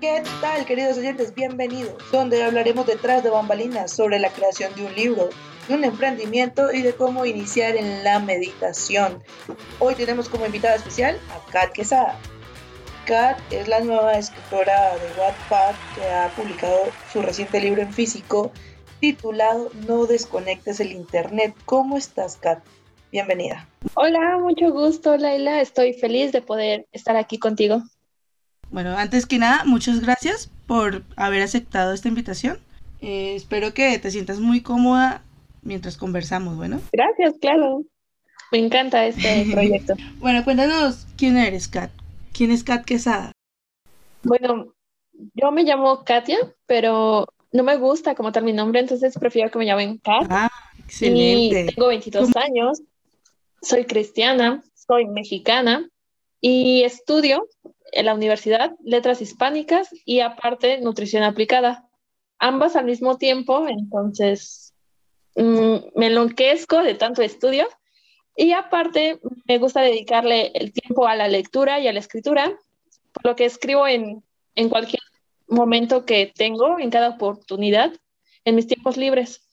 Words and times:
¿Qué 0.00 0.22
tal, 0.40 0.64
queridos 0.64 0.96
oyentes? 0.96 1.34
Bienvenidos, 1.34 1.92
donde 2.10 2.42
hablaremos 2.42 2.86
detrás 2.86 3.22
de 3.22 3.28
bambalinas 3.28 3.92
sobre 3.92 4.18
la 4.18 4.30
creación 4.30 4.74
de 4.74 4.86
un 4.86 4.94
libro, 4.94 5.28
de 5.68 5.74
un 5.74 5.84
emprendimiento 5.84 6.72
y 6.72 6.80
de 6.80 6.94
cómo 6.94 7.26
iniciar 7.26 7.76
en 7.76 8.02
la 8.02 8.18
meditación. 8.18 9.22
Hoy 9.78 9.94
tenemos 9.96 10.30
como 10.30 10.46
invitada 10.46 10.76
especial 10.76 11.18
a 11.28 11.52
Kat 11.52 11.72
Quesada. 11.72 12.18
Kat 13.04 13.38
es 13.50 13.68
la 13.68 13.80
nueva 13.80 14.14
escritora 14.14 14.96
de 14.96 15.20
Wattpad 15.20 15.74
que 15.94 16.06
ha 16.06 16.28
publicado 16.34 16.80
su 17.12 17.20
reciente 17.20 17.60
libro 17.60 17.82
en 17.82 17.92
físico 17.92 18.52
titulado 19.00 19.70
No 19.86 20.06
desconectes 20.06 20.80
el 20.80 20.92
Internet. 20.92 21.54
¿Cómo 21.66 21.98
estás, 21.98 22.36
Kat? 22.36 22.64
Bienvenida. 23.12 23.68
Hola, 23.92 24.38
mucho 24.38 24.70
gusto, 24.70 25.18
Laila. 25.18 25.60
Estoy 25.60 25.92
feliz 25.92 26.32
de 26.32 26.40
poder 26.40 26.86
estar 26.90 27.16
aquí 27.16 27.38
contigo. 27.38 27.82
Bueno, 28.70 28.96
antes 28.96 29.26
que 29.26 29.38
nada, 29.38 29.64
muchas 29.64 30.00
gracias 30.00 30.50
por 30.66 31.02
haber 31.16 31.42
aceptado 31.42 31.92
esta 31.92 32.08
invitación. 32.08 32.58
Eh, 33.00 33.34
espero 33.34 33.74
que 33.74 33.98
te 33.98 34.10
sientas 34.10 34.38
muy 34.38 34.62
cómoda 34.62 35.22
mientras 35.62 35.96
conversamos, 35.96 36.56
¿bueno? 36.56 36.80
Gracias, 36.92 37.34
claro. 37.40 37.82
Me 38.52 38.58
encanta 38.58 39.06
este 39.06 39.46
proyecto. 39.52 39.94
bueno, 40.18 40.44
cuéntanos 40.44 41.06
quién 41.16 41.36
eres, 41.36 41.66
Kat. 41.66 41.90
¿Quién 42.32 42.52
es 42.52 42.62
Kat 42.62 42.84
Quesada? 42.84 43.32
Bueno, 44.22 44.74
yo 45.34 45.50
me 45.50 45.64
llamo 45.64 46.04
Katia, 46.04 46.38
pero 46.66 47.26
no 47.52 47.64
me 47.64 47.76
gusta 47.76 48.14
como 48.14 48.30
tal 48.30 48.44
mi 48.44 48.52
nombre, 48.52 48.80
entonces 48.80 49.18
prefiero 49.18 49.50
que 49.50 49.58
me 49.58 49.66
llamen 49.66 49.98
Kat. 49.98 50.26
Ah, 50.30 50.50
excelente. 50.78 51.62
Y 51.62 51.66
tengo 51.74 51.88
22 51.88 52.36
años, 52.36 52.82
soy 53.62 53.84
cristiana, 53.84 54.62
soy 54.74 55.06
mexicana 55.06 55.88
y 56.40 56.84
estudio 56.84 57.46
en 57.92 58.06
la 58.06 58.14
universidad 58.14 58.72
letras 58.84 59.20
hispánicas 59.20 59.88
y 60.04 60.20
aparte 60.20 60.80
nutrición 60.80 61.22
aplicada. 61.22 61.88
Ambas 62.38 62.76
al 62.76 62.86
mismo 62.86 63.18
tiempo, 63.18 63.66
entonces 63.68 64.74
mm, 65.36 65.76
me 65.94 66.06
enloquezco 66.06 66.82
de 66.82 66.94
tanto 66.94 67.22
estudio 67.22 67.68
y 68.36 68.52
aparte 68.52 69.20
me 69.46 69.58
gusta 69.58 69.82
dedicarle 69.82 70.52
el 70.54 70.72
tiempo 70.72 71.06
a 71.06 71.16
la 71.16 71.28
lectura 71.28 71.80
y 71.80 71.88
a 71.88 71.92
la 71.92 71.98
escritura, 71.98 72.58
por 73.12 73.26
lo 73.26 73.36
que 73.36 73.44
escribo 73.44 73.86
en, 73.86 74.22
en 74.54 74.68
cualquier 74.68 75.02
momento 75.46 76.06
que 76.06 76.32
tengo, 76.34 76.78
en 76.78 76.90
cada 76.90 77.10
oportunidad, 77.10 77.92
en 78.44 78.54
mis 78.54 78.66
tiempos 78.66 78.96
libres. 78.96 79.46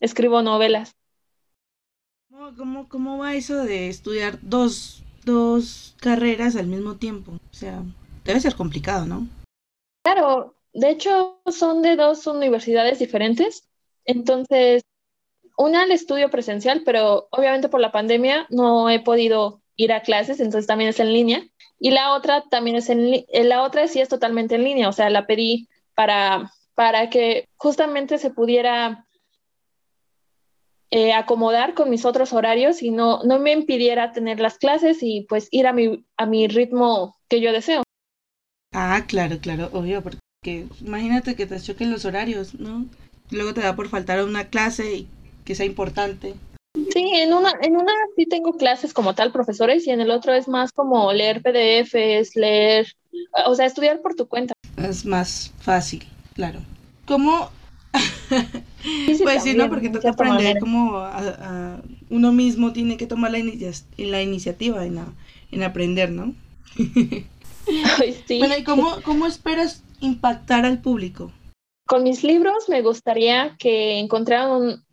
Escribo 0.00 0.42
novelas. 0.42 0.96
¿Cómo, 2.56 2.88
cómo, 2.88 3.18
va 3.18 3.34
eso 3.34 3.64
de 3.64 3.88
estudiar 3.88 4.38
dos, 4.42 5.01
dos 5.24 5.94
carreras 6.00 6.56
al 6.56 6.66
mismo 6.66 6.96
tiempo? 6.96 7.32
O 7.32 7.54
sea, 7.54 7.82
debe 8.24 8.40
ser 8.40 8.54
complicado, 8.54 9.06
¿no? 9.06 9.26
Claro, 10.02 10.54
de 10.72 10.90
hecho 10.90 11.40
son 11.46 11.82
de 11.82 11.96
dos 11.96 12.26
universidades 12.26 12.98
diferentes. 12.98 13.68
Entonces, 14.04 14.82
una 15.56 15.82
al 15.82 15.92
estudio 15.92 16.30
presencial, 16.30 16.82
pero 16.84 17.28
obviamente 17.30 17.68
por 17.68 17.80
la 17.80 17.92
pandemia 17.92 18.46
no 18.50 18.90
he 18.90 19.00
podido 19.00 19.62
ir 19.76 19.92
a 19.92 20.02
clases, 20.02 20.40
entonces 20.40 20.66
también 20.66 20.90
es 20.90 21.00
en 21.00 21.12
línea. 21.12 21.46
Y 21.78 21.90
la 21.90 22.14
otra 22.14 22.44
también 22.48 22.76
es 22.76 22.88
en 22.90 23.14
eh, 23.14 23.44
la 23.44 23.62
otra 23.62 23.88
sí 23.88 24.00
es 24.00 24.08
totalmente 24.08 24.54
en 24.54 24.64
línea, 24.64 24.88
o 24.88 24.92
sea, 24.92 25.10
la 25.10 25.26
pedí 25.26 25.68
para, 25.94 26.52
para 26.74 27.10
que 27.10 27.48
justamente 27.56 28.18
se 28.18 28.30
pudiera 28.30 29.06
eh, 30.92 31.14
acomodar 31.14 31.72
con 31.72 31.88
mis 31.88 32.04
otros 32.04 32.34
horarios 32.34 32.82
y 32.82 32.90
no, 32.90 33.22
no 33.24 33.38
me 33.38 33.52
impidiera 33.52 34.12
tener 34.12 34.40
las 34.40 34.58
clases 34.58 34.98
y 35.00 35.22
pues 35.26 35.48
ir 35.50 35.66
a 35.66 35.72
mi, 35.72 36.04
a 36.18 36.26
mi 36.26 36.48
ritmo 36.48 37.16
que 37.28 37.40
yo 37.40 37.50
deseo. 37.50 37.82
Ah, 38.74 39.02
claro, 39.08 39.38
claro, 39.38 39.70
obvio, 39.72 40.02
porque 40.02 40.66
imagínate 40.82 41.34
que 41.34 41.46
te 41.46 41.58
choquen 41.58 41.90
los 41.90 42.04
horarios, 42.04 42.60
¿no? 42.60 42.84
Luego 43.30 43.54
te 43.54 43.62
da 43.62 43.74
por 43.74 43.88
faltar 43.88 44.18
a 44.18 44.24
una 44.26 44.48
clase 44.48 44.94
y 44.94 45.08
que 45.46 45.54
sea 45.54 45.64
importante. 45.64 46.34
Sí, 46.74 47.10
en 47.14 47.32
una, 47.32 47.52
en 47.62 47.76
una 47.76 47.92
sí 48.14 48.26
tengo 48.26 48.52
clases 48.58 48.92
como 48.92 49.14
tal, 49.14 49.32
profesores, 49.32 49.86
y 49.86 49.92
en 49.92 50.02
el 50.02 50.10
otro 50.10 50.34
es 50.34 50.46
más 50.46 50.72
como 50.72 51.10
leer 51.14 51.40
PDFs, 51.40 52.36
leer, 52.36 52.86
o 53.46 53.54
sea, 53.54 53.64
estudiar 53.64 54.02
por 54.02 54.14
tu 54.14 54.28
cuenta. 54.28 54.52
Es 54.76 55.06
más 55.06 55.54
fácil, 55.58 56.06
claro. 56.34 56.60
¿Cómo 57.06 57.50
pues 59.22 59.42
sí, 59.42 59.54
¿no? 59.54 59.68
Porque 59.68 59.90
toca 59.90 60.10
aprender 60.10 60.58
como 60.58 61.04
uno 62.10 62.32
mismo 62.32 62.72
tiene 62.72 62.96
que 62.96 63.06
tomar 63.06 63.32
la, 63.32 63.38
la 63.98 64.22
iniciativa 64.22 64.84
en, 64.84 65.00
en, 65.50 65.62
aprender, 65.62 66.10
¿no? 66.10 66.34
sí. 66.76 68.38
Bueno, 68.38 68.56
¿y 68.58 68.64
cómo, 68.64 68.96
cómo 69.04 69.26
esperas 69.26 69.82
impactar 70.00 70.64
al 70.64 70.80
público? 70.80 71.30
Con 71.86 72.02
mis 72.02 72.24
libros 72.24 72.68
me 72.68 72.82
gustaría 72.82 73.56
que 73.58 73.98
encontraran 73.98 74.50
un, 74.50 74.84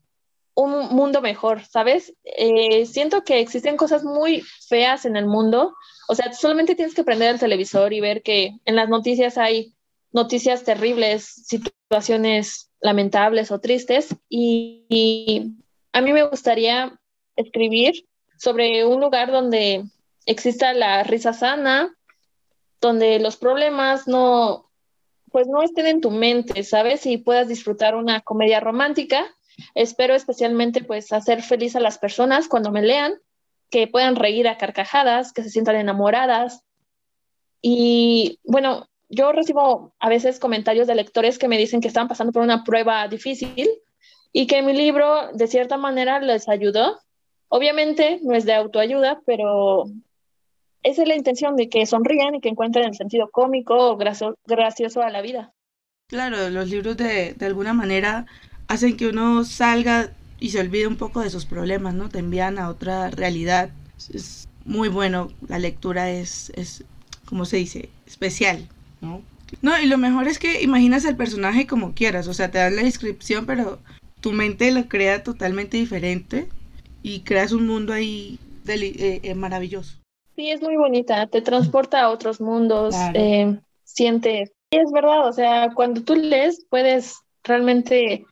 un 0.55 0.89
mundo 0.89 1.21
mejor, 1.21 1.63
¿sabes? 1.63 2.13
Eh, 2.23 2.85
siento 2.85 3.23
que 3.23 3.39
existen 3.39 3.77
cosas 3.77 4.03
muy 4.03 4.41
feas 4.67 5.05
en 5.05 5.15
el 5.15 5.25
mundo. 5.25 5.73
O 6.09 6.15
sea, 6.15 6.33
solamente 6.33 6.75
tienes 6.75 6.95
que 6.95 7.03
prender 7.03 7.33
el 7.33 7.39
televisor 7.39 7.93
y 7.93 8.01
ver 8.01 8.21
que 8.23 8.57
en 8.65 8.75
las 8.75 8.89
noticias 8.89 9.37
hay 9.37 9.73
noticias 10.11 10.63
terribles, 10.63 11.25
situaciones 11.45 12.71
lamentables 12.81 13.51
o 13.51 13.59
tristes 13.59 14.15
y, 14.29 15.55
a 15.91 16.01
mí 16.01 16.13
me 16.13 16.21
gustaría 16.23 16.99
escribir 17.35 18.07
sobre 18.37 18.85
un 18.85 19.01
lugar 19.01 19.31
donde 19.31 19.85
exista 20.27 20.71
la 20.73 21.03
risa 21.03 21.33
sana, 21.33 21.95
donde 22.79 23.19
los 23.19 23.37
problemas 23.37 24.07
no, 24.07 24.69
pues 25.31 25.47
no 25.47 25.63
estén 25.63 25.87
en 25.87 26.01
tu 26.01 26.11
mente, 26.11 26.63
¿sabes? 26.63 27.07
Y 27.07 27.17
puedas 27.17 27.47
disfrutar 27.47 27.95
una 27.95 28.21
comedia 28.21 28.59
romántica. 28.59 29.25
Espero 29.73 30.13
especialmente 30.13 30.83
pues 30.83 31.11
hacer 31.11 31.41
feliz 31.41 31.75
a 31.75 31.79
las 31.79 31.97
personas 31.97 32.47
cuando 32.47 32.71
me 32.71 32.83
lean, 32.83 33.15
que 33.71 33.87
puedan 33.87 34.15
reír 34.15 34.47
a 34.47 34.57
carcajadas, 34.57 35.33
que 35.33 35.41
se 35.41 35.49
sientan 35.49 35.75
enamoradas. 35.75 36.63
Y 37.63 38.39
bueno, 38.43 38.88
yo 39.09 39.31
recibo 39.31 39.93
a 39.99 40.09
veces 40.09 40.39
comentarios 40.39 40.87
de 40.87 40.95
lectores 40.95 41.39
que 41.39 41.47
me 41.47 41.57
dicen 41.57 41.81
que 41.81 41.87
están 41.87 42.07
pasando 42.07 42.31
por 42.31 42.43
una 42.43 42.63
prueba 42.63 43.07
difícil 43.07 43.69
y 44.31 44.47
que 44.47 44.61
mi 44.61 44.73
libro 44.73 45.31
de 45.33 45.47
cierta 45.47 45.77
manera 45.77 46.19
les 46.19 46.47
ayudó. 46.47 46.99
Obviamente 47.47 48.19
no 48.21 48.35
es 48.35 48.45
de 48.45 48.53
autoayuda, 48.53 49.21
pero 49.25 49.85
esa 50.83 51.01
es 51.01 51.07
la 51.07 51.15
intención 51.15 51.55
de 51.55 51.67
que 51.69 51.85
sonrían 51.85 52.35
y 52.35 52.41
que 52.41 52.49
encuentren 52.49 52.85
el 52.85 52.95
sentido 52.95 53.29
cómico 53.31 53.75
o 53.75 53.97
gracioso 53.97 55.01
a 55.01 55.09
la 55.09 55.21
vida. 55.21 55.51
Claro, 56.07 56.49
los 56.49 56.69
libros 56.69 56.95
de, 56.97 57.33
de 57.33 57.45
alguna 57.45 57.73
manera 57.73 58.27
hacen 58.67 58.95
que 58.95 59.07
uno 59.07 59.43
salga 59.43 60.11
y 60.39 60.49
se 60.49 60.59
olvide 60.59 60.87
un 60.87 60.97
poco 60.97 61.21
de 61.21 61.29
sus 61.29 61.45
problemas, 61.45 61.93
¿no? 61.95 62.09
Te 62.09 62.19
envían 62.19 62.59
a 62.59 62.69
otra 62.69 63.09
realidad. 63.09 63.71
Es 64.13 64.47
muy 64.65 64.87
bueno, 64.87 65.29
la 65.47 65.59
lectura 65.59 66.11
es, 66.11 66.51
es 66.55 66.85
como 67.25 67.45
se 67.45 67.57
dice, 67.57 67.89
especial. 68.05 68.69
¿No? 69.01 69.21
No, 69.61 69.79
y 69.79 69.87
lo 69.87 69.97
mejor 69.97 70.27
es 70.27 70.39
que 70.39 70.61
imaginas 70.61 71.05
al 71.05 71.15
personaje 71.15 71.65
como 71.65 71.93
quieras, 71.93 72.27
o 72.27 72.33
sea, 72.33 72.51
te 72.51 72.59
dan 72.59 72.75
la 72.75 72.83
descripción, 72.83 73.45
pero 73.45 73.79
tu 74.21 74.31
mente 74.31 74.71
lo 74.71 74.87
crea 74.87 75.23
totalmente 75.23 75.77
diferente 75.77 76.47
y 77.01 77.21
creas 77.21 77.51
un 77.51 77.67
mundo 77.67 77.93
ahí 77.93 78.37
eh, 78.67 79.19
eh, 79.23 79.35
maravilloso. 79.35 79.97
Sí, 80.35 80.51
es 80.51 80.61
muy 80.61 80.75
bonita, 80.77 81.27
te 81.27 81.41
transporta 81.41 82.01
a 82.01 82.09
otros 82.09 82.39
mundos, 82.39 82.95
eh, 83.13 83.59
sientes, 83.83 84.51
y 84.71 84.77
es 84.77 84.91
verdad, 84.91 85.27
o 85.27 85.33
sea, 85.33 85.71
cuando 85.73 86.01
tú 86.03 86.15
lees 86.15 86.65
puedes 86.69 87.17
realmente, 87.43 88.25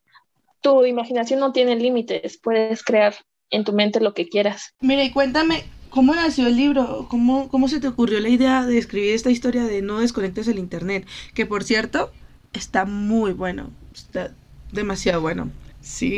tu 0.61 0.85
imaginación 0.85 1.39
no 1.39 1.51
tiene 1.51 1.75
límites, 1.75 2.37
puedes 2.37 2.83
crear 2.83 3.15
en 3.49 3.63
tu 3.63 3.73
mente 3.73 3.99
lo 3.99 4.13
que 4.13 4.27
quieras. 4.27 4.73
Mira, 4.81 5.03
y 5.03 5.11
cuéntame, 5.11 5.63
¿Cómo 5.89 6.13
nació 6.15 6.47
el 6.47 6.57
libro? 6.57 7.07
¿Cómo, 7.09 7.49
¿Cómo 7.49 7.67
se 7.67 7.79
te 7.79 7.87
ocurrió 7.87 8.19
la 8.19 8.29
idea 8.29 8.65
de 8.65 8.77
escribir 8.77 9.13
esta 9.13 9.31
historia 9.31 9.63
de 9.63 9.81
no 9.81 9.99
desconectes 9.99 10.47
el 10.47 10.59
internet? 10.59 11.07
Que 11.33 11.45
por 11.45 11.63
cierto, 11.63 12.11
está 12.53 12.85
muy 12.85 13.33
bueno. 13.33 13.71
Está 13.93 14.33
demasiado 14.71 15.21
bueno. 15.21 15.49
Sí, 15.81 16.17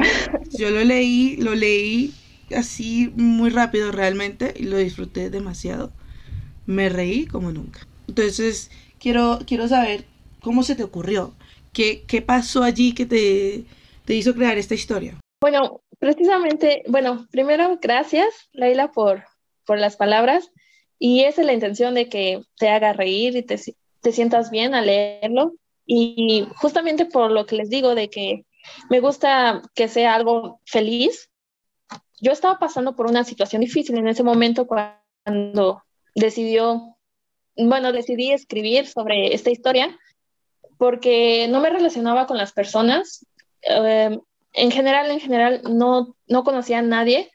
yo 0.58 0.72
lo 0.72 0.84
leí, 0.84 1.38
lo 1.38 1.54
leí 1.54 2.14
así 2.56 3.12
muy 3.16 3.50
rápido 3.50 3.92
realmente 3.92 4.54
y 4.58 4.64
lo 4.64 4.78
disfruté 4.78 5.30
demasiado. 5.30 5.92
Me 6.66 6.90
reí 6.90 7.26
como 7.26 7.52
nunca. 7.52 7.88
Entonces, 8.08 8.72
quiero, 9.00 9.40
quiero 9.46 9.68
saber 9.68 10.06
cómo 10.42 10.64
se 10.64 10.76
te 10.76 10.84
ocurrió. 10.84 11.34
¿Qué, 11.74 12.04
qué 12.08 12.22
pasó 12.22 12.64
allí 12.64 12.94
que 12.94 13.06
te, 13.06 13.66
te 14.06 14.16
hizo 14.16 14.34
crear 14.34 14.58
esta 14.58 14.74
historia? 14.74 15.20
Bueno, 15.42 15.82
precisamente, 16.00 16.84
bueno, 16.88 17.28
primero 17.32 17.78
gracias, 17.82 18.50
Laila, 18.52 18.92
por, 18.92 19.24
por 19.70 19.78
las 19.78 19.98
palabras 19.98 20.52
y 20.98 21.26
esa 21.26 21.42
es 21.42 21.46
la 21.46 21.54
intención 21.54 21.94
de 21.94 22.10
que 22.10 22.42
te 22.58 22.70
haga 22.70 22.92
reír 22.92 23.38
y 23.38 23.44
te, 23.44 23.60
te 24.02 24.12
sientas 24.12 24.50
bien 24.50 24.74
al 24.74 24.88
leerlo. 24.88 25.54
Y 25.86 26.48
justamente 26.56 27.06
por 27.06 27.30
lo 27.30 27.46
que 27.46 27.56
les 27.56 27.70
digo 27.70 27.94
de 27.94 28.10
que 28.10 28.46
me 28.90 29.00
gusta 29.00 29.62
que 29.76 29.88
sea 29.88 30.16
algo 30.16 30.60
feliz, 30.66 31.30
yo 32.20 32.32
estaba 32.32 32.58
pasando 32.58 32.96
por 32.96 33.06
una 33.06 33.24
situación 33.24 33.62
difícil 33.62 33.96
en 34.00 34.08
ese 34.08 34.24
momento 34.24 34.66
cuando 34.66 35.84
decidió, 36.16 36.98
bueno, 37.56 37.92
decidí 37.92 38.32
escribir 38.32 38.88
sobre 38.88 39.36
esta 39.36 39.52
historia 39.52 40.00
porque 40.80 41.48
no 41.48 41.60
me 41.60 41.70
relacionaba 41.70 42.26
con 42.26 42.38
las 42.38 42.54
personas. 42.54 43.24
Em, 43.62 44.20
en 44.54 44.72
general, 44.72 45.12
en 45.12 45.20
general, 45.20 45.62
no, 45.64 46.16
no 46.26 46.44
conocía 46.44 46.80
a 46.80 46.82
nadie 46.82 47.30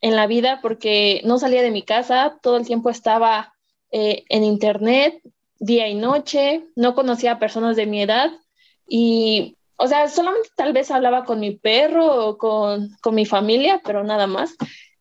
en 0.00 0.16
la 0.16 0.26
vida 0.26 0.60
porque 0.62 1.20
no 1.24 1.38
salía 1.38 1.62
de 1.62 1.70
mi 1.70 1.82
casa, 1.82 2.38
todo 2.42 2.56
el 2.56 2.66
tiempo 2.66 2.90
estaba 2.90 3.54
eh, 3.90 4.24
en 4.28 4.44
internet, 4.44 5.20
día 5.58 5.88
y 5.88 5.94
noche, 5.94 6.64
no 6.74 6.94
conocía 6.94 7.32
a 7.32 7.38
personas 7.38 7.76
de 7.76 7.86
mi 7.86 8.02
edad 8.02 8.30
y, 8.88 9.56
o 9.76 9.86
sea, 9.86 10.08
solamente 10.08 10.48
tal 10.56 10.72
vez 10.72 10.90
hablaba 10.90 11.24
con 11.24 11.40
mi 11.40 11.52
perro 11.52 12.26
o 12.26 12.38
con, 12.38 12.90
con 13.00 13.14
mi 13.14 13.26
familia, 13.26 13.80
pero 13.84 14.04
nada 14.04 14.26
más. 14.26 14.54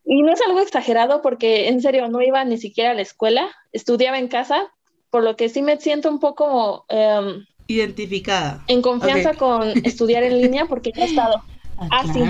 Y 0.05 0.21
no 0.21 0.31
es 0.31 0.41
algo 0.41 0.59
exagerado 0.59 1.21
porque 1.21 1.67
en 1.67 1.81
serio 1.81 2.07
no 2.07 2.21
iba 2.21 2.43
ni 2.45 2.57
siquiera 2.57 2.91
a 2.91 2.93
la 2.93 3.01
escuela, 3.01 3.49
estudiaba 3.71 4.19
en 4.19 4.27
casa, 4.27 4.71
por 5.09 5.23
lo 5.23 5.35
que 5.35 5.49
sí 5.49 5.61
me 5.61 5.79
siento 5.79 6.09
un 6.09 6.19
poco... 6.19 6.85
Em, 6.89 7.45
Identificada. 7.67 8.63
En 8.67 8.81
confianza 8.83 9.33
con 9.33 9.69
estudiar 9.83 10.23
en 10.23 10.39
línea 10.39 10.65
porque 10.65 10.91
ya 10.91 11.03
he 11.03 11.07
estado. 11.07 11.41
Ah, 11.77 11.89
ah 11.91 12.13
sí, 12.13 12.21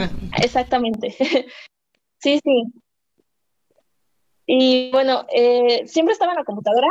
exactamente. 0.41 1.15
sí, 2.25 2.39
sí. 2.43 2.63
Y 4.47 4.89
bueno, 4.91 5.25
eh, 5.29 5.83
siempre 5.87 6.13
estaba 6.13 6.31
en 6.31 6.39
la 6.39 6.43
computadora 6.43 6.89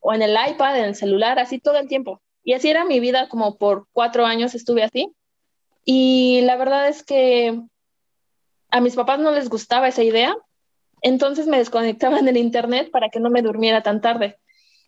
o 0.00 0.12
en 0.12 0.20
el 0.20 0.32
iPad, 0.32 0.78
en 0.78 0.84
el 0.84 0.94
celular, 0.94 1.38
así 1.38 1.58
todo 1.58 1.78
el 1.78 1.88
tiempo. 1.88 2.20
Y 2.42 2.52
así 2.52 2.68
era 2.68 2.84
mi 2.84 3.00
vida, 3.00 3.28
como 3.30 3.56
por 3.56 3.86
cuatro 3.92 4.26
años 4.26 4.54
estuve 4.54 4.82
así. 4.82 5.10
Y 5.86 6.42
la 6.42 6.56
verdad 6.56 6.88
es 6.88 7.02
que 7.02 7.58
a 8.70 8.80
mis 8.80 8.94
papás 8.94 9.20
no 9.20 9.30
les 9.30 9.48
gustaba 9.48 9.88
esa 9.88 10.02
idea, 10.02 10.36
entonces 11.00 11.46
me 11.46 11.58
desconectaban 11.58 12.26
del 12.26 12.36
internet 12.36 12.90
para 12.90 13.08
que 13.08 13.20
no 13.20 13.30
me 13.30 13.40
durmiera 13.40 13.82
tan 13.82 14.02
tarde. 14.02 14.38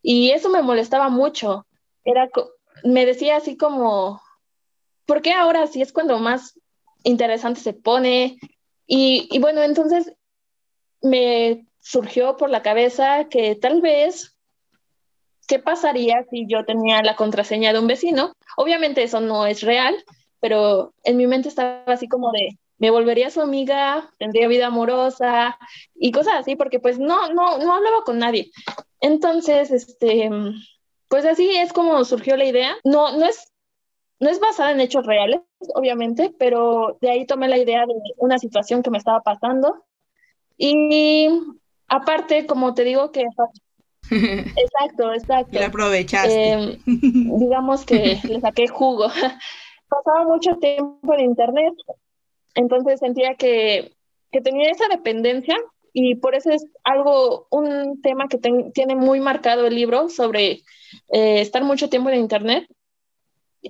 Y 0.03 0.31
eso 0.31 0.51
me 0.51 0.63
molestaba 0.63 1.09
mucho. 1.09 1.67
Era, 2.05 2.29
me 2.85 3.07
decía 3.07 3.37
así 3.37 3.57
como, 3.57 4.21
¿por 5.07 5.23
qué 5.23 5.33
ahora 5.33 5.67
sí 5.67 5.81
es 5.81 5.93
cuando 5.93 6.19
más 6.19 6.59
interesante 7.03 7.61
se 7.61 7.73
pone? 7.73 8.39
Y, 8.87 9.39
bueno, 9.41 9.63
entonces 9.63 10.13
me 11.03 11.67
surgió 11.81 12.37
por 12.37 12.51
la 12.51 12.63
cabeza 12.63 13.29
que 13.29 13.55
tal 13.55 13.81
vez, 13.81 14.37
¿qué 15.47 15.59
pasaría 15.59 16.25
si 16.31 16.47
yo 16.47 16.65
tenía 16.65 17.03
la 17.03 17.17
contraseña 17.17 17.73
de 17.73 17.79
un 17.79 17.87
vecino? 17.87 18.33
Obviamente 18.57 19.03
eso 19.03 19.21
no 19.21 19.47
es 19.47 19.63
real, 19.63 19.97
pero 20.41 20.95
en 21.05 21.17
mi 21.17 21.27
mente 21.27 21.49
estaba 21.49 21.83
así 21.87 22.09
como 22.09 22.31
de, 22.33 22.59
me 22.79 22.91
volvería 22.91 23.31
su 23.31 23.41
amiga, 23.41 24.11
tendría 24.19 24.49
vida 24.49 24.67
amorosa 24.67 25.59
y 25.95 26.13
cosas 26.13 26.35
así, 26.35 26.57
porque 26.57 26.81
pues 26.81 26.99
no, 26.99 27.33
no, 27.33 27.59
no 27.59 27.73
hablaba 27.73 28.03
con 28.05 28.19
nadie. 28.19 28.51
Entonces, 29.01 29.71
este, 29.71 30.31
pues 31.09 31.25
así 31.25 31.57
es 31.57 31.73
como 31.73 32.05
surgió 32.05 32.37
la 32.37 32.45
idea. 32.45 32.77
No, 32.85 33.17
no 33.17 33.27
es, 33.27 33.53
no 34.19 34.31
es 34.31 34.41
basada 34.41 34.73
en 34.73 34.81
hechos 34.81 35.07
reales, 35.07 35.41
obviamente, 35.75 36.35
pero 36.39 36.99
de 37.01 37.11
ahí 37.11 37.27
tomé 37.27 37.49
la 37.49 37.59
idea 37.59 37.85
de 37.87 37.95
una 38.17 38.39
situación 38.39 38.83
que 38.83 38.91
me 38.91 38.99
estaba 38.99 39.21
pasando. 39.21 39.85
Y 40.57 41.29
aparte, 41.89 42.47
como 42.47 42.75
te 42.75 42.85
digo 42.85 43.13
que 43.13 43.25
Exacto, 44.11 45.13
exacto. 45.13 45.59
La 45.59 45.67
aprovechaste. 45.67 46.53
Em, 46.53 46.79
digamos 46.87 47.85
que 47.85 48.19
le 48.23 48.41
saqué 48.41 48.69
jugo. 48.69 49.09
Pasaba 49.89 50.25
mucho 50.25 50.57
tiempo 50.57 51.15
en 51.15 51.21
internet, 51.21 51.73
entonces 52.55 52.99
sentía 52.99 53.35
que, 53.35 53.93
tenía 54.43 54.71
esa 54.71 54.89
dependencia 54.89 55.57
y 55.93 56.17
por 56.17 56.35
eso 56.35 56.51
es 56.51 56.67
algo, 56.83 57.47
un 57.51 58.03
tema 58.03 58.27
que 58.29 58.39
tiene 58.39 58.97
muy 58.97 59.21
marcado 59.21 59.67
el 59.67 59.77
libro 59.77 60.09
sobre 60.09 60.63
eh, 61.09 61.41
estar 61.41 61.63
mucho 61.63 61.89
tiempo 61.89 62.11
en 62.11 62.21
Internet, 62.21 62.67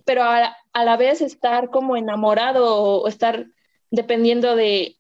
pero 0.04 0.22
a, 0.22 0.56
la 0.74 0.96
vez 0.96 1.20
estar 1.20 1.70
como 1.70 1.96
enamorado 1.96 2.82
o 2.82 3.08
estar 3.08 3.46
dependiendo 3.90 4.56
de, 4.56 4.96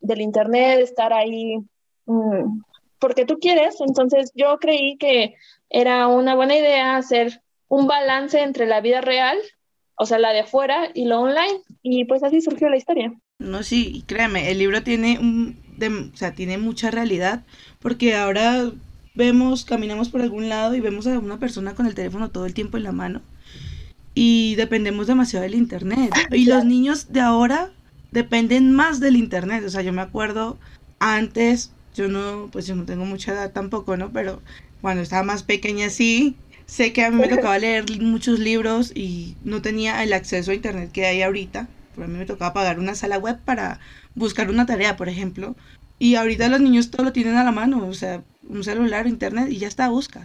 del 0.00 0.20
Internet, 0.20 0.80
estar 0.80 1.12
ahí 1.12 1.58
mm, 2.06 2.60
porque 2.98 3.24
tú 3.24 3.38
quieres. 3.38 3.80
Entonces 3.80 4.32
yo 4.34 4.58
creí 4.58 4.96
que 4.96 5.34
era 5.70 6.06
una 6.08 6.34
buena 6.34 6.56
idea 6.56 6.96
hacer 6.96 7.42
un 7.68 7.86
balance 7.86 8.40
entre 8.40 8.66
la 8.66 8.80
vida 8.80 9.00
real, 9.00 9.38
o 9.96 10.06
sea, 10.06 10.18
la 10.18 10.32
de 10.32 10.40
afuera 10.40 10.90
y 10.94 11.06
lo 11.06 11.20
online, 11.20 11.60
y 11.82 12.04
pues 12.04 12.22
así 12.22 12.40
surgió 12.40 12.68
la 12.68 12.76
historia. 12.76 13.12
No, 13.38 13.62
sí, 13.62 14.04
créeme, 14.06 14.50
el 14.50 14.58
libro 14.58 14.82
tiene 14.82 15.18
un, 15.18 15.58
o 16.12 16.16
sea, 16.16 16.34
tiene 16.34 16.58
mucha 16.58 16.90
realidad, 16.90 17.44
porque 17.80 18.14
ahora 18.14 18.70
vemos, 19.14 19.64
caminamos 19.64 20.10
por 20.10 20.20
algún 20.20 20.48
lado 20.48 20.74
y 20.74 20.80
vemos 20.80 21.06
a 21.06 21.18
una 21.18 21.38
persona 21.38 21.74
con 21.74 21.86
el 21.86 21.94
teléfono 21.94 22.30
todo 22.30 22.46
el 22.46 22.54
tiempo 22.54 22.76
en 22.76 22.82
la 22.84 22.92
mano 22.92 23.22
y 24.14 24.54
dependemos 24.56 25.06
demasiado 25.06 25.44
del 25.44 25.54
internet. 25.54 26.12
Y 26.30 26.46
los 26.46 26.64
niños 26.64 27.12
de 27.12 27.20
ahora 27.20 27.70
dependen 28.10 28.72
más 28.72 29.00
del 29.00 29.16
internet. 29.16 29.64
O 29.64 29.70
sea, 29.70 29.82
yo 29.82 29.92
me 29.92 30.02
acuerdo 30.02 30.58
antes, 30.98 31.72
yo 31.94 32.08
no, 32.08 32.48
pues 32.52 32.66
yo 32.66 32.76
no 32.76 32.84
tengo 32.84 33.04
mucha 33.04 33.32
edad 33.32 33.52
tampoco, 33.52 33.96
¿no? 33.96 34.12
Pero 34.12 34.42
cuando 34.80 35.02
estaba 35.02 35.22
más 35.22 35.42
pequeña 35.42 35.90
sí, 35.90 36.36
sé 36.66 36.92
que 36.92 37.04
a 37.04 37.10
mí 37.10 37.16
me 37.16 37.28
tocaba 37.28 37.58
leer 37.58 37.84
muchos 38.00 38.38
libros 38.38 38.92
y 38.94 39.36
no 39.44 39.62
tenía 39.62 40.02
el 40.02 40.12
acceso 40.12 40.50
a 40.50 40.54
internet 40.54 40.90
que 40.92 41.06
hay 41.06 41.22
ahorita. 41.22 41.68
Por 41.94 42.04
a 42.04 42.08
mí 42.08 42.18
me 42.18 42.26
tocaba 42.26 42.54
pagar 42.54 42.78
una 42.78 42.94
sala 42.94 43.18
web 43.18 43.38
para 43.44 43.80
buscar 44.14 44.50
una 44.50 44.66
tarea, 44.66 44.96
por 44.96 45.08
ejemplo. 45.08 45.56
Y 45.98 46.16
ahorita 46.16 46.48
los 46.48 46.60
niños 46.60 46.90
todo 46.90 47.04
lo 47.04 47.12
tienen 47.12 47.36
a 47.36 47.44
la 47.44 47.52
mano, 47.52 47.86
o 47.86 47.94
sea, 47.94 48.22
un 48.48 48.64
celular, 48.64 49.06
internet 49.06 49.48
y 49.50 49.58
ya 49.58 49.68
está, 49.68 49.88
busca. 49.88 50.24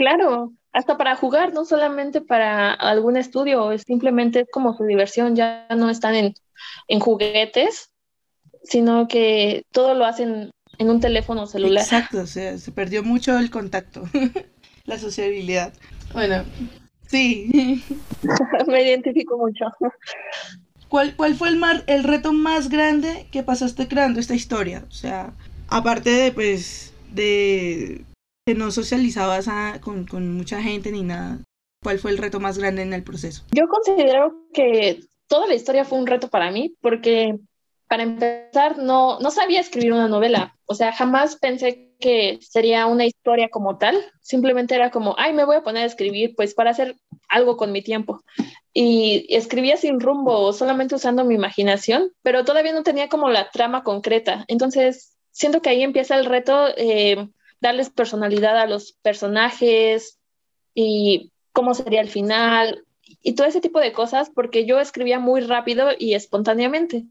Claro, 0.00 0.54
hasta 0.72 0.96
para 0.96 1.14
jugar, 1.14 1.52
no 1.52 1.66
solamente 1.66 2.22
para 2.22 2.72
algún 2.72 3.18
estudio, 3.18 3.70
es 3.70 3.82
simplemente 3.82 4.46
como 4.50 4.74
su 4.74 4.84
diversión, 4.84 5.36
ya 5.36 5.66
no 5.76 5.90
están 5.90 6.14
en, 6.14 6.34
en 6.88 7.00
juguetes, 7.00 7.90
sino 8.64 9.08
que 9.08 9.66
todo 9.72 9.92
lo 9.92 10.06
hacen 10.06 10.52
en 10.78 10.88
un 10.88 11.00
teléfono 11.00 11.46
celular. 11.46 11.84
Exacto, 11.84 12.22
o 12.22 12.26
sea, 12.26 12.56
se 12.56 12.72
perdió 12.72 13.02
mucho 13.02 13.38
el 13.38 13.50
contacto, 13.50 14.04
la 14.86 14.98
sociabilidad. 14.98 15.74
Bueno, 16.14 16.44
sí. 17.06 17.84
Me 18.68 18.82
identifico 18.82 19.36
mucho. 19.36 19.66
¿Cuál, 20.88 21.14
cuál 21.14 21.34
fue 21.34 21.50
el, 21.50 21.56
mar, 21.56 21.84
el 21.88 22.04
reto 22.04 22.32
más 22.32 22.70
grande 22.70 23.28
que 23.30 23.42
pasaste 23.42 23.86
creando 23.86 24.18
esta 24.18 24.34
historia? 24.34 24.82
O 24.88 24.92
sea, 24.92 25.34
aparte 25.68 26.08
de, 26.08 26.32
pues, 26.32 26.94
de 27.12 28.06
que 28.50 28.58
no 28.58 28.72
socializabas 28.72 29.48
con, 29.80 30.06
con 30.06 30.34
mucha 30.34 30.60
gente 30.60 30.90
ni 30.90 31.04
nada, 31.04 31.38
¿cuál 31.84 32.00
fue 32.00 32.10
el 32.10 32.18
reto 32.18 32.40
más 32.40 32.58
grande 32.58 32.82
en 32.82 32.92
el 32.92 33.04
proceso? 33.04 33.44
Yo 33.52 33.68
considero 33.68 34.34
que 34.52 35.04
toda 35.28 35.46
la 35.46 35.54
historia 35.54 35.84
fue 35.84 36.00
un 36.00 36.08
reto 36.08 36.26
para 36.28 36.50
mí 36.50 36.74
porque 36.80 37.38
para 37.86 38.02
empezar, 38.02 38.78
no, 38.78 39.20
no 39.20 39.30
sabía 39.30 39.60
escribir 39.60 39.92
una 39.92 40.08
novela. 40.08 40.56
O 40.66 40.74
sea, 40.74 40.92
jamás 40.92 41.36
pensé 41.36 41.92
que 42.00 42.38
sería 42.40 42.86
una 42.86 43.04
historia 43.04 43.48
como 43.50 43.78
tal. 43.78 43.96
Simplemente 44.20 44.74
era 44.74 44.90
como, 44.90 45.14
ay, 45.16 45.32
me 45.32 45.44
voy 45.44 45.56
a 45.56 45.62
poner 45.62 45.84
a 45.84 45.86
escribir, 45.86 46.34
pues 46.36 46.54
para 46.54 46.70
hacer 46.70 46.96
algo 47.28 47.56
con 47.56 47.70
mi 47.70 47.82
tiempo. 47.82 48.22
Y 48.72 49.26
escribía 49.28 49.76
sin 49.76 50.00
rumbo, 50.00 50.52
solamente 50.52 50.96
usando 50.96 51.24
mi 51.24 51.34
imaginación, 51.34 52.12
pero 52.22 52.44
todavía 52.44 52.72
no 52.72 52.82
tenía 52.82 53.08
como 53.08 53.28
la 53.28 53.50
trama 53.50 53.84
concreta. 53.84 54.44
Entonces, 54.46 55.16
siento 55.30 55.62
que 55.62 55.70
ahí 55.70 55.82
empieza 55.82 56.16
el 56.16 56.26
reto, 56.26 56.68
eh, 56.76 57.28
darles 57.60 57.90
personalidad 57.90 58.58
a 58.58 58.66
los 58.66 58.92
personajes 59.02 60.18
y 60.74 61.32
cómo 61.52 61.74
sería 61.74 62.00
el 62.00 62.08
final 62.08 62.84
y 63.22 63.34
todo 63.34 63.46
ese 63.46 63.60
tipo 63.60 63.80
de 63.80 63.92
cosas, 63.92 64.30
porque 64.34 64.66
yo 64.66 64.80
escribía 64.80 65.18
muy 65.18 65.40
rápido 65.40 65.88
y 65.98 66.14
espontáneamente. 66.14 67.04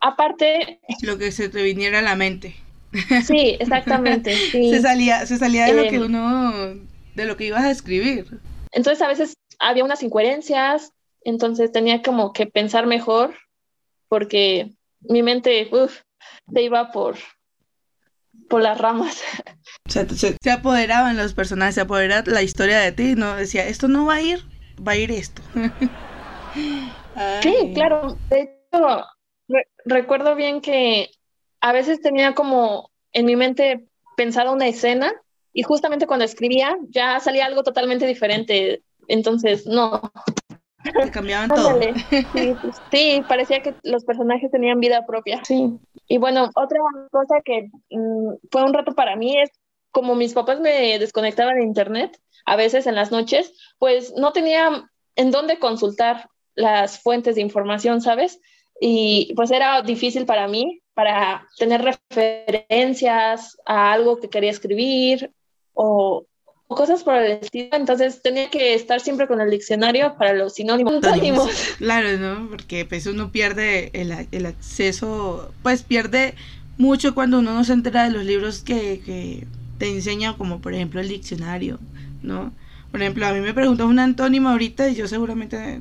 Aparte... 0.00 0.80
Lo 1.02 1.18
que 1.18 1.30
se 1.30 1.48
te 1.48 1.62
viniera 1.62 2.00
a 2.00 2.02
la 2.02 2.16
mente. 2.16 2.56
Sí, 3.24 3.56
exactamente. 3.58 4.34
se, 4.50 4.82
salía, 4.82 5.24
se 5.26 5.38
salía 5.38 5.66
de 5.66 5.74
lo 5.74 5.82
que 5.88 5.96
em, 5.96 6.02
uno, 6.02 6.52
de 7.14 7.26
lo 7.26 7.36
que 7.36 7.46
ibas 7.46 7.62
a 7.62 7.70
escribir. 7.70 8.26
Entonces 8.72 9.02
a 9.02 9.08
veces 9.08 9.34
había 9.58 9.84
unas 9.84 10.02
incoherencias, 10.02 10.92
entonces 11.22 11.70
tenía 11.70 12.02
como 12.02 12.32
que 12.32 12.46
pensar 12.46 12.86
mejor, 12.86 13.34
porque 14.08 14.72
mi 15.00 15.22
mente 15.22 15.70
se 16.52 16.62
iba 16.62 16.90
por, 16.90 17.16
por 18.52 18.60
las 18.60 18.76
ramas. 18.76 19.22
Se, 19.86 20.50
apoderaban 20.50 21.16
los 21.16 21.32
personajes, 21.32 21.74
se 21.74 21.80
apoderaba 21.80 22.22
la 22.26 22.42
historia 22.42 22.80
de 22.80 22.92
ti, 22.92 23.14
¿no? 23.14 23.34
Decía, 23.34 23.66
esto 23.66 23.88
no 23.88 24.04
va 24.04 24.16
a 24.16 24.20
ir, 24.20 24.40
va 24.86 24.92
a 24.92 24.96
ir 24.96 25.10
esto. 25.10 25.40
sí, 27.42 27.72
claro. 27.74 28.18
De 28.28 28.42
hecho, 28.70 29.06
recuerdo 29.86 30.34
bien 30.34 30.60
que 30.60 31.08
a 31.62 31.72
veces 31.72 32.02
tenía 32.02 32.34
como 32.34 32.90
en 33.14 33.24
mi 33.24 33.36
mente 33.36 33.86
pensada 34.18 34.50
una 34.50 34.68
escena 34.68 35.14
y 35.54 35.62
justamente 35.62 36.06
cuando 36.06 36.26
escribía 36.26 36.76
ya 36.90 37.20
salía 37.20 37.46
algo 37.46 37.62
totalmente 37.62 38.06
diferente. 38.06 38.82
Entonces, 39.08 39.66
no. 39.66 40.12
Cambiaban 41.12 41.48
todo. 41.48 41.78
Pues, 42.32 42.56
sí, 42.90 43.22
parecía 43.28 43.62
que 43.62 43.74
los 43.82 44.04
personajes 44.04 44.50
tenían 44.50 44.80
vida 44.80 45.06
propia. 45.06 45.42
Sí. 45.44 45.78
Y 46.08 46.18
bueno, 46.18 46.50
otra 46.54 46.78
cosa 47.10 47.36
que 47.44 47.70
mm, 47.90 48.34
fue 48.50 48.64
un 48.64 48.74
reto 48.74 48.94
para 48.94 49.16
mí 49.16 49.38
es 49.38 49.50
como 49.92 50.14
mis 50.14 50.32
papás 50.32 50.60
me 50.60 50.98
desconectaban 50.98 51.56
de 51.56 51.64
internet, 51.64 52.18
a 52.46 52.56
veces 52.56 52.86
en 52.86 52.94
las 52.94 53.12
noches, 53.12 53.52
pues 53.78 54.14
no 54.16 54.32
tenía 54.32 54.88
en 55.16 55.30
dónde 55.30 55.58
consultar 55.58 56.28
las 56.54 56.98
fuentes 57.00 57.36
de 57.36 57.42
información, 57.42 58.00
¿sabes? 58.00 58.40
Y 58.80 59.32
pues 59.36 59.50
era 59.50 59.82
difícil 59.82 60.26
para 60.26 60.48
mí, 60.48 60.80
para 60.94 61.46
tener 61.58 61.82
referencias 61.82 63.56
a 63.64 63.92
algo 63.92 64.18
que 64.18 64.28
quería 64.28 64.50
escribir 64.50 65.32
o, 65.74 66.24
cosas 66.74 67.02
por 67.02 67.16
el 67.16 67.32
estilo. 67.32 67.68
Entonces 67.72 68.22
tenía 68.22 68.50
que 68.50 68.74
estar 68.74 69.00
siempre 69.00 69.26
con 69.26 69.40
el 69.40 69.50
diccionario 69.50 70.14
para 70.16 70.32
los 70.32 70.54
sinónimos. 70.54 71.00
Claro, 71.78 72.18
¿no? 72.18 72.48
Porque 72.48 72.84
pues 72.84 73.06
uno 73.06 73.30
pierde 73.30 73.90
el, 73.94 74.26
el, 74.30 74.46
acceso, 74.46 75.52
pues 75.62 75.82
pierde 75.82 76.34
mucho 76.78 77.14
cuando 77.14 77.38
uno 77.38 77.54
no 77.54 77.64
se 77.64 77.72
entera 77.72 78.04
de 78.04 78.10
los 78.10 78.24
libros 78.24 78.62
que, 78.62 79.00
que 79.04 79.46
te 79.78 79.88
enseña, 79.88 80.36
como 80.36 80.60
por 80.60 80.74
ejemplo 80.74 81.00
el 81.00 81.08
diccionario, 81.08 81.78
¿no? 82.22 82.52
Por 82.90 83.00
ejemplo, 83.00 83.26
a 83.26 83.32
mí 83.32 83.40
me 83.40 83.54
preguntas 83.54 83.86
un 83.86 83.98
antónimo 83.98 84.50
ahorita 84.50 84.88
y 84.90 84.94
yo 84.94 85.08
seguramente 85.08 85.80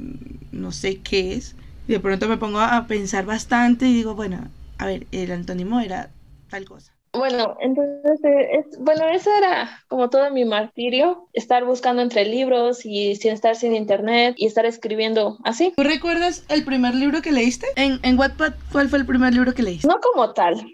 no 0.52 0.72
sé 0.72 1.02
qué 1.02 1.34
es. 1.34 1.56
Y 1.88 1.94
de 1.94 2.00
pronto 2.00 2.30
me 2.30 2.38
pongo 2.38 2.62
a 2.62 2.88
pensar 2.88 3.26
bastante 3.26 3.86
y 3.86 3.94
digo, 3.94 4.16
bueno, 4.16 4.50
a 4.78 4.86
ver, 4.86 5.08
el 5.12 5.32
antónimo 5.32 5.82
era 5.82 6.10
tal 6.50 6.66
cosa. 6.66 6.94
Bueno, 7.14 7.58
entonces, 7.60 8.24
eh, 8.24 8.60
es, 8.60 8.80
bueno, 8.80 9.06
eso 9.08 9.30
era 9.36 9.70
como 9.90 10.10
todo 10.10 10.32
mi 10.32 10.46
martirio, 10.46 11.28
estar 11.34 11.66
buscando 11.66 12.02
entre 12.02 12.26
libros 12.26 12.86
y 12.86 13.16
sin 13.16 13.34
estar 13.34 13.56
sin 13.56 13.76
internet 13.76 14.36
y 14.38 14.46
estar 14.46 14.66
escribiendo 14.66 15.38
así. 15.44 15.74
¿Tú 15.76 15.84
recuerdas 15.84 16.46
el 16.48 16.64
primer 16.64 16.96
libro 16.96 17.22
que 17.22 17.34
leíste? 17.34 17.68
En, 17.76 18.00
en 18.04 18.18
Wattpad, 18.18 18.54
¿cuál 18.72 18.88
fue 18.88 19.00
el 19.00 19.06
primer 19.06 19.34
libro 19.34 19.54
que 19.54 19.64
leíste? 19.64 19.88
No 19.88 20.00
como 20.00 20.32
tal. 20.34 20.66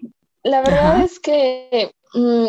La 0.44 0.62
verdad 0.62 1.03
es 1.03 1.20
que 1.20 1.91
mm, 2.13 2.48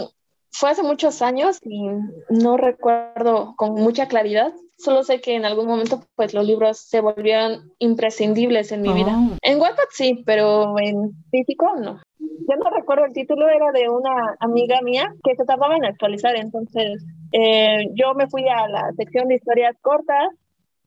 fue 0.53 0.71
hace 0.71 0.83
muchos 0.83 1.23
años 1.23 1.59
y 1.63 1.89
no 2.29 2.57
recuerdo 2.57 3.55
con 3.57 3.75
mucha 3.75 4.07
claridad. 4.07 4.53
Solo 4.77 5.03
sé 5.03 5.21
que 5.21 5.35
en 5.35 5.45
algún 5.45 5.67
momento 5.67 6.05
pues 6.15 6.35
los 6.35 6.45
libros 6.45 6.79
se 6.79 7.01
volvieron 7.01 7.73
imprescindibles 7.79 8.71
en 8.71 8.83
mi 8.83 8.93
vida. 8.93 9.17
Oh. 9.17 9.37
En 9.43 9.59
Wattpad 9.59 9.89
sí, 9.91 10.23
pero 10.27 10.79
en 10.79 11.13
físico 11.31 11.75
no. 11.81 12.01
Yo 12.49 12.57
no 12.57 12.71
recuerdo 12.71 13.05
el 13.05 13.13
título, 13.13 13.49
era 13.49 13.73
de 13.73 13.89
una 13.89 14.37
amiga 14.41 14.81
mía 14.83 15.13
que 15.25 15.37
se 15.37 15.45
tardaba 15.45 15.77
en 15.77 15.85
actualizar, 15.85 16.37
entonces 16.37 17.05
eh, 17.33 17.87
yo 17.95 18.15
me 18.15 18.29
fui 18.29 18.49
a 18.49 18.69
la 18.69 18.93
sección 18.97 19.29
de 19.29 19.37
historias 19.37 19.77
cortas 19.81 20.29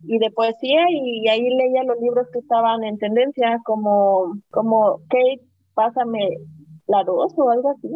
y 0.03 0.17
de 0.17 0.31
poesía 0.31 0.81
y 0.89 1.27
ahí 1.27 1.49
leía 1.49 1.83
los 1.83 1.99
libros 2.01 2.27
que 2.33 2.39
estaban 2.39 2.83
en 2.83 2.97
tendencia 2.97 3.59
como, 3.63 4.35
como 4.49 5.01
Kate, 5.09 5.41
pásame 5.73 6.37
la 6.87 7.03
dos 7.03 7.33
o 7.37 7.49
algo 7.49 7.69
así 7.69 7.89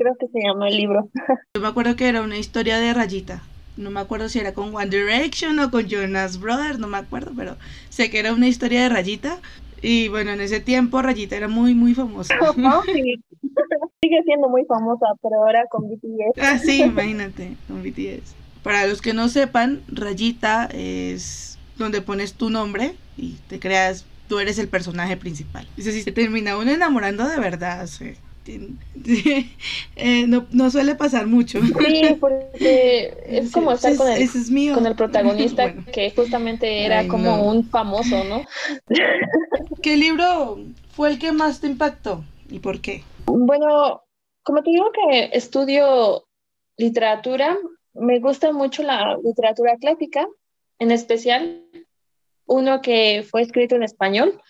creo 0.00 0.16
que 0.18 0.28
se 0.28 0.40
llama 0.42 0.68
el 0.68 0.76
libro. 0.78 1.10
Yo 1.54 1.60
me 1.60 1.68
acuerdo 1.68 1.94
que 1.94 2.08
era 2.08 2.22
una 2.22 2.38
historia 2.38 2.78
de 2.78 2.94
rayita. 2.94 3.42
No 3.76 3.90
me 3.90 4.00
acuerdo 4.00 4.28
si 4.28 4.38
era 4.38 4.54
con 4.54 4.74
One 4.74 4.88
Direction 4.88 5.58
o 5.58 5.70
con 5.70 5.86
Jonas 5.88 6.40
Brothers, 6.40 6.78
no 6.78 6.88
me 6.88 6.98
acuerdo, 6.98 7.32
pero 7.36 7.56
sé 7.88 8.10
que 8.10 8.18
era 8.18 8.32
una 8.32 8.48
historia 8.48 8.82
de 8.82 8.88
rayita. 8.88 9.38
Y 9.82 10.08
bueno, 10.08 10.32
en 10.32 10.40
ese 10.40 10.60
tiempo 10.60 11.00
Rayita 11.02 11.36
era 11.36 11.48
muy, 11.48 11.74
muy 11.74 11.94
famosa. 11.94 12.34
Sigue 14.02 14.22
siendo 14.24 14.48
muy 14.48 14.64
famosa, 14.66 15.06
pero 15.22 15.36
ahora 15.36 15.64
con 15.70 15.88
BTS. 15.88 16.38
Ah, 16.40 16.58
sí, 16.58 16.82
imagínate, 16.82 17.56
con 17.66 17.82
BTS. 17.82 18.34
Para 18.62 18.86
los 18.86 19.00
que 19.00 19.14
no 19.14 19.28
sepan, 19.28 19.82
Rayita 19.88 20.66
es 20.72 21.58
donde 21.76 22.02
pones 22.02 22.34
tu 22.34 22.50
nombre 22.50 22.94
y 23.16 23.36
te 23.48 23.58
creas, 23.58 24.04
tú 24.28 24.38
eres 24.38 24.58
el 24.58 24.68
personaje 24.68 25.16
principal. 25.16 25.66
Dice, 25.76 25.92
si 25.92 26.02
se 26.02 26.12
termina 26.12 26.56
uno 26.58 26.70
enamorando 26.70 27.26
de 27.26 27.40
verdad, 27.40 27.86
sí. 27.86 28.12
Eh, 29.96 30.26
no, 30.26 30.70
suele 30.70 30.94
pasar 30.94 31.26
mucho. 31.26 31.60
Sí, 31.60 32.16
porque 32.18 33.16
es 33.26 33.50
como 33.52 33.72
estar 33.72 33.94
con 33.96 34.08
el, 34.08 34.74
con 34.74 34.86
el 34.86 34.94
protagonista 34.94 35.74
que 35.92 36.10
justamente 36.10 36.84
era 36.84 37.06
como 37.06 37.48
un 37.50 37.68
famoso, 37.68 38.24
¿no? 38.24 38.44
¿Qué 39.82 39.96
libro 39.96 40.58
fue 40.92 41.10
el 41.10 41.18
que 41.18 41.32
más 41.32 41.60
te 41.60 41.66
impactó 41.66 42.24
y 42.50 42.60
por 42.60 42.80
qué? 42.80 43.02
Bueno, 43.26 44.02
como 44.42 44.62
te 44.62 44.70
digo 44.70 44.90
que 44.92 45.30
estudio 45.32 46.26
literatura, 46.78 47.58
me 47.94 48.20
gusta 48.20 48.52
mucho 48.52 48.82
la 48.82 49.18
literatura 49.22 49.76
clásica, 49.76 50.26
en 50.78 50.90
especial 50.90 51.64
uno 52.46 52.80
que 52.80 53.24
fue 53.28 53.42
escrito 53.42 53.76
en 53.76 53.82
español, 53.82 54.40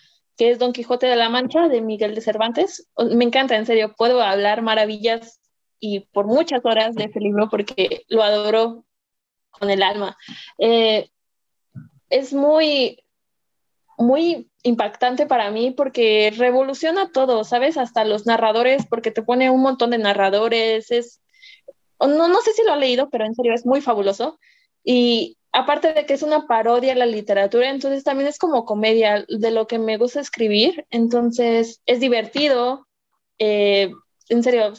que 0.41 0.49
es 0.49 0.57
Don 0.57 0.73
Quijote 0.73 1.05
de 1.05 1.15
la 1.15 1.29
Mancha 1.29 1.67
de 1.67 1.81
Miguel 1.81 2.15
de 2.15 2.21
Cervantes. 2.21 2.89
Me 2.97 3.25
encanta, 3.25 3.55
en 3.55 3.67
serio, 3.67 3.93
puedo 3.95 4.23
hablar 4.23 4.63
maravillas 4.63 5.39
y 5.79 5.99
por 5.99 6.25
muchas 6.25 6.65
horas 6.65 6.95
de 6.95 7.03
ese 7.03 7.19
libro 7.19 7.47
porque 7.47 8.05
lo 8.07 8.23
adoro 8.23 8.83
con 9.51 9.69
el 9.69 9.83
alma. 9.83 10.17
Eh, 10.57 11.11
es 12.09 12.33
muy, 12.33 13.03
muy 13.99 14.49
impactante 14.63 15.27
para 15.27 15.51
mí 15.51 15.69
porque 15.69 16.33
revoluciona 16.35 17.11
todo, 17.11 17.43
¿sabes? 17.43 17.77
Hasta 17.77 18.03
los 18.03 18.25
narradores, 18.25 18.87
porque 18.87 19.11
te 19.11 19.21
pone 19.21 19.51
un 19.51 19.61
montón 19.61 19.91
de 19.91 19.99
narradores, 19.99 20.89
es... 20.89 21.21
No, 21.99 22.27
no 22.27 22.41
sé 22.41 22.53
si 22.53 22.63
lo 22.63 22.73
ha 22.73 22.77
leído, 22.77 23.11
pero 23.11 23.27
en 23.27 23.35
serio 23.35 23.53
es 23.53 23.63
muy 23.63 23.79
fabuloso. 23.79 24.39
Y 24.83 25.37
aparte 25.51 25.93
de 25.93 26.05
que 26.05 26.13
es 26.13 26.23
una 26.23 26.47
parodia 26.47 26.93
a 26.93 26.95
la 26.95 27.05
literatura, 27.05 27.69
entonces 27.69 28.03
también 28.03 28.27
es 28.27 28.37
como 28.37 28.65
comedia 28.65 29.25
de 29.27 29.51
lo 29.51 29.67
que 29.67 29.79
me 29.79 29.97
gusta 29.97 30.21
escribir, 30.21 30.85
entonces 30.89 31.81
es 31.85 31.99
divertido, 31.99 32.87
eh, 33.39 33.91
en 34.29 34.43
serio, 34.43 34.73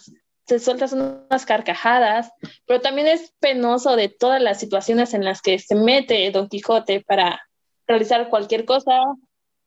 se 0.46 0.58
sueltas 0.58 0.92
unas 0.92 1.46
carcajadas, 1.46 2.32
pero 2.66 2.80
también 2.80 3.06
es 3.06 3.32
penoso 3.38 3.96
de 3.96 4.08
todas 4.08 4.42
las 4.42 4.58
situaciones 4.58 5.14
en 5.14 5.24
las 5.24 5.42
que 5.42 5.58
se 5.58 5.74
mete 5.74 6.30
Don 6.30 6.48
Quijote 6.48 7.02
para 7.06 7.40
realizar 7.86 8.28
cualquier 8.28 8.64
cosa, 8.64 8.98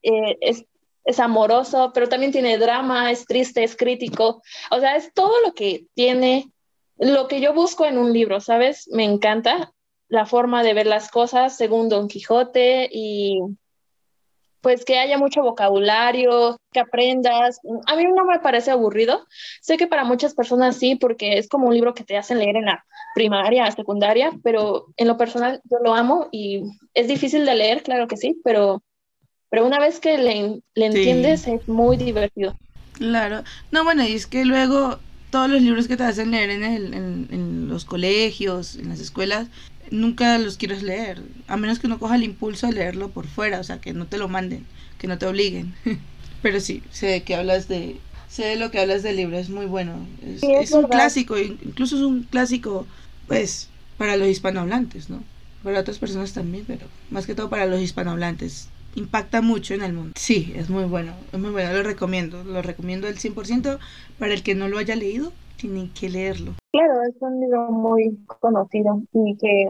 eh, 0.02 0.38
es, 0.42 0.66
es 1.06 1.20
amoroso, 1.20 1.92
pero 1.94 2.10
también 2.10 2.32
tiene 2.32 2.58
drama, 2.58 3.12
es 3.12 3.26
triste, 3.26 3.64
es 3.64 3.76
crítico, 3.76 4.42
o 4.72 4.80
sea, 4.80 4.96
es 4.96 5.14
todo 5.14 5.34
lo 5.46 5.54
que 5.54 5.86
tiene 5.94 6.52
lo 6.98 7.28
que 7.28 7.42
yo 7.42 7.54
busco 7.54 7.86
en 7.86 7.98
un 7.98 8.14
libro, 8.14 8.40
¿sabes? 8.40 8.88
Me 8.90 9.04
encanta 9.04 9.74
la 10.16 10.26
forma 10.26 10.64
de 10.64 10.74
ver 10.74 10.88
las 10.88 11.12
cosas 11.12 11.56
según 11.56 11.90
Don 11.90 12.08
Quijote 12.08 12.90
y 12.92 13.42
pues 14.66 14.84
que 14.84 14.98
haya 14.98 15.20
mucho 15.20 15.44
vocabulario, 15.44 16.58
que 16.74 16.80
aprendas. 16.80 17.60
A 17.86 17.96
mí 17.96 18.04
no 18.06 18.26
me 18.26 18.40
parece 18.40 18.72
aburrido. 18.72 19.28
Sé 19.62 19.78
que 19.78 19.86
para 19.86 20.04
muchas 20.04 20.34
personas 20.34 20.78
sí, 20.78 20.96
porque 20.96 21.38
es 21.38 21.48
como 21.48 21.68
un 21.68 21.76
libro 21.76 21.94
que 21.94 22.04
te 22.04 22.18
hacen 22.18 22.40
leer 22.40 22.56
en 22.56 22.66
la 22.66 22.84
primaria, 23.14 23.70
secundaria, 23.70 24.32
pero 24.44 24.88
en 24.98 25.08
lo 25.08 25.18
personal 25.18 25.62
yo 25.66 25.78
lo 25.84 25.94
amo 25.94 26.30
y 26.32 26.64
es 26.96 27.08
difícil 27.08 27.46
de 27.46 27.54
leer, 27.54 27.84
claro 27.84 28.08
que 28.08 28.18
sí, 28.18 28.42
pero, 28.44 28.82
pero 29.52 29.68
una 29.68 29.78
vez 29.78 30.00
que 30.00 30.18
le, 30.18 30.62
entiendes 30.74 31.48
es 31.48 31.68
muy 31.68 31.96
divertido. 31.96 32.56
Claro. 32.94 33.44
No, 33.70 33.84
bueno, 33.84 34.04
y 34.04 34.14
es 34.14 34.26
que 34.26 34.46
luego 34.46 34.98
todos 35.30 35.48
los 35.48 35.62
libros 35.62 35.88
que 35.88 35.96
te 35.96 36.06
hacen 36.06 36.32
leer 36.32 36.50
en, 36.50 36.64
el, 36.64 36.94
en, 36.96 37.28
en 37.30 37.68
los 37.70 37.86
colegios, 37.86 38.78
en 38.78 38.90
las 38.90 39.00
escuelas, 39.00 39.48
nunca 39.92 40.38
los 40.38 40.58
quieres 40.58 40.84
leer, 40.84 41.22
a 41.48 41.58
menos 41.58 41.80
que 41.80 41.88
no 41.88 42.00
coja 42.00 42.16
el 42.16 42.24
impulso 42.24 42.68
de 42.68 42.74
leerlo 42.74 43.10
por 43.10 43.28
fuera, 43.28 43.60
o 43.60 43.64
sea, 43.64 43.80
que 43.80 43.94
no 43.94 44.08
te 44.08 44.18
lo 44.18 44.28
manden, 44.28 44.66
que 44.98 45.08
no 45.08 45.18
te 45.18 45.26
obliguen. 45.26 45.74
Pero 46.42 46.60
sí, 46.60 46.84
sé 46.92 47.08
de 47.08 47.24
que 47.24 47.36
hablas 47.36 47.68
de, 47.68 47.98
sé 48.30 48.46
de 48.46 48.56
lo 48.56 48.72
que 48.72 48.80
hablas 48.80 49.04
del 49.04 49.16
libro, 49.16 49.38
es 49.38 49.50
muy 49.50 49.66
bueno. 49.66 50.06
Es, 50.42 50.72
un 50.72 50.88
clásico, 50.88 51.38
incluso 51.38 51.96
es 51.96 52.04
un 52.04 52.24
clásico, 52.24 52.86
pues, 53.28 53.70
para 53.98 54.18
los 54.18 54.28
hispanohablantes, 54.28 55.10
¿no? 55.10 55.24
Para 55.64 55.80
otras 55.80 55.98
personas 55.98 56.34
también, 56.34 56.66
pero 56.68 56.86
más 57.10 57.26
que 57.26 57.34
todo 57.34 57.50
para 57.50 57.66
los 57.66 57.82
hispanohablantes. 57.82 58.70
Impacta 58.96 59.42
mucho 59.42 59.74
en 59.74 59.84
el 59.84 59.92
mundo. 59.92 60.14
Sí, 60.16 60.54
es 60.56 60.70
muy 60.70 60.86
bueno, 60.86 61.14
es 61.34 61.40
muy 61.40 61.50
bueno, 61.50 61.74
lo 61.74 61.84
recomiendo, 61.84 62.44
lo 62.44 62.62
recomiendo 62.62 63.08
al 63.08 63.18
100% 63.18 63.80
para 64.18 64.34
el 64.34 64.42
que 64.42 64.56
no 64.56 64.70
lo 64.70 64.78
haya 64.78 64.96
leído 64.96 65.34
tienen 65.56 65.92
que 65.94 66.10
leerlo. 66.10 66.54
Claro, 66.72 67.04
es 67.04 67.16
un 67.20 67.40
libro 67.40 67.72
muy 67.72 68.18
conocido 68.26 69.02
y 69.14 69.38
que, 69.38 69.70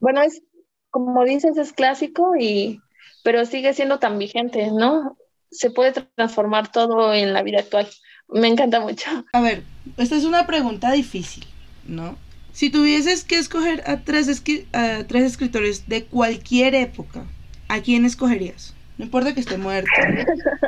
bueno, 0.00 0.22
es, 0.22 0.42
como 0.90 1.24
dices, 1.24 1.56
es 1.56 1.72
clásico 1.72 2.34
y, 2.38 2.80
pero 3.24 3.44
sigue 3.44 3.74
siendo 3.74 3.98
tan 3.98 4.18
vigente, 4.18 4.70
¿no? 4.70 5.16
Se 5.50 5.70
puede 5.70 5.92
transformar 6.14 6.70
todo 6.70 7.12
en 7.14 7.32
la 7.32 7.42
vida 7.42 7.60
actual. 7.60 7.88
Me 8.28 8.48
encanta 8.48 8.80
mucho. 8.80 9.08
A 9.32 9.40
ver, 9.40 9.62
esta 9.96 10.16
es 10.16 10.24
una 10.24 10.46
pregunta 10.46 10.92
difícil, 10.92 11.44
¿no? 11.86 12.16
Si 12.52 12.70
tuvieses 12.70 13.24
que 13.24 13.38
escoger 13.38 13.82
a 13.86 13.98
tres, 13.98 14.42
a 14.72 15.04
tres 15.06 15.24
escritores 15.24 15.88
de 15.88 16.04
cualquier 16.04 16.74
época, 16.74 17.24
¿a 17.68 17.80
quién 17.80 18.04
escogerías? 18.04 18.74
No 18.98 19.04
importa 19.04 19.32
que 19.32 19.40
esté 19.40 19.58
muerto. 19.58 19.90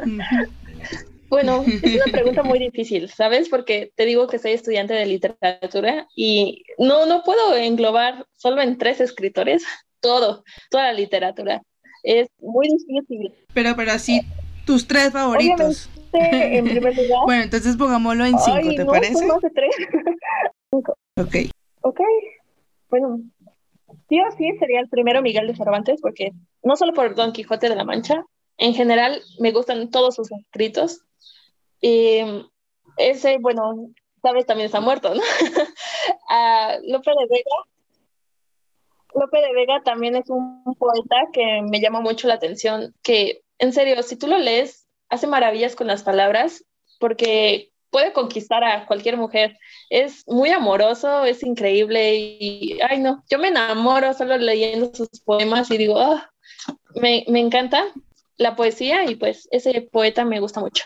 Bueno, 1.31 1.65
es 1.67 1.95
una 1.95 2.05
pregunta 2.13 2.43
muy 2.43 2.59
difícil, 2.59 3.09
¿sabes? 3.09 3.49
Porque 3.49 3.93
te 3.95 4.05
digo 4.05 4.27
que 4.27 4.39
soy 4.39 4.53
estudiante 4.53 4.93
de 4.95 5.07
literatura 5.07 6.09
y 6.15 6.65
no, 6.77 7.07
no 7.07 7.23
puedo 7.23 7.57
englobar 7.57 8.27
solo 8.37 8.61
en 8.61 8.77
tres 8.77 9.01
escritores 9.01 9.65
todo, 10.01 10.45
toda 10.71 10.85
la 10.87 10.93
literatura. 10.93 11.63
Es 12.03 12.29
muy 12.41 12.69
difícil. 12.69 13.33
Pero, 13.55 13.77
pero 13.77 13.93
así, 13.93 14.21
tus 14.67 14.87
tres 14.87 15.13
favoritos. 15.13 15.89
en 16.13 16.65
primer 16.65 16.97
lugar. 16.97 17.21
bueno, 17.25 17.43
entonces 17.45 17.77
pongámoslo 17.77 18.25
en 18.25 18.39
cinco, 18.39 18.75
¿te 18.77 18.85
parece? 18.85 19.27
tres. 19.55 19.75
Ok. 21.17 21.35
Ok. 21.83 22.01
Bueno, 22.89 23.21
sí 24.09 24.21
o 24.21 24.31
sí 24.37 24.53
sería 24.59 24.81
el 24.81 24.89
primero 24.89 25.21
Miguel 25.21 25.49
de 25.49 25.57
Cervantes, 25.57 26.01
porque 26.01 26.31
no 26.63 26.77
solo 26.77 26.93
por 26.93 27.15
Don 27.15 27.33
Quijote 27.33 27.69
de 27.69 27.75
la 27.75 27.85
Mancha, 27.85 28.25
en 28.61 28.75
general 28.75 29.23
me 29.39 29.51
gustan 29.53 29.91
todos 29.91 30.15
sus 30.15 30.31
escritos. 30.31 31.01
Y 31.81 32.19
ese, 32.99 33.39
bueno, 33.39 33.91
sabes, 34.23 34.47
también 34.47 34.67
está 34.67 34.81
muerto, 34.81 35.15
¿no? 35.15 35.23
de 36.31 37.27
Vega. 37.29 37.57
Lope 39.15 39.41
de 39.41 39.53
Vega 39.55 39.83
también 39.83 40.15
es 40.15 40.29
un 40.29 40.63
poeta 40.79 41.17
que 41.33 41.63
me 41.63 41.81
llama 41.81 42.01
mucho 42.01 42.29
la 42.29 42.35
atención, 42.35 42.95
que 43.03 43.43
en 43.59 43.73
serio, 43.73 44.01
si 44.03 44.17
tú 44.17 44.27
lo 44.29 44.39
lees, 44.39 44.87
hace 45.09 45.27
maravillas 45.27 45.75
con 45.75 45.87
las 45.87 46.03
palabras, 46.03 46.65
porque 47.01 47.73
puede 47.91 48.13
conquistar 48.13 48.63
a 48.63 48.87
cualquier 48.87 49.17
mujer. 49.17 49.57
Es 49.89 50.23
muy 50.29 50.51
amoroso, 50.51 51.25
es 51.25 51.43
increíble 51.43 52.15
y, 52.15 52.79
ay 52.83 53.01
no, 53.01 53.25
yo 53.31 53.39
me 53.39 53.49
enamoro 53.49 54.13
solo 54.13 54.37
leyendo 54.37 54.95
sus 54.95 55.09
poemas 55.25 55.71
y 55.71 55.79
digo, 55.79 55.99
ah, 55.99 56.31
me, 56.95 57.25
me 57.27 57.41
encanta 57.41 57.87
la 58.41 58.57
poesía 58.57 59.09
y 59.09 59.17
pues 59.17 59.47
ese 59.53 59.83
poeta 59.83 60.25
me 60.25 60.41
gusta 60.41 60.61
mucho. 60.61 60.85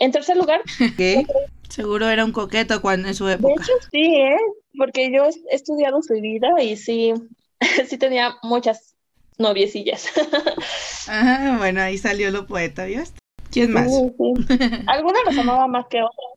En 0.00 0.10
tercer 0.10 0.36
lugar, 0.36 0.60
¿Qué? 0.96 1.24
Seguro 1.68 2.08
era 2.08 2.24
un 2.24 2.32
coqueto 2.32 2.82
cuando 2.82 3.08
en 3.08 3.14
su 3.14 3.26
de 3.26 3.34
época. 3.34 3.62
hecho 3.62 3.72
sí, 3.92 4.16
¿eh? 4.16 4.36
porque 4.76 5.10
yo 5.12 5.24
he 5.24 5.54
estudiado 5.54 6.02
su 6.02 6.14
vida 6.14 6.48
y 6.60 6.76
sí, 6.76 7.14
sí 7.86 7.96
tenía 7.98 8.34
muchas 8.42 8.96
noviecillas. 9.38 10.12
Ajá, 11.08 11.56
bueno, 11.58 11.80
ahí 11.82 11.98
salió 11.98 12.30
lo 12.32 12.46
poeta, 12.46 12.84
¿viste? 12.84 13.18
¿Quién 13.52 13.72
más? 13.72 13.88
Sí, 13.88 14.12
sí. 14.18 14.56
Algunas 14.88 15.22
las 15.24 15.38
amaba 15.38 15.68
más 15.68 15.86
que 15.86 16.02
otras. 16.02 16.32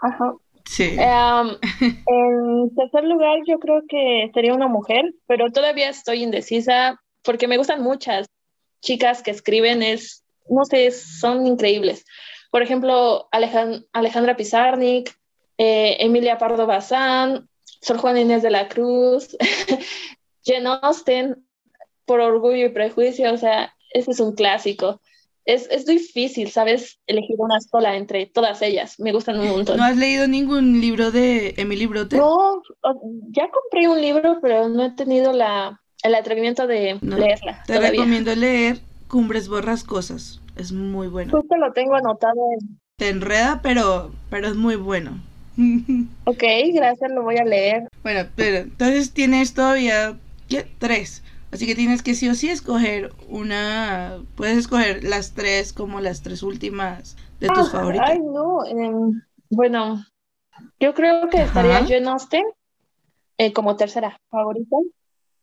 Ajá. 0.00 0.34
Sí. 0.66 0.96
Em, 0.98 1.56
en 2.06 2.74
tercer 2.76 3.04
lugar, 3.04 3.38
yo 3.46 3.58
creo 3.58 3.82
que 3.88 4.30
sería 4.34 4.54
una 4.54 4.68
mujer, 4.68 5.14
pero 5.26 5.50
todavía 5.50 5.88
estoy 5.88 6.22
indecisa 6.22 7.00
porque 7.22 7.48
me 7.48 7.56
gustan 7.56 7.82
muchas 7.82 8.28
chicas 8.80 9.22
que 9.22 9.30
escriben, 9.30 9.82
es, 9.82 10.24
no 10.48 10.64
sé, 10.64 10.90
son 10.90 11.46
increíbles. 11.46 12.04
Por 12.50 12.62
ejemplo, 12.62 13.28
Alejan- 13.32 13.86
Alejandra 13.92 14.36
Pizarnik, 14.36 15.14
eh, 15.58 15.96
Emilia 16.00 16.38
Pardo 16.38 16.66
Bazán, 16.66 17.48
Sor 17.82 17.98
Juana 17.98 18.20
Inés 18.20 18.42
de 18.42 18.50
la 18.50 18.68
Cruz, 18.68 19.36
Jane 20.44 20.68
Austen, 20.82 21.46
por 22.06 22.20
Orgullo 22.20 22.66
y 22.66 22.70
Prejuicio, 22.70 23.32
o 23.32 23.36
sea, 23.36 23.74
ese 23.92 24.10
es 24.10 24.20
un 24.20 24.34
clásico. 24.34 25.00
Es, 25.44 25.68
es 25.70 25.86
difícil, 25.86 26.50
¿sabes? 26.50 26.98
Elegir 27.06 27.36
una 27.38 27.60
sola 27.60 27.96
entre 27.96 28.26
todas 28.26 28.60
ellas. 28.62 29.00
Me 29.00 29.12
gustan 29.12 29.40
un 29.40 29.48
montón. 29.48 29.78
¿No 29.78 29.84
has 29.84 29.96
leído 29.96 30.28
ningún 30.28 30.80
libro 30.80 31.10
de 31.10 31.54
Emily 31.56 31.86
Brote? 31.86 32.16
No, 32.18 32.62
ya 33.30 33.48
compré 33.50 33.88
un 33.88 34.00
libro, 34.00 34.38
pero 34.42 34.68
no 34.68 34.84
he 34.84 34.90
tenido 34.90 35.32
la, 35.32 35.79
el 36.02 36.14
atrevimiento 36.14 36.66
de 36.66 36.98
No. 37.02 37.16
leerla 37.16 37.62
Te 37.66 37.74
todavía. 37.74 37.90
recomiendo 37.90 38.34
leer 38.34 38.80
Cumbres 39.08 39.48
Borrascosas. 39.48 40.40
Es 40.56 40.72
muy 40.72 41.08
bueno. 41.08 41.32
Justo 41.32 41.56
lo 41.56 41.72
tengo 41.72 41.94
anotado 41.94 42.40
en... 42.60 42.80
Te 42.96 43.08
enreda, 43.08 43.60
pero, 43.62 44.10
pero 44.28 44.48
es 44.48 44.56
muy 44.56 44.76
bueno. 44.76 45.18
Ok, 46.26 46.44
gracias, 46.74 47.10
lo 47.10 47.22
voy 47.22 47.36
a 47.38 47.44
leer. 47.44 47.88
Bueno, 48.02 48.28
pero 48.36 48.58
entonces 48.58 49.12
tienes 49.12 49.54
todavía 49.54 50.16
¿qué? 50.48 50.66
tres. 50.78 51.22
Así 51.50 51.66
que 51.66 51.74
tienes 51.74 52.02
que 52.02 52.14
sí 52.14 52.28
o 52.28 52.34
sí 52.34 52.48
escoger 52.48 53.12
una. 53.28 54.18
Puedes 54.36 54.56
escoger 54.58 55.02
las 55.02 55.32
tres 55.32 55.72
como 55.72 56.00
las 56.00 56.22
tres 56.22 56.42
últimas 56.42 57.16
de 57.40 57.48
tus 57.48 57.56
Ah, 57.56 57.70
favoritas. 57.72 58.10
Ay, 58.10 58.18
no. 58.20 58.64
em, 58.66 59.20
bueno, 59.50 60.04
yo 60.80 60.94
creo 60.94 61.28
que 61.30 61.42
estaría 61.42 61.78
Ajá. 61.78 61.86
Jane 61.88 62.08
Austen 62.10 62.44
eh, 63.38 63.52
como 63.52 63.76
tercera 63.76 64.16
favorita. 64.30 64.76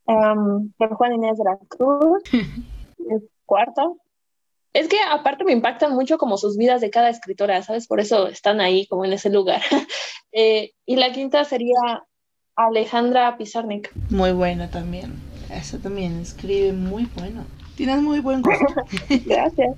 Um, 0.07 0.71
Sor 0.77 0.95
Juana 0.95 1.15
Inés 1.15 1.37
de 1.37 1.43
la 1.43 1.57
Cruz, 1.67 2.23
es 2.31 3.23
cuarta. 3.45 3.83
Es 4.73 4.87
que 4.87 4.97
aparte 5.01 5.43
me 5.43 5.53
impactan 5.53 5.93
mucho 5.93 6.17
como 6.17 6.37
sus 6.37 6.55
vidas 6.55 6.81
de 6.81 6.89
cada 6.89 7.09
escritora, 7.09 7.61
¿sabes? 7.63 7.87
Por 7.87 7.99
eso 7.99 8.27
están 8.27 8.61
ahí 8.61 8.85
como 8.87 9.05
en 9.05 9.13
ese 9.13 9.29
lugar. 9.29 9.61
Eh, 10.33 10.73
y 10.85 10.97
la 10.97 11.13
quinta 11.13 11.45
sería 11.45 12.03
Alejandra 12.55 13.37
Pizarnik. 13.37 13.91
Muy 14.11 14.33
buena 14.33 14.69
también. 14.69 15.13
Esa 15.49 15.79
también 15.79 16.19
escribe 16.19 16.73
muy 16.73 17.07
bueno. 17.15 17.45
Tienes 17.75 18.03
muy 18.03 18.19
buen 18.19 18.43
gusto. 18.43 18.65
Gracias. 19.25 19.75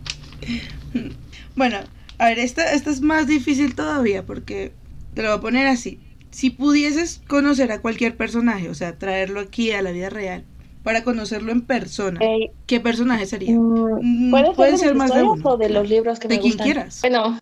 Bueno, 1.56 1.78
a 2.18 2.26
ver, 2.26 2.40
esta, 2.40 2.74
esta 2.74 2.90
es 2.90 3.00
más 3.00 3.28
difícil 3.28 3.76
todavía 3.76 4.26
porque 4.26 4.74
te 5.14 5.22
lo 5.22 5.30
voy 5.30 5.38
a 5.38 5.42
poner 5.42 5.68
así. 5.68 6.00
Si 6.32 6.50
pudieses 6.52 7.22
conocer 7.28 7.72
a 7.72 7.82
cualquier 7.82 8.16
personaje, 8.18 8.70
o 8.70 8.76
sea, 8.76 8.98
traerlo 8.98 9.40
aquí 9.42 9.72
a 9.72 9.82
la 9.82 9.92
vida 9.92 10.10
real, 10.10 10.46
para 10.84 11.04
conocerlo 11.04 11.52
en 11.52 11.62
persona, 11.66 12.20
Eh, 12.20 12.52
¿qué 12.68 12.80
personaje 12.80 13.26
sería? 13.26 13.62
mm, 13.62 14.00
Mm, 14.00 14.30
¿Puede 14.30 14.56
pueden 14.56 14.78
ser, 14.78 14.80
de 14.80 14.90
ser 14.90 14.96
más 14.96 15.14
de 15.14 15.24
uno. 15.24 15.44
o 15.44 15.58
de 15.58 15.70
los 15.70 15.90
libros 15.90 16.20
que 16.20 16.28
De 16.28 16.36
me 16.36 16.40
quien 16.40 16.54
gustan? 16.54 16.60
quieras. 16.60 17.02
Bueno, 17.02 17.40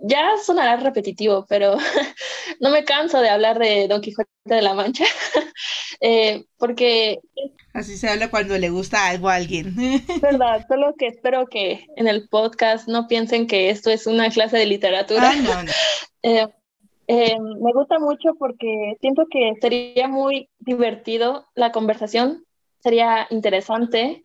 ya 0.00 0.36
sonará 0.44 0.76
repetitivo, 0.78 1.46
pero 1.48 1.76
no 2.60 2.70
me 2.70 2.84
canso 2.84 3.20
de 3.20 3.30
hablar 3.30 3.58
de 3.58 3.88
Don 3.88 4.00
Quijote 4.02 4.30
de 4.46 4.62
la 4.62 4.74
Mancha, 4.74 5.04
eh, 6.00 6.44
porque 6.58 7.20
Así 7.72 7.96
se 7.96 8.08
habla 8.08 8.30
cuando 8.30 8.58
le 8.58 8.70
gusta 8.70 9.06
algo 9.08 9.28
a 9.28 9.34
alguien. 9.36 9.74
verdad, 10.20 10.64
solo 10.68 10.94
que 10.98 11.08
espero 11.08 11.46
que 11.46 11.86
en 11.96 12.08
el 12.08 12.28
podcast 12.28 12.88
no 12.88 13.06
piensen 13.08 13.46
que 13.46 13.70
esto 13.70 13.90
es 13.90 14.06
una 14.06 14.30
clase 14.30 14.56
de 14.58 14.66
literatura. 14.66 15.30
ah, 15.30 15.36
no, 15.36 15.62
no. 15.62 15.72
Eh, 16.22 16.48
eh, 17.08 17.38
me 17.38 17.72
gusta 17.72 17.98
mucho 17.98 18.34
porque 18.38 18.96
siento 19.00 19.26
que 19.30 19.54
sería 19.60 20.08
muy 20.08 20.48
divertido 20.58 21.46
la 21.54 21.70
conversación, 21.70 22.44
sería 22.80 23.26
interesante. 23.30 24.24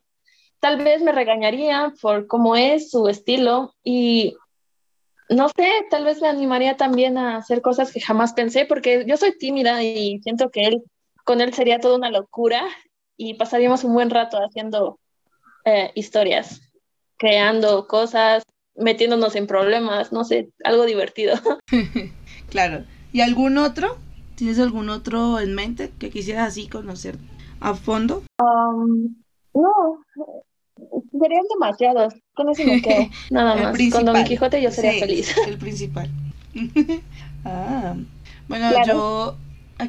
Tal 0.59 0.77
vez 0.77 1.01
me 1.01 1.11
regañaría 1.11 1.93
por 2.01 2.27
cómo 2.27 2.55
es 2.55 2.89
su 2.91 3.07
estilo 3.07 3.75
y 3.83 4.35
no 5.29 5.47
sé, 5.49 5.69
tal 5.89 6.05
vez 6.05 6.21
me 6.21 6.27
animaría 6.27 6.75
también 6.75 7.17
a 7.17 7.37
hacer 7.37 7.61
cosas 7.61 7.91
que 7.91 8.01
jamás 8.01 8.33
pensé 8.33 8.65
porque 8.65 9.05
yo 9.07 9.15
soy 9.15 9.37
tímida 9.37 9.81
y 9.83 10.19
siento 10.21 10.49
que 10.49 10.61
él, 10.63 10.83
con 11.23 11.39
él 11.39 11.53
sería 11.53 11.79
toda 11.79 11.97
una 11.97 12.11
locura 12.11 12.67
y 13.15 13.35
pasaríamos 13.35 13.83
un 13.83 13.93
buen 13.93 14.09
rato 14.09 14.37
haciendo 14.37 14.99
eh, 15.65 15.91
historias, 15.95 16.61
creando 17.17 17.87
cosas, 17.87 18.43
metiéndonos 18.75 19.35
en 19.35 19.47
problemas, 19.47 20.11
no 20.11 20.23
sé, 20.23 20.49
algo 20.63 20.85
divertido. 20.85 21.35
Claro. 22.51 22.83
¿Y 23.11 23.21
algún 23.21 23.57
otro? 23.57 23.97
¿Tienes 24.35 24.59
algún 24.59 24.89
otro 24.89 25.39
en 25.39 25.55
mente 25.55 25.91
que 25.97 26.09
quisieras 26.11 26.49
así 26.49 26.67
conocer 26.67 27.17
a 27.59 27.73
fondo? 27.73 28.23
Um, 28.39 29.15
no, 29.53 30.03
serían 31.19 31.43
demasiados. 31.53 32.13
Con 32.35 32.49
eso 32.49 32.63
me 32.65 32.81
quedo. 32.81 33.09
Nada 33.31 33.55
más. 33.55 33.63
Con 33.63 33.73
principal. 33.73 34.05
Don 34.05 34.23
Quijote 34.25 34.61
yo 34.61 34.71
sería 34.71 34.93
Sí, 34.93 34.99
feliz. 34.99 35.35
El 35.47 35.57
principal. 35.57 36.09
ah, 37.45 37.95
bueno, 38.47 38.69
Claro. 38.69 38.93
yo. 38.93 39.37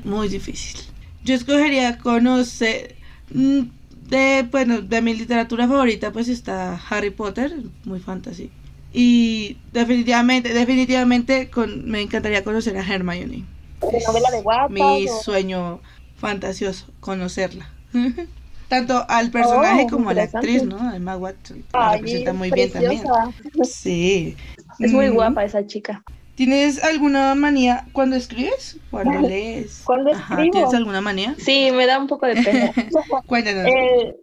Muy 0.04 0.28
difícil. 0.28 0.80
Yo 1.24 1.34
escogería 1.34 1.98
conocer. 1.98 2.96
mm, 3.34 3.60
De, 4.08 4.46
bueno, 4.50 4.82
de 4.82 5.00
mi 5.02 5.14
literatura 5.14 5.66
favorita, 5.68 6.12
pues 6.12 6.28
está 6.28 6.78
Harry 6.90 7.10
Potter, 7.10 7.54
muy 7.84 7.98
fantasy. 8.00 8.50
Y 8.92 9.56
definitivamente, 9.72 10.52
definitivamente 10.52 11.48
con, 11.48 11.90
me 11.90 12.02
encantaría 12.02 12.44
conocer 12.44 12.76
a 12.76 12.80
Hermione. 12.86 13.44
De 13.80 14.02
novela 14.06 14.30
de 14.30 14.40
Wattpad 14.42 14.68
Mi 14.70 15.08
o- 15.08 15.22
sueño 15.22 15.80
fantasioso, 16.16 16.86
conocerla. 17.00 17.68
Tanto 18.68 19.04
al 19.08 19.30
personaje 19.30 19.84
Oh, 19.86 19.90
como 19.90 20.10
a 20.10 20.14
la 20.14 20.22
actriz, 20.22 20.62
¿no? 20.64 20.94
Emma 20.94 21.16
Watson. 21.16 21.62
La 21.74 21.92
representa 21.92 22.32
muy 22.32 22.48
preciosa. 22.50 22.88
bien 22.88 23.02
también. 23.02 23.64
Sí. 23.64 24.36
Es 24.80 24.92
muy 24.92 25.10
Mm. 25.10 25.14
guapa 25.14 25.44
esa 25.44 25.66
chica. 25.66 26.02
¿Tienes 26.34 26.82
alguna 26.82 27.34
manía 27.34 27.86
cuando 27.92 28.16
escribes? 28.16 28.78
Cuando 28.90 29.20
lees. 29.28 29.82
Cuando 29.84 30.12
Ajá, 30.12 30.36
escribo. 30.36 30.52
¿Tienes 30.52 30.74
alguna 30.74 31.00
manía? 31.02 31.34
Sí, 31.38 31.70
me 31.72 31.86
da 31.86 31.98
un 31.98 32.06
poco 32.06 32.26
de 32.26 32.42
pena. 32.42 32.72
Cuéntanos. 33.26 33.66
Eh, 33.66 34.14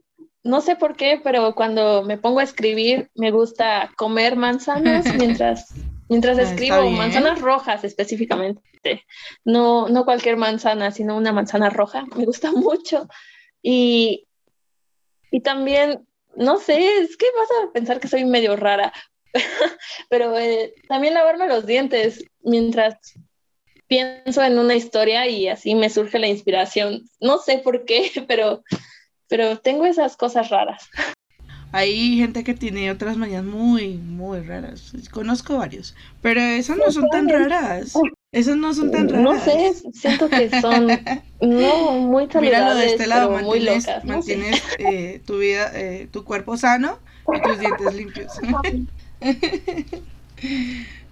no 0.50 0.62
sé 0.62 0.76
por 0.76 0.96
qué, 0.96 1.22
pero 1.24 1.54
cuando 1.54 2.02
me 2.02 2.18
pongo 2.18 2.40
a 2.40 2.44
escribir 2.44 3.12
me 3.14 3.30
gusta 3.30 3.92
comer 3.96 4.36
manzanas 4.36 5.06
mientras, 5.16 5.72
mientras 6.10 6.40
Ah, 6.40 6.42
escribo, 6.42 6.90
manzanas 6.90 7.40
rojas 7.40 7.84
específicamente. 7.84 9.06
No, 9.46 9.90
no 9.90 10.06
cualquier 10.06 10.38
manzana, 10.38 10.90
sino 10.90 11.16
una 11.16 11.32
manzana 11.32 11.70
roja. 11.70 12.06
Me 12.16 12.26
gusta 12.26 12.52
mucho. 12.52 13.08
Y, 13.62 14.28
y 15.30 15.42
también, 15.42 16.08
no 16.36 16.58
sé, 16.58 16.98
es 16.98 17.16
que 17.16 17.28
vas 17.38 17.50
a 17.64 17.72
pensar 17.72 18.00
que 18.00 18.08
soy 18.08 18.26
medio 18.26 18.56
rara, 18.56 18.92
pero 20.10 20.36
eh, 20.36 20.74
también 20.88 21.14
lavarme 21.14 21.48
los 21.48 21.68
dientes 21.68 22.26
mientras 22.42 22.98
pienso 23.88 24.42
en 24.42 24.58
una 24.58 24.76
historia 24.76 25.28
y 25.28 25.48
así 25.48 25.76
me 25.76 25.92
surge 25.92 26.18
la 26.18 26.28
inspiración. 26.28 27.04
No 27.20 27.38
sé 27.38 27.60
por 27.60 27.86
qué, 27.86 28.10
pero, 28.28 28.64
pero 29.30 29.60
tengo 29.60 29.86
esas 29.86 30.18
cosas 30.18 30.50
raras. 30.50 30.90
Hay 31.72 32.18
gente 32.18 32.44
que 32.44 32.56
tiene 32.56 32.90
otras 32.90 33.16
manías 33.16 33.44
muy, 33.44 33.94
muy 33.98 34.42
raras. 34.42 34.92
Conozco 35.12 35.58
varios. 35.60 35.96
Pero 36.22 36.42
esas 36.42 36.78
no 36.78 36.92
son 36.92 37.08
tan 37.10 37.30
raras. 37.30 37.94
Esos 38.32 38.58
no 38.58 38.74
son 38.74 38.90
tan 38.90 39.08
raros. 39.08 39.24
No 39.24 39.40
sé, 39.40 39.74
siento 39.94 40.30
que 40.30 40.50
son 40.62 40.88
no 41.42 41.92
muy 42.00 42.26
saludables, 42.26 42.42
Míralo 42.42 42.76
de 42.76 42.86
este 42.88 43.06
lado, 43.06 43.30
pero 43.30 43.46
muy 43.46 43.60
mantienes, 43.60 43.86
locas. 43.88 44.04
no 44.04 44.22
sé. 44.24 44.36
mantienes 44.36 44.64
eh, 44.80 45.22
tu 45.26 45.38
vida, 45.38 45.72
eh, 45.76 46.08
tu 46.12 46.24
cuerpo 46.24 46.58
sano 46.58 46.98
y 47.32 47.42
tus 47.42 47.60
dientes 47.60 47.94
limpios. 47.94 48.32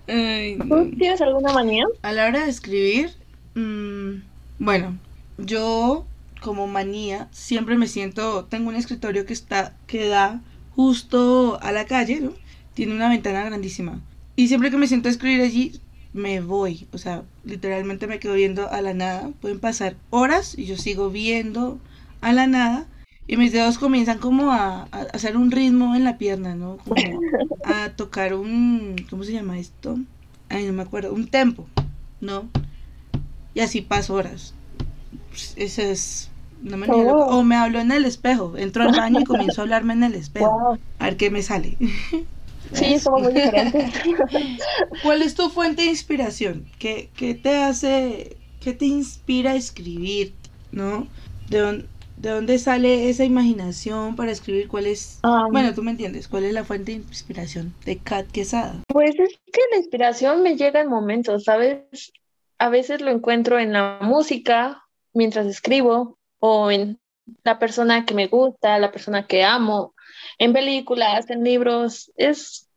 Ay, 0.07 0.55
no. 0.55 0.65
¿Tú 0.65 0.91
tienes 0.97 1.21
alguna 1.21 1.53
manía? 1.53 1.85
A 2.01 2.13
la 2.13 2.25
hora 2.25 2.45
de 2.45 2.49
escribir, 2.49 3.11
mm, 3.53 4.21
bueno, 4.57 4.97
yo 5.37 6.05
como 6.41 6.67
manía 6.67 7.27
siempre 7.31 7.77
me 7.77 7.87
siento, 7.87 8.45
tengo 8.45 8.69
un 8.69 8.75
escritorio 8.75 9.25
que 9.25 9.33
está, 9.33 9.75
que 9.87 10.07
da 10.07 10.41
justo 10.75 11.59
a 11.61 11.71
la 11.71 11.85
calle, 11.85 12.21
¿no? 12.21 12.33
Tiene 12.73 12.93
una 12.93 13.09
ventana 13.09 13.43
grandísima. 13.43 13.99
Y 14.35 14.47
siempre 14.47 14.69
que 14.69 14.77
me 14.77 14.87
siento 14.87 15.07
a 15.07 15.11
escribir 15.11 15.41
allí, 15.41 15.79
me 16.13 16.41
voy. 16.41 16.87
O 16.91 16.97
sea, 16.97 17.23
literalmente 17.43 18.07
me 18.07 18.19
quedo 18.19 18.35
viendo 18.35 18.69
a 18.69 18.81
la 18.81 18.93
nada. 18.93 19.31
Pueden 19.41 19.59
pasar 19.59 19.95
horas 20.09 20.57
y 20.57 20.65
yo 20.65 20.77
sigo 20.77 21.09
viendo 21.09 21.79
a 22.21 22.33
la 22.33 22.45
nada. 22.47 22.87
Y 23.27 23.35
mis 23.37 23.51
dedos 23.51 23.77
comienzan 23.77 24.19
como 24.19 24.51
a, 24.51 24.87
a 24.91 25.01
hacer 25.13 25.35
un 25.35 25.51
ritmo 25.51 25.95
en 25.95 26.03
la 26.03 26.17
pierna, 26.17 26.55
¿no? 26.55 26.77
Como 26.77 27.19
a 27.65 27.89
tocar 27.89 28.33
un, 28.33 28.95
¿cómo 29.09 29.23
se 29.23 29.33
llama 29.33 29.59
esto? 29.59 29.97
Ay, 30.49 30.65
no 30.65 30.73
me 30.73 30.83
acuerdo, 30.83 31.13
un 31.13 31.27
tempo, 31.27 31.67
¿no? 32.21 32.47
Y 33.53 33.59
así 33.59 33.81
paso 33.81 34.13
horas. 34.13 34.53
Esa 35.55 35.83
es 35.83 36.29
manera. 36.63 37.03
loca. 37.03 37.25
Oh. 37.25 37.37
O 37.39 37.43
me 37.43 37.55
hablo 37.55 37.79
en 37.79 37.91
el 37.91 38.05
espejo. 38.05 38.57
Entro 38.57 38.83
al 38.83 38.91
baño 38.91 39.19
y 39.21 39.23
comienzo 39.23 39.61
a 39.61 39.63
hablarme 39.63 39.93
en 39.93 40.03
el 40.03 40.15
espejo. 40.15 40.49
Wow. 40.49 40.79
A 40.99 41.05
ver 41.05 41.17
qué 41.17 41.29
me 41.29 41.41
sale. 41.41 41.77
Sí, 42.73 42.99
somos 42.99 43.21
muy 43.21 43.33
diferentes. 43.33 43.93
¿Cuál 45.03 45.21
es 45.21 45.35
tu 45.35 45.49
fuente 45.49 45.83
de 45.83 45.89
inspiración? 45.89 46.65
¿Qué, 46.79 47.09
qué 47.15 47.33
te 47.33 47.55
hace, 47.55 48.35
qué 48.59 48.73
te 48.73 48.85
inspira 48.85 49.51
a 49.51 49.55
escribir? 49.55 50.33
¿No? 50.71 51.07
¿De, 51.49 51.59
dónde, 51.59 51.85
¿De 52.17 52.29
dónde 52.29 52.59
sale 52.59 53.09
esa 53.09 53.23
imaginación 53.23 54.15
para 54.15 54.31
escribir? 54.31 54.67
¿Cuál 54.67 54.87
es, 54.87 55.19
Um, 55.23 55.51
bueno, 55.51 55.73
tú 55.73 55.81
me 55.81 55.91
entiendes, 55.91 56.27
cuál 56.27 56.43
es 56.43 56.53
la 56.53 56.65
fuente 56.65 56.91
de 56.91 56.97
inspiración 56.97 57.73
de 57.85 57.99
Kat 57.99 58.27
Quesada? 58.31 58.81
Pues 58.89 59.11
es 59.11 59.39
que 59.53 59.61
la 59.71 59.77
inspiración 59.77 60.43
me 60.43 60.57
llega 60.57 60.81
en 60.81 60.89
momentos, 60.89 61.45
¿sabes? 61.45 62.11
A 62.59 62.69
veces 62.69 63.01
lo 63.01 63.11
encuentro 63.11 63.59
en 63.59 63.71
la 63.71 63.99
música 64.01 64.86
mientras 65.17 65.47
escribo 65.47 66.17
o 66.39 66.71
en 66.71 66.99
la 67.43 67.59
persona 67.59 68.05
que 68.05 68.13
me 68.13 68.27
gusta, 68.27 68.79
la 68.79 68.91
persona 68.91 69.27
que 69.27 69.43
amo, 69.43 69.93
en 70.37 70.53
películas, 70.53 71.29
en 71.29 71.43
libros. 71.43 72.11
Es 72.15 72.69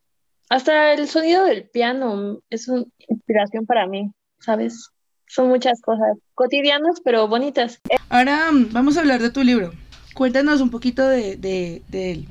hasta 0.48 0.94
el 0.94 1.06
sonido 1.06 1.44
del 1.44 1.68
piano 1.68 2.40
es 2.50 2.66
una 2.66 2.84
inspiración 3.06 3.66
para 3.66 3.86
mí, 3.86 4.10
¿sabes? 4.40 4.88
Son 5.28 5.48
muchas 5.48 5.80
cosas 5.80 6.16
cotidianas 6.34 7.00
pero 7.04 7.28
bonitas. 7.28 7.78
Ahora 8.08 8.50
mm, 8.50 8.72
vamos 8.72 8.96
a 8.96 9.00
hablar 9.00 9.20
de 9.20 9.30
tu 9.30 9.44
libro. 9.44 9.72
Cuéntanos 10.14 10.60
un 10.60 10.70
poquito 10.70 11.06
de, 11.06 11.36
de, 11.36 11.82
de 11.88 12.10
él. 12.10 12.28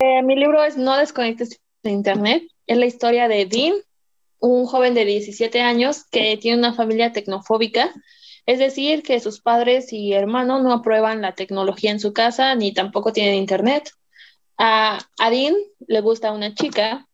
Eh, 0.00 0.22
mi 0.24 0.34
libro 0.34 0.64
es 0.64 0.76
No 0.76 0.96
desconectes 0.96 1.60
de 1.84 1.90
Internet. 1.90 2.42
Es 2.66 2.78
la 2.78 2.86
historia 2.86 3.28
de 3.28 3.46
Dean, 3.46 3.74
un 4.40 4.66
joven 4.66 4.94
de 4.94 5.04
17 5.04 5.60
años 5.60 6.04
que 6.10 6.36
tiene 6.38 6.58
una 6.58 6.74
familia 6.74 7.12
tecnofóbica. 7.12 7.92
Es 8.46 8.58
decir, 8.58 9.02
que 9.02 9.20
sus 9.20 9.40
padres 9.40 9.92
y 9.92 10.12
hermanos 10.12 10.62
no 10.62 10.72
aprueban 10.72 11.22
la 11.22 11.34
tecnología 11.34 11.90
en 11.90 12.00
su 12.00 12.12
casa 12.12 12.54
ni 12.54 12.72
tampoco 12.72 13.12
tienen 13.12 13.36
Internet. 13.36 13.90
A, 14.58 14.98
a 15.18 15.30
Dean 15.30 15.54
le 15.86 16.00
gusta 16.00 16.32
una 16.32 16.54
chica 16.54 17.08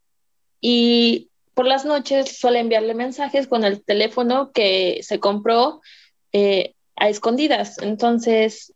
y 0.60 1.30
por 1.54 1.66
las 1.66 1.84
noches 1.84 2.38
suele 2.38 2.60
enviarle 2.60 2.94
mensajes 2.94 3.46
con 3.46 3.64
el 3.64 3.82
teléfono 3.84 4.52
que 4.52 5.00
se 5.02 5.18
compró 5.18 5.80
eh, 6.32 6.74
a 6.94 7.08
escondidas. 7.08 7.78
Entonces, 7.78 8.72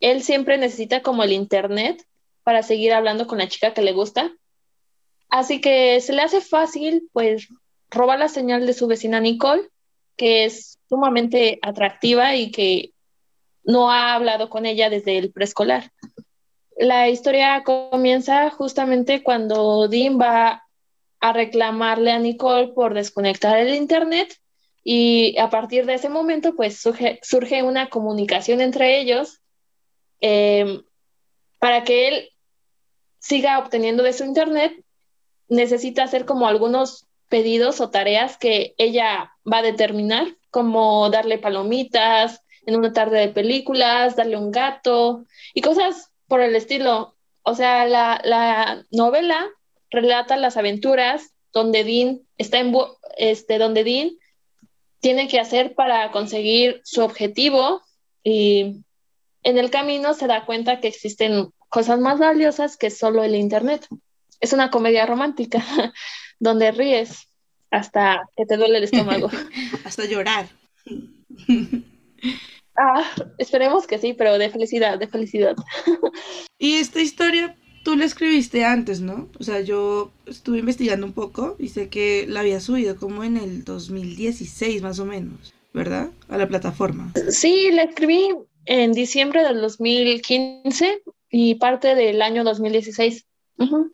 él 0.00 0.22
siempre 0.22 0.58
necesita 0.58 1.02
como 1.02 1.22
el 1.22 1.32
Internet 1.32 2.04
para 2.42 2.62
seguir 2.62 2.92
hablando 2.92 3.26
con 3.26 3.38
la 3.38 3.48
chica 3.48 3.72
que 3.72 3.82
le 3.82 3.92
gusta. 3.92 4.32
Así 5.30 5.60
que 5.60 6.00
se 6.00 6.12
le 6.12 6.22
hace 6.22 6.40
fácil, 6.40 7.08
pues, 7.12 7.48
robar 7.90 8.18
la 8.18 8.28
señal 8.28 8.66
de 8.66 8.74
su 8.74 8.86
vecina 8.86 9.18
Nicole, 9.18 9.70
que 10.16 10.44
es 10.44 10.78
sumamente 10.88 11.58
atractiva 11.62 12.34
y 12.34 12.50
que 12.50 12.92
no 13.64 13.90
ha 13.90 14.14
hablado 14.14 14.48
con 14.48 14.64
ella 14.66 14.90
desde 14.90 15.18
el 15.18 15.32
preescolar. 15.32 15.90
La 16.76 17.08
historia 17.08 17.62
comienza 17.64 18.50
justamente 18.50 19.22
cuando 19.22 19.88
Dean 19.88 20.20
va 20.20 20.64
a 21.20 21.32
reclamarle 21.32 22.12
a 22.12 22.18
Nicole 22.18 22.68
por 22.68 22.94
desconectar 22.94 23.58
el 23.58 23.74
internet 23.74 24.36
y 24.84 25.36
a 25.38 25.50
partir 25.50 25.86
de 25.86 25.94
ese 25.94 26.08
momento 26.08 26.54
pues 26.54 26.80
surge, 26.80 27.62
una 27.62 27.88
comunicación 27.88 28.60
entre 28.60 29.00
ellos 29.00 29.40
eh, 30.20 30.82
para 31.58 31.82
que 31.82 32.08
él 32.08 32.28
siga 33.18 33.58
obteniendo 33.58 34.02
de 34.02 34.12
su 34.12 34.24
internet 34.24 34.84
necesita 35.48 36.04
hacer 36.04 36.24
como 36.24 36.46
algunos 36.46 37.05
pedidos 37.28 37.80
o 37.80 37.90
tareas 37.90 38.36
que 38.36 38.74
ella 38.78 39.32
va 39.50 39.58
a 39.58 39.62
determinar, 39.62 40.26
como 40.50 41.10
darle 41.10 41.38
palomitas 41.38 42.42
en 42.66 42.76
una 42.76 42.92
tarde 42.92 43.20
de 43.20 43.28
películas, 43.28 44.16
darle 44.16 44.36
un 44.36 44.50
gato 44.50 45.24
y 45.54 45.60
cosas 45.60 46.10
por 46.26 46.40
el 46.40 46.56
estilo. 46.56 47.16
O 47.42 47.54
sea, 47.54 47.86
la, 47.86 48.20
la 48.24 48.84
novela 48.90 49.46
relata 49.90 50.36
las 50.36 50.56
aventuras 50.56 51.32
donde 51.52 51.84
Dean 51.84 52.20
está 52.38 52.58
en 52.58 52.74
este 53.16 53.58
donde 53.58 53.84
Dean 53.84 54.10
tiene 55.00 55.28
que 55.28 55.38
hacer 55.38 55.74
para 55.74 56.10
conseguir 56.10 56.80
su 56.84 57.02
objetivo 57.02 57.82
y 58.24 58.82
en 59.42 59.58
el 59.58 59.70
camino 59.70 60.14
se 60.14 60.26
da 60.26 60.44
cuenta 60.44 60.80
que 60.80 60.88
existen 60.88 61.50
cosas 61.68 62.00
más 62.00 62.18
valiosas 62.18 62.76
que 62.76 62.90
solo 62.90 63.22
el 63.22 63.36
internet. 63.36 63.86
Es 64.40 64.52
una 64.52 64.70
comedia 64.70 65.06
romántica 65.06 65.64
donde 66.38 66.72
ríes 66.72 67.28
hasta 67.70 68.28
que 68.36 68.46
te 68.46 68.56
duele 68.56 68.78
el 68.78 68.84
estómago. 68.84 69.30
Hasta 69.84 70.04
llorar. 70.06 70.48
ah, 72.76 73.04
esperemos 73.38 73.86
que 73.86 73.98
sí, 73.98 74.14
pero 74.14 74.38
de 74.38 74.50
felicidad, 74.50 74.98
de 74.98 75.08
felicidad. 75.08 75.56
y 76.58 76.74
esta 76.74 77.00
historia 77.00 77.56
tú 77.84 77.96
la 77.96 78.04
escribiste 78.04 78.64
antes, 78.64 79.00
¿no? 79.00 79.28
O 79.38 79.44
sea, 79.44 79.60
yo 79.60 80.10
estuve 80.26 80.58
investigando 80.58 81.06
un 81.06 81.12
poco 81.12 81.56
y 81.58 81.68
sé 81.68 81.88
que 81.88 82.26
la 82.28 82.40
había 82.40 82.60
subido 82.60 82.96
como 82.96 83.22
en 83.24 83.36
el 83.36 83.64
2016 83.64 84.82
más 84.82 84.98
o 84.98 85.04
menos, 85.04 85.54
¿verdad? 85.72 86.10
A 86.28 86.36
la 86.36 86.48
plataforma. 86.48 87.12
Sí, 87.30 87.70
la 87.70 87.84
escribí 87.84 88.28
en 88.64 88.92
diciembre 88.92 89.44
del 89.44 89.60
2015 89.60 91.02
y 91.30 91.54
parte 91.56 91.94
del 91.94 92.22
año 92.22 92.42
2016. 92.42 93.24
Uh 93.58 93.64
-huh. 93.64 93.92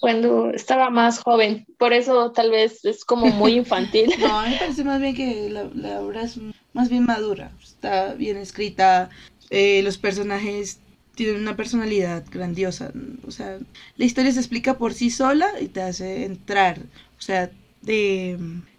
Cuando 0.00 0.50
estaba 0.50 0.90
más 0.90 1.18
joven, 1.18 1.66
por 1.78 1.92
eso 1.92 2.32
tal 2.32 2.50
vez 2.50 2.84
es 2.84 3.04
como 3.04 3.26
muy 3.26 3.52
infantil. 3.56 4.12
no, 4.18 4.40
a 4.40 4.44
mí 4.44 4.50
me 4.50 4.58
parece 4.58 4.82
más 4.82 5.00
bien 5.00 5.14
que 5.14 5.50
la, 5.50 5.64
la 5.74 6.00
obra 6.00 6.22
es 6.22 6.38
más 6.72 6.88
bien 6.88 7.04
madura, 7.04 7.52
está 7.62 8.14
bien 8.14 8.36
escrita, 8.36 9.10
eh, 9.50 9.82
los 9.82 9.98
personajes 9.98 10.80
tienen 11.14 11.42
una 11.42 11.56
personalidad 11.56 12.24
grandiosa. 12.30 12.92
O 13.26 13.30
sea, 13.30 13.58
la 13.96 14.04
historia 14.04 14.32
se 14.32 14.38
explica 14.38 14.78
por 14.78 14.94
sí 14.94 15.10
sola 15.10 15.48
y 15.60 15.68
te 15.68 15.82
hace 15.82 16.24
entrar. 16.24 16.78
O 17.18 17.20
sea, 17.20 17.50
de. 17.82 18.38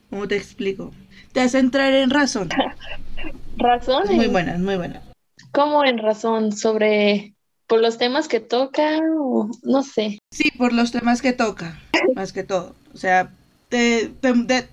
¿Cómo 0.10 0.28
te 0.28 0.38
explico? 0.38 0.92
Te 1.34 1.42
hace 1.42 1.60
entrar 1.60 1.94
en 1.94 2.10
razón. 2.10 2.50
¿Razón? 3.58 4.04
Muy 4.16 4.28
buena, 4.28 4.56
es 4.56 4.60
muy 4.60 4.76
buena. 4.76 5.04
¿Cómo 5.52 5.86
en 5.86 6.00
razón? 6.00 6.52
¿Sobre. 6.52 7.36
por 7.68 7.80
los 7.80 7.98
temas 7.98 8.28
que 8.28 8.40
toca? 8.40 9.00
O 9.20 9.52
no 9.64 9.84
sé. 9.84 10.18
Sí, 10.32 10.50
por 10.58 10.72
los 10.72 10.91
temas 10.91 11.22
que 11.22 11.34
toca, 11.34 11.78
más 12.15 12.32
que 12.32 12.44
todo. 12.44 12.74
O 12.94 12.98
sea, 12.98 13.32
te, 13.67 14.10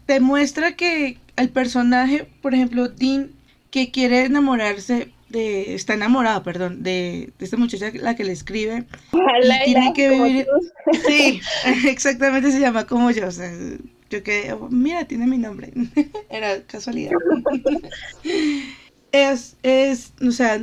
te, 0.07 0.21
muestra 0.21 0.77
que 0.77 1.19
el 1.37 1.51
personaje, 1.51 2.29
por 2.41 2.55
ejemplo, 2.55 2.89
Dean, 2.89 3.33
que 3.73 3.91
quiere 3.91 4.25
enamorarse 4.25 5.11
de, 5.29 5.75
está 5.75 5.95
enamorado, 5.95 6.45
perdón, 6.45 6.85
de, 6.85 7.33
de 7.39 7.45
esta 7.45 7.57
muchacha 7.57 7.91
la 7.95 8.15
que 8.15 8.25
le 8.25 8.33
escribe. 8.33 8.85
Ojalá 9.11 9.67
y 9.67 9.73
tiene 9.73 9.93
que 9.93 10.11
vivir. 10.11 10.47
Sí, 11.07 11.41
exactamente 11.89 12.53
se 12.53 12.61
llama 12.61 12.87
como 12.87 13.11
yo. 13.11 13.27
O 13.27 13.33
sea, 13.33 13.53
yo 14.11 14.23
que, 14.23 14.55
mira, 14.71 15.07
tiene 15.07 15.27
mi 15.27 15.39
nombre. 15.39 15.73
Era 16.31 16.63
casualidad. 16.63 17.13
es, 19.13 19.57
es, 19.65 20.13
o 20.23 20.31
sea, 20.31 20.61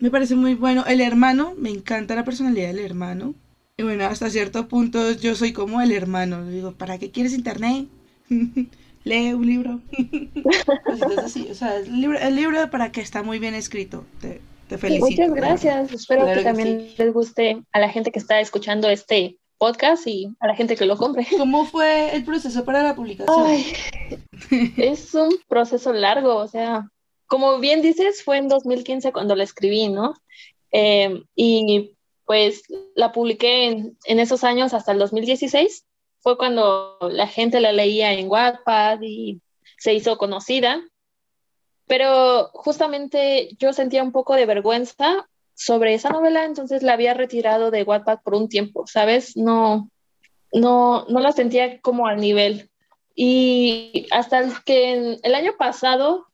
me 0.00 0.10
parece 0.10 0.34
muy 0.34 0.54
bueno. 0.54 0.84
El 0.84 1.00
hermano, 1.00 1.54
me 1.56 1.70
encanta 1.70 2.16
la 2.16 2.24
personalidad 2.24 2.68
del 2.68 2.80
hermano. 2.80 3.36
Y 3.82 3.84
bueno, 3.84 4.04
hasta 4.04 4.30
cierto 4.30 4.68
punto 4.68 5.10
yo 5.10 5.34
soy 5.34 5.52
como 5.52 5.80
el 5.80 5.90
hermano. 5.90 6.46
Digo, 6.46 6.70
¿para 6.70 6.98
qué 6.98 7.10
quieres 7.10 7.32
internet? 7.32 7.88
lee 9.04 9.32
un 9.32 9.44
libro. 9.44 9.80
así, 11.24 11.48
o 11.50 11.54
sea, 11.56 11.78
el 11.78 12.00
libro, 12.00 12.16
el 12.16 12.36
libro 12.36 12.70
para 12.70 12.92
que 12.92 13.00
está 13.00 13.24
muy 13.24 13.40
bien 13.40 13.56
escrito. 13.56 14.04
Te, 14.20 14.40
te 14.68 14.78
felicito. 14.78 15.22
Muchas 15.22 15.34
gracias. 15.34 15.92
Espero 15.92 16.22
claro 16.22 16.38
que, 16.38 16.44
que, 16.44 16.44
también 16.44 16.80
sí. 16.90 16.94
les 16.96 17.12
guste 17.12 17.60
a 17.72 17.80
la 17.80 17.88
gente 17.88 18.12
que 18.12 18.20
está 18.20 18.38
escuchando 18.38 18.88
este 18.88 19.36
podcast 19.58 20.06
y 20.06 20.28
a 20.38 20.46
la 20.46 20.54
gente 20.54 20.76
que 20.76 20.86
lo 20.86 20.96
compre. 20.96 21.26
¿Cómo 21.36 21.64
fue 21.66 22.14
el 22.14 22.24
proceso 22.24 22.64
para 22.64 22.84
la 22.84 22.94
publicación? 22.94 23.44
Ay, 23.44 23.66
es 24.76 25.12
un 25.12 25.34
proceso 25.48 25.92
largo, 25.92 26.36
o 26.36 26.46
sea, 26.46 26.88
como 27.26 27.58
bien 27.58 27.82
dices, 27.82 28.22
fue 28.22 28.38
en 28.38 28.46
2015 28.46 29.10
cuando 29.10 29.34
la 29.34 29.42
escribí, 29.42 29.88
¿no? 29.88 30.14
Eh, 30.70 31.24
y 31.34 31.96
pues 32.24 32.62
la 32.94 33.12
publiqué 33.12 33.66
en, 33.66 33.98
en, 34.04 34.20
esos 34.20 34.44
años 34.44 34.74
hasta 34.74 34.92
el 34.92 34.98
2016. 34.98 35.86
Fue 36.20 36.38
cuando 36.38 36.98
la 37.10 37.26
gente 37.26 37.60
la 37.60 37.72
leía 37.72 38.12
en 38.12 38.28
Wattpad 38.28 39.00
y 39.02 39.40
se 39.78 39.94
hizo 39.94 40.16
conocida. 40.16 40.82
Pero 41.86 42.50
justamente 42.54 43.50
yo 43.58 43.72
sentía 43.72 44.02
un 44.02 44.12
poco 44.12 44.34
de 44.34 44.46
vergüenza 44.46 45.28
sobre 45.54 45.94
esa 45.94 46.10
novela, 46.10 46.44
entonces 46.44 46.82
la 46.82 46.94
había 46.94 47.14
retirado 47.14 47.70
de 47.70 47.82
Wattpad 47.82 48.20
por 48.22 48.34
un 48.34 48.48
tiempo, 48.48 48.86
¿sabes? 48.86 49.36
No, 49.36 49.90
no, 50.52 51.04
no 51.08 51.20
la 51.20 51.32
sentía 51.32 51.80
como 51.80 52.06
al 52.06 52.20
nivel. 52.20 52.70
Y 53.14 54.06
hasta 54.10 54.38
el 54.38 54.52
que 54.64 55.18
el 55.22 55.34
año 55.34 55.56
pasado, 55.58 56.26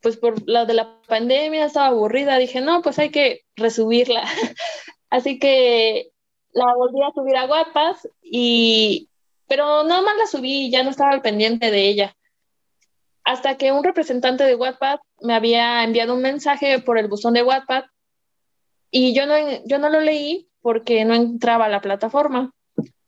pues 0.00 0.16
por 0.16 0.48
la 0.48 0.64
de 0.64 0.74
la 0.74 1.00
pandemia 1.06 1.66
estaba 1.66 1.88
aburrida, 1.88 2.38
dije, 2.38 2.60
no, 2.60 2.82
pues 2.82 2.98
hay 2.98 3.10
que 3.10 3.42
resubirla. 3.54 4.24
Así 5.10 5.38
que 5.38 6.10
la 6.52 6.74
volví 6.74 7.02
a 7.02 7.12
subir 7.14 7.36
a 7.36 7.46
Wattpad 7.46 7.96
y, 8.22 9.08
pero 9.46 9.84
nada 9.84 10.02
más 10.02 10.16
la 10.16 10.26
subí 10.26 10.66
y 10.66 10.70
ya 10.70 10.82
no 10.82 10.90
estaba 10.90 11.10
al 11.10 11.22
pendiente 11.22 11.70
de 11.70 11.88
ella. 11.88 12.16
Hasta 13.24 13.56
que 13.56 13.72
un 13.72 13.84
representante 13.84 14.44
de 14.44 14.54
Wattpad 14.54 14.98
me 15.20 15.34
había 15.34 15.82
enviado 15.84 16.14
un 16.14 16.22
mensaje 16.22 16.80
por 16.80 16.98
el 16.98 17.08
buzón 17.08 17.34
de 17.34 17.42
Wattpad 17.42 17.84
y 18.90 19.14
yo 19.14 19.26
no, 19.26 19.34
yo 19.64 19.78
no 19.78 19.88
lo 19.88 20.00
leí 20.00 20.48
porque 20.60 21.04
no 21.04 21.14
entraba 21.14 21.66
a 21.66 21.68
la 21.68 21.80
plataforma. 21.80 22.52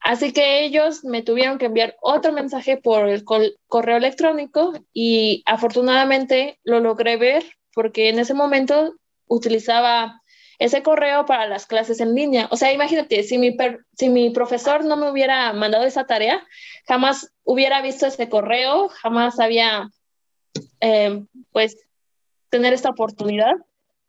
Así 0.00 0.32
que 0.32 0.64
ellos 0.64 1.04
me 1.04 1.22
tuvieron 1.22 1.58
que 1.58 1.66
enviar 1.66 1.96
otro 2.00 2.32
mensaje 2.32 2.76
por 2.76 3.08
el 3.08 3.24
correo 3.24 3.96
electrónico 3.96 4.72
y 4.92 5.42
afortunadamente 5.46 6.58
lo 6.62 6.80
logré 6.80 7.16
ver 7.16 7.44
porque 7.74 8.08
en 8.08 8.18
ese 8.18 8.34
momento 8.34 8.94
utilizaba 9.26 10.22
ese 10.59 10.83
correo 10.83 11.25
para 11.25 11.47
las 11.47 11.66
clases 11.66 12.01
en 12.01 12.14
línea. 12.14 12.49
O 12.51 12.57
sea, 12.57 12.73
imagínate, 12.73 13.23
si 13.23 13.38
mi, 13.38 13.57
si 13.97 14.09
mi 14.09 14.31
profesor 14.31 14.85
no 14.85 14.97
me 14.97 15.11
hubiera 15.11 15.53
mandado 15.53 15.85
esa 15.85 16.07
tarea, 16.07 16.44
jamás 16.87 17.33
hubiera 17.44 17.81
visto 17.81 18.07
ese 18.07 18.29
correo, 18.29 18.88
jamás 18.88 19.38
había, 19.38 19.90
eh, 20.81 21.25
pues, 21.53 21.77
tener 22.51 22.73
esta 22.73 22.90
oportunidad. 22.90 23.53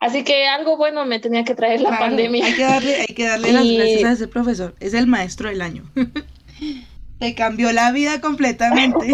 Así 0.00 0.24
que 0.24 0.46
algo 0.46 0.76
bueno 0.76 1.04
me 1.04 1.20
tenía 1.20 1.44
que 1.44 1.54
traer 1.54 1.82
la 1.82 1.98
pandemia. 1.98 2.44
Hay 2.44 2.54
que 2.54 2.64
darle, 2.64 2.94
hay 2.96 3.14
que 3.14 3.26
darle 3.26 3.52
las 3.52 3.64
gracias 3.76 4.04
a 4.04 4.12
ese 4.12 4.28
profesor. 4.28 4.74
Es 4.80 4.94
el 4.94 5.06
maestro 5.06 5.50
del 5.50 5.60
año. 5.60 5.84
Te 7.20 7.34
cambió 7.34 7.70
la 7.70 7.92
vida 7.92 8.20
completamente. 8.20 9.08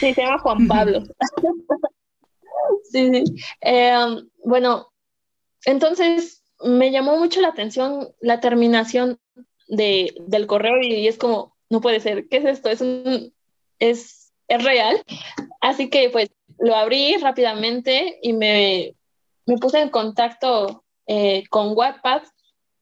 sí, 0.00 0.14
se 0.14 0.22
llama 0.22 0.38
Juan 0.38 0.66
Pablo. 0.66 1.02
sí, 2.90 3.10
sí. 3.12 3.24
Em, 3.60 4.26
bueno, 4.42 4.90
entonces 5.66 6.39
me 6.62 6.90
llamó 6.90 7.16
mucho 7.16 7.40
la 7.40 7.48
atención 7.48 8.08
la 8.20 8.40
terminación 8.40 9.18
de, 9.68 10.14
del 10.26 10.46
correo 10.46 10.80
y 10.82 11.08
es 11.08 11.16
como, 11.16 11.56
no 11.68 11.80
puede 11.80 12.00
ser, 12.00 12.28
¿qué 12.28 12.38
es 12.38 12.44
esto? 12.44 12.68
Es, 12.68 12.80
un, 12.80 13.32
es, 13.78 14.32
es 14.48 14.64
real. 14.64 15.02
Así 15.60 15.88
que 15.88 16.10
pues 16.10 16.30
lo 16.58 16.74
abrí 16.74 17.16
rápidamente 17.16 18.18
y 18.22 18.32
me, 18.32 18.94
me 19.46 19.56
puse 19.56 19.80
en 19.80 19.88
contacto 19.88 20.84
eh, 21.06 21.44
con 21.48 21.76
Wattpad 21.76 22.22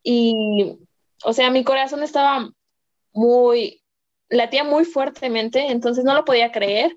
y, 0.03 0.79
o 1.25 1.33
sea, 1.33 1.51
mi 1.51 1.65
corazón 1.65 2.03
estaba 2.03 2.51
muy, 3.13 3.83
latía 4.29 4.65
muy 4.65 4.85
fuertemente, 4.85 5.71
entonces 5.71 6.05
no 6.05 6.15
lo 6.15 6.25
podía 6.25 6.53
creer. 6.53 6.97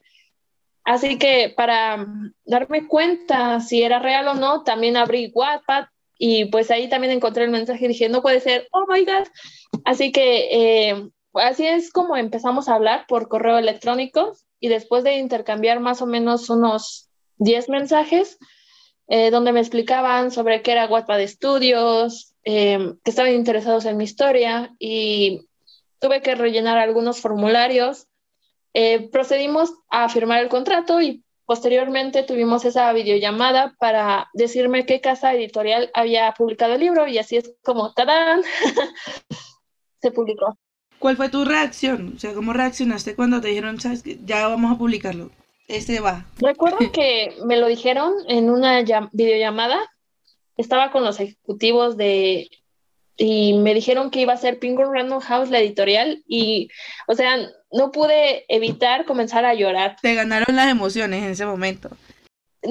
Así 0.83 1.19
que 1.19 1.53
para 1.55 2.07
darme 2.43 2.87
cuenta 2.87 3.59
si 3.59 3.83
era 3.83 3.99
real 3.99 4.27
o 4.29 4.33
no, 4.33 4.63
también 4.63 4.97
abrí 4.97 5.31
Wattpad 5.33 5.85
y 6.23 6.45
pues 6.45 6.69
ahí 6.69 6.87
también 6.87 7.11
encontré 7.13 7.45
el 7.45 7.49
mensaje 7.49 7.83
y 7.83 7.87
dije, 7.87 8.07
no 8.07 8.21
puede 8.21 8.41
ser, 8.41 8.67
oh 8.73 8.85
my 8.87 9.03
God. 9.03 9.27
Así 9.85 10.11
que 10.11 10.89
eh, 10.91 11.09
así 11.33 11.65
es 11.65 11.91
como 11.91 12.15
empezamos 12.15 12.69
a 12.69 12.75
hablar 12.75 13.05
por 13.07 13.27
correo 13.27 13.57
electrónico 13.57 14.37
y 14.59 14.67
después 14.67 15.03
de 15.03 15.17
intercambiar 15.17 15.79
más 15.79 15.99
o 16.03 16.05
menos 16.05 16.51
unos 16.51 17.09
10 17.39 17.69
mensajes, 17.69 18.37
eh, 19.07 19.31
donde 19.31 19.51
me 19.51 19.61
explicaban 19.61 20.29
sobre 20.29 20.61
qué 20.61 20.73
era 20.73 20.85
Wattpad 20.85 21.21
Estudios, 21.21 22.35
eh, 22.43 22.93
que 23.03 23.09
estaban 23.09 23.33
interesados 23.33 23.85
en 23.85 23.97
mi 23.97 24.03
historia 24.03 24.75
y 24.77 25.47
tuve 25.97 26.21
que 26.21 26.35
rellenar 26.35 26.77
algunos 26.77 27.19
formularios. 27.19 28.05
Eh, 28.75 29.09
procedimos 29.09 29.73
a 29.89 30.07
firmar 30.07 30.43
el 30.43 30.49
contrato 30.49 31.01
y 31.01 31.23
posteriormente 31.51 32.23
tuvimos 32.23 32.63
esa 32.63 32.93
videollamada 32.93 33.75
para 33.77 34.29
decirme 34.31 34.85
qué 34.85 35.01
casa 35.01 35.33
editorial 35.33 35.91
había 35.93 36.31
publicado 36.31 36.75
el 36.75 36.79
libro 36.79 37.09
y 37.09 37.17
así 37.17 37.35
es 37.35 37.53
como, 37.61 37.91
¡tadán! 37.91 38.41
se 40.01 40.11
publicó. 40.11 40.57
¿Cuál 40.97 41.17
fue 41.17 41.27
tu 41.27 41.43
reacción? 41.43 42.13
O 42.15 42.19
sea, 42.19 42.33
¿cómo 42.33 42.53
reaccionaste 42.53 43.17
cuando 43.17 43.41
te 43.41 43.49
dijeron, 43.49 43.81
sabes, 43.81 44.01
que 44.01 44.17
ya 44.23 44.47
vamos 44.47 44.71
a 44.71 44.77
publicarlo? 44.77 45.29
Este 45.67 45.99
va. 45.99 46.25
Recuerdo 46.37 46.89
que 46.93 47.35
me 47.43 47.57
lo 47.57 47.67
dijeron 47.67 48.13
en 48.29 48.49
una 48.49 48.81
videollamada. 49.11 49.77
Estaba 50.55 50.89
con 50.93 51.03
los 51.03 51.19
ejecutivos 51.19 51.97
de 51.97 52.47
y 53.17 53.53
me 53.53 53.73
dijeron 53.73 54.09
que 54.09 54.21
iba 54.21 54.33
a 54.33 54.37
ser 54.37 54.59
Penguin 54.59 54.93
Random 54.93 55.19
House 55.19 55.49
la 55.49 55.59
editorial 55.59 56.23
y, 56.27 56.69
o 57.07 57.15
sea, 57.15 57.37
no 57.71 57.91
pude 57.91 58.45
evitar 58.47 59.05
comenzar 59.05 59.45
a 59.45 59.53
llorar. 59.53 59.97
Te 60.01 60.15
ganaron 60.15 60.55
las 60.55 60.69
emociones 60.69 61.23
en 61.23 61.31
ese 61.31 61.45
momento. 61.45 61.89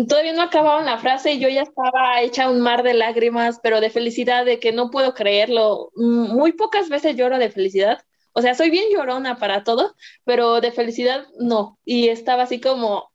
Todavía 0.09 0.33
no 0.33 0.43
acababan 0.43 0.87
la 0.87 0.99
frase 0.99 1.33
y 1.33 1.41
yo 1.41 1.49
ya 1.49 1.63
estaba 1.63 2.21
hecha 2.23 2.49
un 2.49 2.61
mar 2.61 2.83
de 2.83 2.95
lágrimas, 2.95 3.59
pero 3.63 3.81
de 3.81 3.91
felicidad, 3.91 4.45
de 4.45 4.61
que 4.61 4.73
no 4.73 4.91
puedo 4.91 5.15
creerlo. 5.15 5.91
Muy 5.97 6.53
pocas 6.53 6.89
veces 6.89 7.17
lloro 7.17 7.39
de 7.39 7.51
felicidad, 7.51 8.01
o 8.33 8.43
sea, 8.43 8.55
soy 8.55 8.71
bien 8.71 8.85
llorona 8.93 9.39
para 9.39 9.65
todo, 9.65 9.95
pero 10.25 10.61
de 10.61 10.73
felicidad 10.73 11.27
no. 11.39 11.79
Y 11.85 12.09
estaba 12.09 12.45
así 12.45 12.61
como 12.61 13.10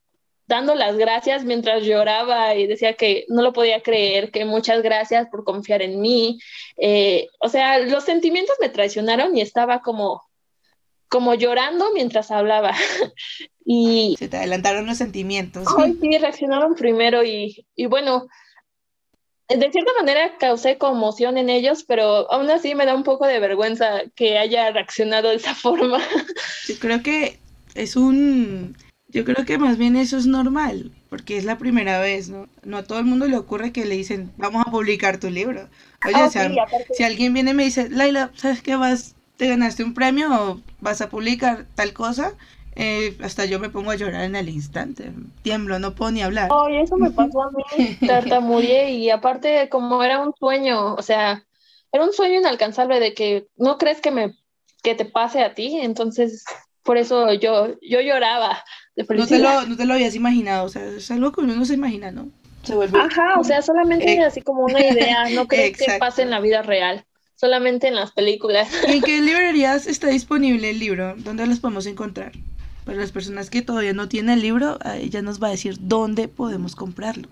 dando 0.48 0.76
las 0.76 0.98
gracias 0.98 1.44
mientras 1.44 1.84
lloraba 1.84 2.56
y 2.56 2.68
decía 2.68 2.94
que 2.94 3.26
no 3.30 3.42
lo 3.42 3.54
podía 3.54 3.82
creer, 3.82 4.32
que 4.32 4.46
muchas 4.46 4.82
gracias 4.84 5.28
por 5.30 5.44
confiar 5.44 5.82
en 5.82 6.02
mí. 6.02 6.40
Eh, 6.78 7.28
o 7.40 7.50
sea, 7.50 7.80
los 7.80 8.04
sentimientos 8.04 8.56
me 8.60 8.70
traicionaron 8.70 9.36
y 9.36 9.42
estaba 9.42 9.82
como, 9.82 10.24
como 11.10 11.34
llorando 11.34 11.92
mientras 11.94 12.32
hablaba. 12.32 12.74
y 13.66 14.16
se 14.20 14.28
te 14.28 14.38
adelantaron 14.38 14.86
los 14.86 14.98
sentimientos. 14.98 15.68
Ay, 15.78 15.98
sí, 16.00 16.18
reaccionaron 16.18 16.76
primero 16.76 17.24
y, 17.24 17.66
y 17.76 17.88
bueno, 17.88 18.28
de 19.48 19.72
cierta 19.72 19.92
manera 20.00 20.38
causé 20.40 20.78
conmoción 20.78 21.38
en 21.38 21.50
ellos, 21.50 21.84
pero 21.88 22.32
aún 22.32 22.50
así 22.50 22.74
me 22.74 22.86
da 22.86 22.96
un 22.96 23.04
poco 23.04 23.28
de 23.28 23.40
vergüenza 23.40 24.02
que 24.16 24.38
haya 24.38 24.72
reaccionado 24.72 25.30
de 25.30 25.36
esa 25.36 25.54
forma. 25.54 26.00
Yo 26.68 26.76
creo 26.80 27.04
que 27.04 27.40
es 27.76 27.96
un... 27.96 28.76
Yo 29.16 29.24
creo 29.24 29.46
que 29.46 29.58
más 29.58 29.78
bien 29.78 29.96
eso 29.96 30.18
es 30.18 30.28
normal, 30.28 30.92
porque 31.10 31.38
es 31.38 31.46
la 31.46 31.58
primera 31.58 32.02
vez, 32.02 32.28
¿no? 32.28 32.50
No 32.64 32.76
a 32.76 32.84
todo 32.84 33.00
el 33.00 33.06
mundo 33.06 33.30
le 33.30 33.38
ocurre 33.38 33.72
que 33.72 33.86
le 33.86 33.96
dicen, 33.96 34.30
vamos 34.36 34.62
a 34.68 34.70
publicar 34.70 35.22
tu 35.22 35.30
libro. 35.30 35.70
Oye, 36.06 36.16
ah, 36.18 36.30
si 36.92 37.04
alguien 37.04 37.34
viene 37.34 37.52
y 37.52 37.54
me 37.54 37.64
dice, 37.64 37.90
Laila, 37.90 38.32
¿sabes 38.36 38.62
qué 38.62 38.76
vas? 38.76 39.16
¿Te 39.38 39.48
ganaste 39.48 39.86
un 39.86 39.94
premio 39.94 40.28
o 40.34 40.62
vas 40.82 41.00
a 41.00 41.08
publicar 41.08 41.66
tal 41.76 41.94
cosa? 41.94 42.34
Eh, 42.76 43.16
hasta 43.24 43.46
yo 43.46 43.58
me 43.58 43.70
pongo 43.70 43.92
a 43.92 43.96
llorar 43.96 44.26
en 44.26 44.36
el 44.36 44.50
instante. 44.50 45.14
Tiemblo, 45.44 45.80
no 45.80 45.96
puedo 45.96 46.12
ni 46.12 46.22
hablar. 46.22 46.50
Ay, 46.52 46.80
eso 46.80 46.98
me 46.98 47.10
pasó 47.10 47.42
a 47.42 47.52
mí. 47.52 47.96
Tartamudeé 48.06 48.92
y 48.92 49.12
aparte 49.12 49.70
como 49.70 50.04
era 50.04 50.20
un 50.20 50.34
sueño, 50.38 50.94
o 50.94 51.02
sea, 51.02 51.42
era 51.94 52.04
un 52.04 52.12
sueño 52.12 52.42
inalcanzable 52.42 53.00
de 53.00 53.14
que 53.14 53.48
no 53.56 53.78
crees 53.78 54.02
que 54.02 54.12
me 54.12 54.34
que 54.84 54.94
te 54.94 55.06
pase 55.06 55.42
a 55.42 55.54
ti, 55.54 55.80
entonces 55.80 56.44
por 56.84 56.98
eso 56.98 57.32
yo 57.34 57.80
yo 57.82 58.02
lloraba 58.02 58.62
de 58.96 59.06
felicidad. 59.06 59.40
No 59.40 59.60
te 59.60 59.66
lo, 59.66 59.70
no 59.70 59.78
te 59.78 59.86
lo 59.86 59.94
habías 59.94 60.16
imaginado, 60.16 60.66
o 60.66 60.70
sea, 60.70 60.86
es 60.86 61.10
algo 61.12 61.32
que 61.32 61.42
uno 61.42 61.56
no 61.56 61.66
se 61.66 61.74
imagina, 61.74 62.12
¿no? 62.12 62.30
Se 62.64 62.76
vuelve... 62.76 63.00
Ajá, 63.00 63.40
o 63.40 63.44
sea, 63.44 63.62
solamente 63.62 64.14
eh, 64.14 64.24
así 64.24 64.42
como 64.42 64.64
una 64.64 64.80
idea, 64.80 65.30
no 65.30 65.48
crees 65.48 65.78
que 65.78 65.98
pase 66.00 66.24
en 66.24 66.30
la 66.30 66.40
vida 66.40 66.62
real 66.62 67.06
solamente 67.36 67.88
en 67.88 67.96
las 67.96 68.12
películas. 68.12 68.70
¿En 68.88 69.02
qué 69.02 69.22
librerías 69.22 69.88
está 69.88 70.08
disponible 70.08 70.70
el 70.70 70.80
libro? 70.80 71.14
¿Dónde 71.18 71.46
los 71.46 71.60
podemos 71.60 71.86
encontrar? 71.86 72.32
Para 72.86 72.98
las 72.98 73.12
personas 73.12 73.50
que 73.50 73.62
todavía 73.62 73.94
no 73.94 74.08
tienen 74.08 74.36
el 74.36 74.42
libro, 74.42 74.78
ella 74.96 75.22
nos 75.22 75.42
va 75.42 75.48
a 75.48 75.52
decir 75.52 75.76
dónde 75.80 76.28
podemos 76.28 76.76
comprarlo. 76.76 77.30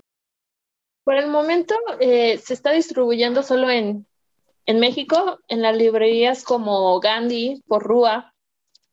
Por 1.04 1.16
el 1.16 1.28
momento 1.28 1.74
eh, 2.00 2.38
se 2.38 2.54
está 2.54 2.72
distribuyendo 2.72 3.42
solo 3.42 3.70
en, 3.70 4.06
en 4.66 4.80
México, 4.80 5.38
en 5.48 5.62
las 5.62 5.76
librerías 5.76 6.42
como 6.42 6.98
Gandhi, 6.98 7.62
Porrúa, 7.68 8.34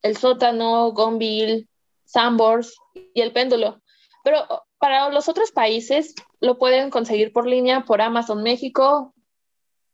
El 0.02 0.18
Sótano, 0.18 0.92
Gonville, 0.92 1.68
Sambors 2.12 2.76
y 3.14 3.22
El 3.22 3.32
Péndulo. 3.32 3.82
Pero 4.24 4.46
para 4.78 5.10
los 5.10 5.30
otros 5.30 5.52
países 5.52 6.14
lo 6.40 6.58
pueden 6.58 6.90
conseguir 6.90 7.32
por 7.32 7.48
línea 7.48 7.86
por 7.86 8.02
Amazon 8.02 8.44
México, 8.44 9.14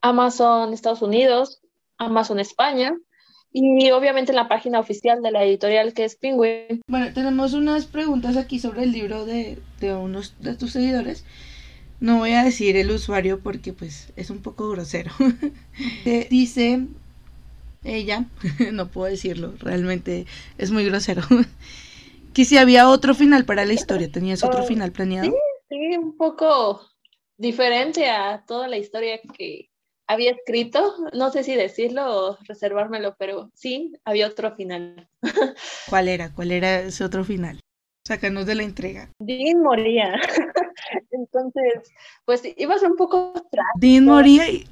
Amazon 0.01 0.73
Estados 0.73 1.01
Unidos, 1.01 1.61
Amazon 1.97 2.39
España 2.39 2.97
y 3.51 3.89
obviamente 3.91 4.31
en 4.31 4.35
la 4.35 4.49
página 4.49 4.79
oficial 4.79 5.21
de 5.21 5.31
la 5.31 5.43
editorial 5.43 5.93
que 5.93 6.05
es 6.05 6.15
Penguin. 6.15 6.81
Bueno, 6.87 7.13
tenemos 7.13 7.53
unas 7.53 7.85
preguntas 7.85 8.35
aquí 8.35 8.59
sobre 8.59 8.83
el 8.83 8.91
libro 8.91 9.25
de, 9.25 9.59
de 9.79 9.95
unos 9.95 10.33
de 10.39 10.55
tus 10.55 10.71
seguidores. 10.71 11.23
No 11.99 12.17
voy 12.17 12.33
a 12.33 12.43
decir 12.43 12.77
el 12.77 12.91
usuario 12.91 13.39
porque 13.39 13.73
pues 13.73 14.11
es 14.15 14.29
un 14.29 14.41
poco 14.41 14.69
grosero. 14.69 15.11
Dice 16.29 16.87
ella, 17.83 18.25
no 18.73 18.87
puedo 18.87 19.09
decirlo, 19.09 19.53
realmente 19.59 20.25
es 20.57 20.71
muy 20.71 20.85
grosero. 20.85 21.23
que 22.37 22.45
si 22.45 22.55
había 22.59 22.87
otro 22.87 23.15
final 23.15 23.45
para 23.45 23.65
la 23.65 23.73
historia, 23.73 24.11
¿tenías 24.11 24.43
otro 24.43 24.61
oh, 24.61 24.67
final 24.67 24.91
planeado? 24.91 25.25
Sí, 25.25 25.33
sí, 25.69 25.97
un 25.97 26.15
poco 26.15 26.87
diferente 27.35 28.11
a 28.11 28.43
toda 28.45 28.67
la 28.67 28.77
historia 28.77 29.19
que 29.35 29.71
había 30.05 30.33
escrito. 30.33 30.93
No 31.13 31.31
sé 31.31 31.43
si 31.43 31.55
decirlo 31.55 32.03
o 32.05 32.37
reservármelo, 32.47 33.15
pero 33.17 33.49
sí, 33.55 33.91
había 34.05 34.27
otro 34.27 34.55
final. 34.55 35.09
¿Cuál 35.89 36.09
era? 36.09 36.31
¿Cuál 36.31 36.51
era 36.51 36.81
ese 36.81 37.03
otro 37.03 37.25
final? 37.25 37.59
Sácanos 38.05 38.45
de 38.45 38.53
la 38.53 38.61
entrega. 38.61 39.09
Dean 39.17 39.63
moría. 39.63 40.13
Entonces, 41.09 41.91
pues 42.23 42.43
iba 42.55 42.75
a 42.75 42.77
ser 42.77 42.91
un 42.91 42.97
poco 42.97 43.33
trágico. 43.49 43.79
Dean 43.79 44.05
moría 44.05 44.47
y... 44.47 44.63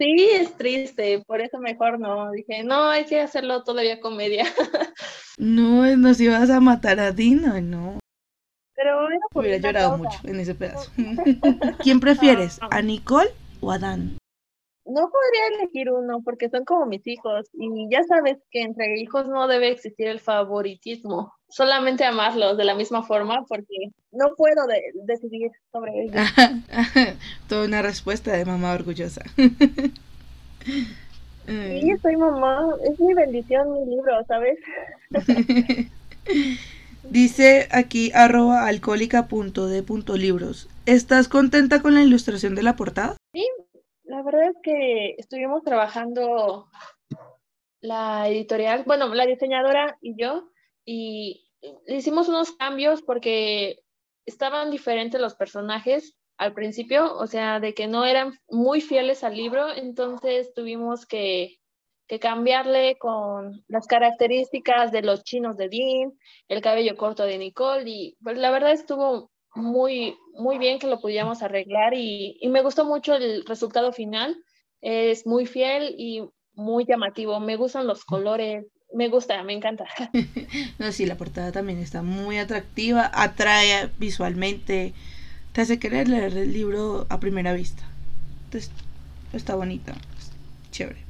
Sí, 0.00 0.30
es 0.32 0.56
triste, 0.56 1.22
por 1.26 1.42
eso 1.42 1.58
mejor 1.58 2.00
no. 2.00 2.30
Dije, 2.30 2.64
no, 2.64 2.88
hay 2.88 3.04
que 3.04 3.20
hacerlo 3.20 3.62
todavía 3.64 4.00
comedia. 4.00 4.46
no, 5.38 5.84
nos 5.98 6.18
ibas 6.22 6.48
a 6.48 6.58
matar 6.58 6.98
a 7.00 7.12
Dina, 7.12 7.60
no. 7.60 7.98
Pero 8.74 9.08
era 9.08 9.18
Hubiera 9.34 9.58
llorado 9.58 9.98
mucho 9.98 10.18
en 10.24 10.40
ese 10.40 10.54
pedazo. 10.54 10.90
¿Quién 11.82 12.00
prefieres, 12.00 12.58
a 12.70 12.80
Nicole 12.80 13.28
o 13.60 13.72
a 13.72 13.78
Dan? 13.78 14.16
No 14.90 15.08
podría 15.08 15.60
elegir 15.60 15.90
uno 15.90 16.20
porque 16.24 16.50
son 16.50 16.64
como 16.64 16.84
mis 16.84 17.06
hijos 17.06 17.46
y 17.52 17.88
ya 17.88 18.02
sabes 18.02 18.38
que 18.50 18.62
entre 18.62 19.00
hijos 19.00 19.28
no 19.28 19.46
debe 19.46 19.70
existir 19.70 20.08
el 20.08 20.18
favoritismo, 20.18 21.32
solamente 21.48 22.04
amarlos 22.04 22.56
de 22.56 22.64
la 22.64 22.74
misma 22.74 23.04
forma 23.04 23.44
porque 23.46 23.92
no 24.10 24.34
puedo 24.36 24.66
decidir 25.04 25.52
sobre 25.70 25.92
ellos. 26.02 26.16
Toda 27.48 27.66
una 27.66 27.82
respuesta 27.82 28.32
de 28.32 28.44
mamá 28.44 28.74
orgullosa. 28.74 29.22
sí, 31.46 31.92
soy 32.02 32.16
mamá, 32.16 32.74
es 32.82 32.98
mi 32.98 33.14
bendición 33.14 33.72
mi 33.72 33.86
libro, 33.94 34.12
¿sabes? 34.26 34.58
Dice 37.04 37.68
aquí 37.70 38.10
arroba 38.12 38.66
alcohólica.de.libros. 38.66 40.68
¿Estás 40.84 41.28
contenta 41.28 41.80
con 41.80 41.94
la 41.94 42.02
ilustración 42.02 42.56
de 42.56 42.64
la 42.64 42.74
portada? 42.74 43.16
Sí, 43.32 43.46
la 44.10 44.22
verdad 44.22 44.50
es 44.50 44.56
que 44.60 45.14
estuvimos 45.18 45.62
trabajando 45.62 46.68
la 47.80 48.28
editorial, 48.28 48.82
bueno, 48.84 49.14
la 49.14 49.24
diseñadora 49.24 49.96
y 50.00 50.20
yo, 50.20 50.50
y 50.84 51.48
hicimos 51.86 52.28
unos 52.28 52.50
cambios 52.56 53.02
porque 53.02 53.78
estaban 54.26 54.72
diferentes 54.72 55.20
los 55.20 55.36
personajes 55.36 56.16
al 56.38 56.54
principio, 56.54 57.16
o 57.18 57.28
sea, 57.28 57.60
de 57.60 57.72
que 57.72 57.86
no 57.86 58.04
eran 58.04 58.32
muy 58.48 58.80
fieles 58.80 59.22
al 59.22 59.36
libro, 59.36 59.72
entonces 59.72 60.52
tuvimos 60.54 61.06
que, 61.06 61.60
que 62.08 62.18
cambiarle 62.18 62.98
con 62.98 63.64
las 63.68 63.86
características 63.86 64.90
de 64.90 65.02
los 65.02 65.22
chinos 65.22 65.56
de 65.56 65.68
Dean, 65.68 66.18
el 66.48 66.62
cabello 66.62 66.96
corto 66.96 67.22
de 67.22 67.38
Nicole, 67.38 67.88
y 67.88 68.16
pues 68.24 68.38
la 68.38 68.50
verdad 68.50 68.72
estuvo 68.72 69.30
muy, 69.54 70.16
muy 70.34 70.58
bien 70.58 70.78
que 70.78 70.86
lo 70.86 71.00
pudiéramos 71.00 71.42
arreglar 71.42 71.94
y, 71.94 72.36
y, 72.40 72.48
me 72.48 72.62
gustó 72.62 72.84
mucho 72.84 73.14
el 73.14 73.44
resultado 73.46 73.92
final. 73.92 74.36
Es 74.80 75.26
muy 75.26 75.46
fiel 75.46 75.94
y 75.98 76.22
muy 76.54 76.84
llamativo. 76.86 77.40
Me 77.40 77.56
gustan 77.56 77.86
los 77.86 78.04
colores. 78.04 78.66
Me 78.92 79.08
gusta, 79.08 79.42
me 79.44 79.52
encanta. 79.52 79.84
no, 80.78 80.92
sí, 80.92 81.06
la 81.06 81.16
portada 81.16 81.52
también 81.52 81.78
está 81.78 82.02
muy 82.02 82.38
atractiva, 82.38 83.10
atrae 83.12 83.90
visualmente, 83.98 84.94
te 85.52 85.60
hace 85.60 85.78
querer 85.78 86.08
leer 86.08 86.36
el 86.36 86.52
libro 86.52 87.06
a 87.08 87.20
primera 87.20 87.52
vista. 87.52 87.84
Entonces, 88.44 88.70
está 89.32 89.54
bonita, 89.54 89.94
chévere. 90.72 91.00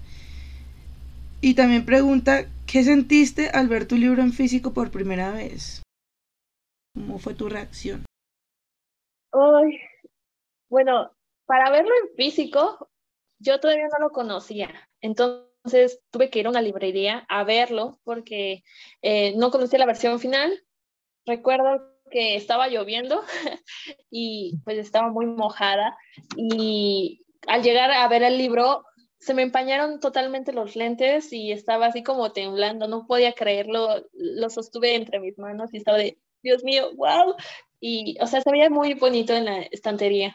Y 1.40 1.54
también 1.54 1.86
pregunta, 1.86 2.46
¿qué 2.66 2.84
sentiste 2.84 3.48
al 3.48 3.68
ver 3.68 3.86
tu 3.86 3.96
libro 3.96 4.22
en 4.22 4.34
físico 4.34 4.74
por 4.74 4.90
primera 4.90 5.30
vez? 5.30 5.82
¿Cómo 6.94 7.18
fue 7.18 7.32
tu 7.32 7.48
reacción? 7.48 8.04
Ay, 9.32 9.78
bueno, 10.68 11.10
para 11.46 11.70
verlo 11.70 11.92
en 12.02 12.16
físico, 12.16 12.90
yo 13.38 13.60
todavía 13.60 13.88
no 13.88 13.98
lo 13.98 14.10
conocía. 14.10 14.70
Entonces 15.00 16.00
tuve 16.10 16.30
que 16.30 16.40
ir 16.40 16.46
a 16.46 16.50
una 16.50 16.62
librería 16.62 17.26
a 17.28 17.44
verlo 17.44 18.00
porque 18.04 18.62
eh, 19.02 19.34
no 19.36 19.50
conocía 19.50 19.78
la 19.78 19.86
versión 19.86 20.20
final. 20.20 20.62
Recuerdo 21.26 21.90
que 22.10 22.36
estaba 22.36 22.68
lloviendo 22.68 23.22
y 24.10 24.58
pues 24.64 24.78
estaba 24.78 25.10
muy 25.10 25.26
mojada 25.26 25.96
y 26.36 27.24
al 27.46 27.62
llegar 27.62 27.90
a 27.90 28.08
ver 28.08 28.22
el 28.22 28.36
libro 28.36 28.84
se 29.18 29.34
me 29.34 29.42
empañaron 29.42 30.00
totalmente 30.00 30.52
los 30.52 30.76
lentes 30.76 31.32
y 31.32 31.52
estaba 31.52 31.86
así 31.86 32.02
como 32.02 32.32
temblando, 32.32 32.88
no 32.88 33.06
podía 33.06 33.34
creerlo, 33.34 34.02
lo 34.14 34.50
sostuve 34.50 34.94
entre 34.94 35.20
mis 35.20 35.38
manos 35.38 35.72
y 35.72 35.76
estaba 35.76 35.98
de, 35.98 36.18
Dios 36.42 36.64
mío, 36.64 36.90
wow, 36.96 37.34
y, 37.80 38.16
o 38.20 38.26
sea, 38.26 38.42
se 38.42 38.50
veía 38.50 38.70
muy 38.70 38.94
bonito 38.94 39.34
en 39.34 39.46
la 39.46 39.62
estantería. 39.62 40.34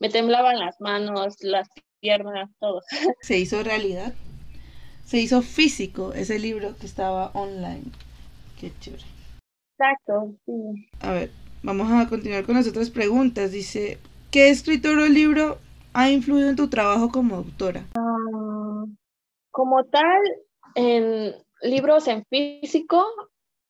Me 0.00 0.08
temblaban 0.08 0.58
las 0.58 0.80
manos, 0.80 1.36
las 1.40 1.68
piernas, 2.00 2.50
todo. 2.58 2.80
Se 3.20 3.38
hizo 3.38 3.62
realidad. 3.62 4.14
Se 5.04 5.18
hizo 5.18 5.42
físico 5.42 6.12
ese 6.14 6.38
libro 6.38 6.76
que 6.78 6.86
estaba 6.86 7.30
online. 7.32 7.84
Qué 8.60 8.72
chévere. 8.80 9.04
Exacto, 9.78 10.34
sí. 10.46 10.52
A 11.00 11.12
ver, 11.12 11.30
vamos 11.62 11.90
a 11.92 12.08
continuar 12.08 12.44
con 12.44 12.56
las 12.56 12.66
otras 12.66 12.90
preguntas. 12.90 13.52
Dice, 13.52 13.98
¿qué 14.30 14.48
escritor 14.48 14.98
o 14.98 15.06
libro 15.06 15.58
ha 15.92 16.10
influido 16.10 16.48
en 16.48 16.56
tu 16.56 16.68
trabajo 16.68 17.10
como 17.10 17.36
autora? 17.36 17.86
Ah, 17.94 18.84
como 19.50 19.84
tal, 19.84 20.20
en 20.74 21.34
libros 21.62 22.08
en 22.08 22.24
físico, 22.28 23.06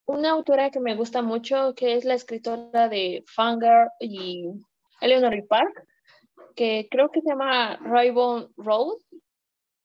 una 0.07 0.31
autora 0.31 0.71
que 0.71 0.81
me 0.81 0.95
gusta 0.95 1.21
mucho, 1.21 1.75
que 1.75 1.95
es 1.95 2.05
la 2.05 2.15
escritora 2.15 2.89
de 2.89 3.25
Fanger 3.27 3.89
y 4.01 4.49
Eleanor 5.01 5.47
Park, 5.49 5.87
que 6.55 6.89
creo 6.91 7.11
que 7.11 7.21
se 7.21 7.29
llama 7.29 7.77
Raybon 7.77 8.53
Rose. 8.57 9.05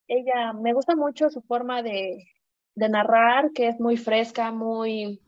Ella 0.07 0.53
me 0.53 0.73
gusta 0.73 0.95
mucho 0.95 1.29
su 1.29 1.41
forma 1.41 1.81
de, 1.81 2.23
de 2.75 2.89
narrar, 2.89 3.51
que 3.51 3.67
es 3.67 3.79
muy 3.79 3.97
fresca, 3.97 4.51
muy 4.51 5.19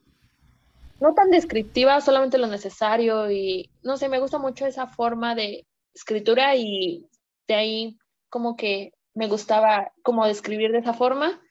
no 1.00 1.14
tan 1.14 1.32
descriptiva, 1.32 2.00
solamente 2.00 2.38
lo 2.38 2.48
necesario 2.48 3.30
y 3.30 3.70
no 3.82 3.98
sé, 3.98 4.08
me 4.08 4.20
gusta 4.20 4.38
mucho 4.38 4.66
esa 4.66 4.88
forma 4.88 5.36
de 5.36 5.66
escritura 5.94 6.56
y 6.56 7.10
de 7.48 7.56
ahí 7.56 7.98
como 8.30 8.56
que 8.56 8.94
me 9.14 9.28
gustaba 9.28 9.92
como 10.02 10.26
describir 10.26 10.72
de 10.72 10.80
esa 10.80 10.94
forma 10.94 11.43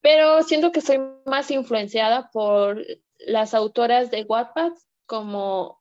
pero 0.00 0.42
siento 0.42 0.72
que 0.72 0.80
soy 0.80 1.00
más 1.26 1.50
influenciada 1.50 2.30
por 2.30 2.84
las 3.18 3.54
autoras 3.54 4.10
de 4.10 4.24
Wattpad 4.24 4.72
como, 5.06 5.80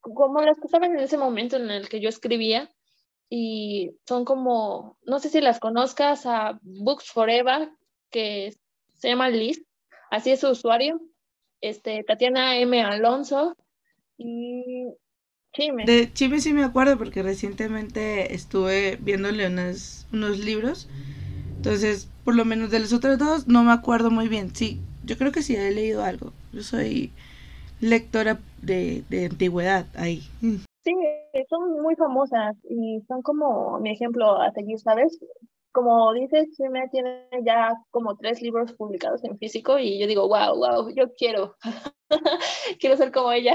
como 0.00 0.40
las 0.40 0.58
que 0.58 0.66
estaban 0.66 0.92
en 0.92 1.00
ese 1.00 1.18
momento 1.18 1.56
en 1.56 1.70
el 1.70 1.88
que 1.88 2.00
yo 2.00 2.08
escribía 2.08 2.70
y 3.28 3.96
son 4.06 4.24
como, 4.24 4.98
no 5.02 5.18
sé 5.18 5.28
si 5.28 5.40
las 5.40 5.58
conozcas, 5.58 6.26
a 6.26 6.58
Books 6.62 7.10
Forever, 7.10 7.70
que 8.10 8.54
se 8.98 9.08
llama 9.08 9.30
Liz, 9.30 9.64
así 10.10 10.30
es 10.30 10.40
su 10.40 10.50
usuario, 10.50 11.00
este, 11.60 12.04
Tatiana 12.04 12.58
M. 12.58 12.82
Alonso 12.82 13.56
y 14.18 14.86
Chime. 15.54 15.84
De 15.86 16.12
Chime 16.12 16.40
sí 16.40 16.52
me 16.52 16.64
acuerdo 16.64 16.98
porque 16.98 17.22
recientemente 17.22 18.34
estuve 18.34 18.96
viéndole 19.00 19.46
unos, 19.46 20.06
unos 20.12 20.38
libros 20.38 20.88
entonces, 21.62 22.08
por 22.24 22.34
lo 22.34 22.44
menos 22.44 22.70
de 22.70 22.80
los 22.80 22.92
otros 22.92 23.18
dos, 23.18 23.48
no 23.48 23.64
me 23.64 23.72
acuerdo 23.72 24.10
muy 24.10 24.28
bien. 24.28 24.54
Sí, 24.54 24.80
yo 25.04 25.16
creo 25.18 25.32
que 25.32 25.42
sí 25.42 25.56
he 25.56 25.70
leído 25.72 26.04
algo. 26.04 26.32
Yo 26.52 26.62
soy 26.62 27.12
lectora 27.80 28.38
de, 28.60 29.04
de 29.08 29.26
antigüedad 29.26 29.86
ahí. 29.94 30.22
Sí, 30.84 30.94
son 31.48 31.82
muy 31.82 31.94
famosas 31.96 32.56
y 32.68 33.00
son 33.06 33.22
como 33.22 33.78
mi 33.80 33.90
ejemplo 33.90 34.40
a 34.40 34.52
seguir, 34.52 34.78
¿sabes? 34.78 35.18
Como 35.72 36.12
dices, 36.12 36.48
me 36.70 36.88
tiene 36.88 37.26
ya 37.44 37.72
como 37.90 38.16
tres 38.16 38.42
libros 38.42 38.72
publicados 38.72 39.24
en 39.24 39.38
físico 39.38 39.78
y 39.78 39.98
yo 39.98 40.06
digo, 40.06 40.28
wow, 40.28 40.54
wow, 40.56 40.90
yo 40.94 41.12
quiero, 41.14 41.56
quiero 42.80 42.96
ser 42.96 43.10
como 43.10 43.32
ella. 43.32 43.54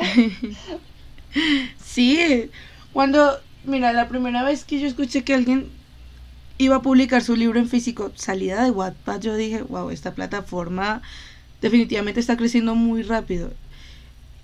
sí, 1.78 2.50
cuando, 2.92 3.38
mira, 3.66 3.94
la 3.94 4.10
primera 4.10 4.44
vez 4.44 4.66
que 4.66 4.80
yo 4.80 4.88
escuché 4.88 5.24
que 5.24 5.36
alguien 5.36 5.70
iba 6.58 6.78
a 6.78 6.82
publicar 6.82 7.24
su 7.24 7.36
libro 7.36 7.60
en 7.60 7.70
físico, 7.70 8.12
salida 8.16 8.64
de 8.64 8.72
Wattpad, 8.72 9.22
yo 9.22 9.36
dije, 9.36 9.62
wow, 9.64 9.90
esta 9.92 10.14
plataforma 10.16 11.02
definitivamente 11.62 12.20
está 12.20 12.38
creciendo 12.38 12.76
muy 12.76 13.04
rápido. 13.04 13.52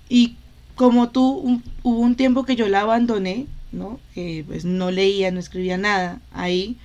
Y 0.09 0.35
como 0.75 1.09
tú, 1.09 1.61
hubo 1.83 1.99
un 1.99 2.15
tiempo 2.15 2.45
que 2.45 2.55
yo 2.55 2.67
la 2.67 2.81
abandoné, 2.81 3.47
¿no? 3.71 3.99
Que 4.13 4.43
pues 4.47 4.65
no 4.65 4.91
leía, 4.91 5.31
no 5.31 5.39
escribía 5.39 5.77
nada 5.77 6.21
ahí. 6.31 6.77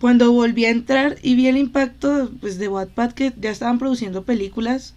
cuando 0.00 0.32
volví 0.32 0.64
a 0.64 0.70
entrar 0.70 1.16
y 1.22 1.36
vi 1.36 1.46
el 1.46 1.56
impacto 1.56 2.30
pues, 2.40 2.58
de 2.58 2.68
Wattpad, 2.68 3.12
que 3.12 3.32
ya 3.40 3.50
estaban 3.50 3.78
produciendo 3.78 4.24
películas 4.24 4.94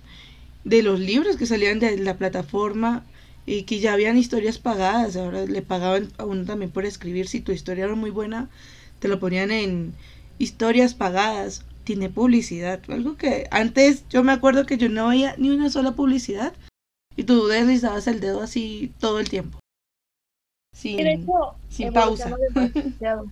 de 0.63 0.81
los 0.81 0.99
libros 0.99 1.37
que 1.37 1.45
salían 1.45 1.79
de 1.79 1.97
la 1.97 2.17
plataforma 2.17 3.03
y 3.45 3.63
que 3.63 3.79
ya 3.79 3.93
habían 3.93 4.17
historias 4.17 4.57
pagadas, 4.57 5.15
ahora 5.15 5.45
le 5.45 5.61
pagaban 5.61 6.11
a 6.17 6.25
uno 6.25 6.45
también 6.45 6.71
por 6.71 6.85
escribir, 6.85 7.27
si 7.27 7.39
tu 7.39 7.51
historia 7.51 7.85
era 7.85 7.95
muy 7.95 8.09
buena, 8.09 8.49
te 9.05 9.09
lo 9.09 9.19
ponían 9.19 9.51
en 9.51 9.93
historias 10.39 10.95
pagadas, 10.95 11.63
tiene 11.83 12.09
publicidad, 12.09 12.81
algo 12.87 13.15
que 13.17 13.47
antes 13.51 14.03
yo 14.09 14.23
me 14.23 14.31
acuerdo 14.31 14.65
que 14.65 14.79
yo 14.79 14.89
no 14.89 15.09
veía 15.09 15.35
ni 15.37 15.51
una 15.51 15.69
sola 15.69 15.91
publicidad 15.91 16.53
y 17.15 17.25
tú 17.25 17.45
deslizabas 17.45 18.07
el 18.07 18.19
dedo 18.19 18.41
así 18.41 18.91
todo 18.99 19.19
el 19.19 19.29
tiempo. 19.29 19.59
Sin, 20.73 21.27
sin 21.69 21.93
pausa. 21.93 22.35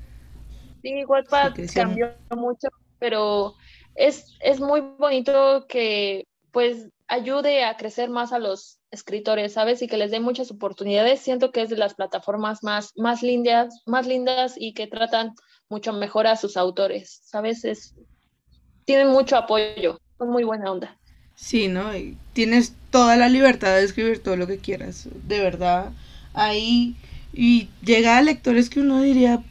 Sí, 0.84 1.05
Wattpad 1.05 1.53
cambió 1.74 2.13
mucho, 2.36 2.67
pero 2.99 3.55
es, 3.95 4.36
es 4.41 4.59
muy 4.59 4.82
bonito 4.82 5.65
que 5.69 6.26
pues 6.51 6.89
ayude 7.07 7.63
a 7.63 7.78
crecer 7.78 8.09
más 8.09 8.34
a 8.34 8.39
los 8.39 8.80
escritores, 8.91 9.53
¿sabes? 9.53 9.82
Y 9.82 9.88
que 9.88 9.95
les 9.95 10.11
dé 10.11 10.19
muchas 10.19 10.51
oportunidades. 10.51 11.21
Siento 11.21 11.51
que 11.51 11.61
es 11.61 11.69
de 11.69 11.78
las 11.78 11.93
plataformas 11.93 12.63
más, 12.63 12.91
más 12.97 13.24
lindas, 13.24 13.82
más 13.86 14.07
lindas 14.07 14.55
y 14.57 14.74
que 14.74 14.88
tratan 14.88 15.34
mucho 15.70 15.93
mejor 15.93 16.28
a 16.28 16.36
sus 16.36 16.57
autores, 16.57 17.22
¿sabes? 17.26 17.66
Es, 17.66 17.93
tienen 18.86 19.09
mucho 19.09 19.36
apoyo, 19.38 19.99
son 20.18 20.30
muy 20.30 20.43
buena 20.43 20.72
onda. 20.72 20.97
Sí, 21.36 21.68
¿no? 21.68 21.95
Y 21.95 22.18
tienes 22.34 22.74
toda 22.91 23.16
la 23.18 23.28
libertad 23.28 23.76
de 23.76 23.84
escribir 23.84 24.22
todo 24.22 24.36
lo 24.36 24.47
que 24.47 24.59
quieras, 24.59 25.07
de 25.28 25.39
verdad. 25.39 25.91
Ahí, 26.34 26.95
y 27.34 27.70
llega 27.84 28.18
a 28.18 28.22
lectores 28.22 28.70
que 28.70 28.80
uno 28.80 29.01
diría, 29.01 29.43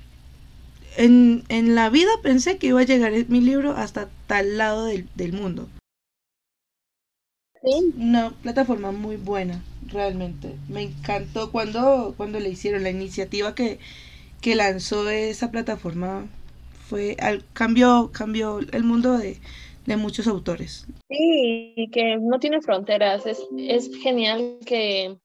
en, 0.97 1.45
en 1.49 1.75
la 1.75 1.91
vida 1.91 2.11
pensé 2.23 2.59
que 2.59 2.69
iba 2.69 2.81
a 2.81 2.85
llegar 2.85 3.13
mi 3.29 3.41
libro 3.41 3.73
hasta 3.73 4.09
tal 4.27 4.59
lado 4.59 4.87
del, 4.87 5.09
del 5.15 5.33
mundo. 5.33 5.69
Sí. 7.63 7.95
Una 7.97 8.31
plataforma 8.31 8.91
muy 8.91 9.17
buena, 9.17 9.63
realmente. 9.87 10.57
Me 10.69 10.83
encantó 10.83 11.53
cuando, 11.53 12.15
cuando 12.17 12.41
le 12.41 12.49
hicieron 12.49 12.83
la 12.83 12.91
iniciativa 12.91 13.55
que, 13.55 13.79
que 14.43 14.55
lanzó 14.57 15.09
esa 15.09 15.51
plataforma. 15.51 16.27
Fue 16.89 17.17
al, 17.21 17.43
cambió, 17.55 18.11
cambió 18.13 18.59
el 18.59 18.85
mundo 18.85 19.17
de, 19.17 19.39
de 19.87 19.97
muchos 19.97 20.27
autores. 20.27 20.87
Sí, 21.09 21.89
que 21.91 22.19
no 22.21 22.39
tiene 22.39 22.61
fronteras. 22.61 23.25
Es, 23.25 23.41
es 23.57 23.91
genial 24.03 24.59
que, 24.67 25.17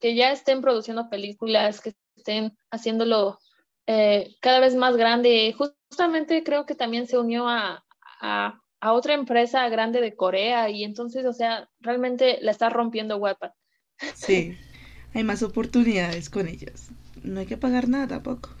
que 0.00 0.14
ya 0.14 0.32
estén 0.32 0.62
produciendo 0.62 1.10
películas, 1.10 1.82
que 1.82 1.92
estén 2.16 2.56
haciéndolo 2.70 3.38
eh, 3.86 4.36
cada 4.40 4.60
vez 4.60 4.74
más 4.74 4.96
grande. 4.96 5.54
Justamente 5.56 6.42
creo 6.42 6.64
que 6.64 6.76
también 6.76 7.06
se 7.06 7.18
unió 7.18 7.48
a, 7.48 7.84
a, 8.20 8.62
a, 8.80 8.92
otra 8.92 9.14
empresa 9.14 9.68
grande 9.68 10.00
de 10.00 10.14
Corea 10.14 10.70
y 10.70 10.84
entonces, 10.84 11.26
o 11.26 11.32
sea, 11.32 11.68
realmente 11.80 12.38
la 12.40 12.52
está 12.52 12.70
rompiendo 12.70 13.18
Wattpad. 13.18 13.50
Sí, 14.14 14.56
hay 15.14 15.24
más 15.24 15.42
oportunidades 15.42 16.30
con 16.30 16.48
ellas. 16.48 16.90
No 17.26 17.40
hay 17.40 17.46
que 17.46 17.56
pagar 17.56 17.88
nada 17.88 18.06
tampoco. 18.06 18.50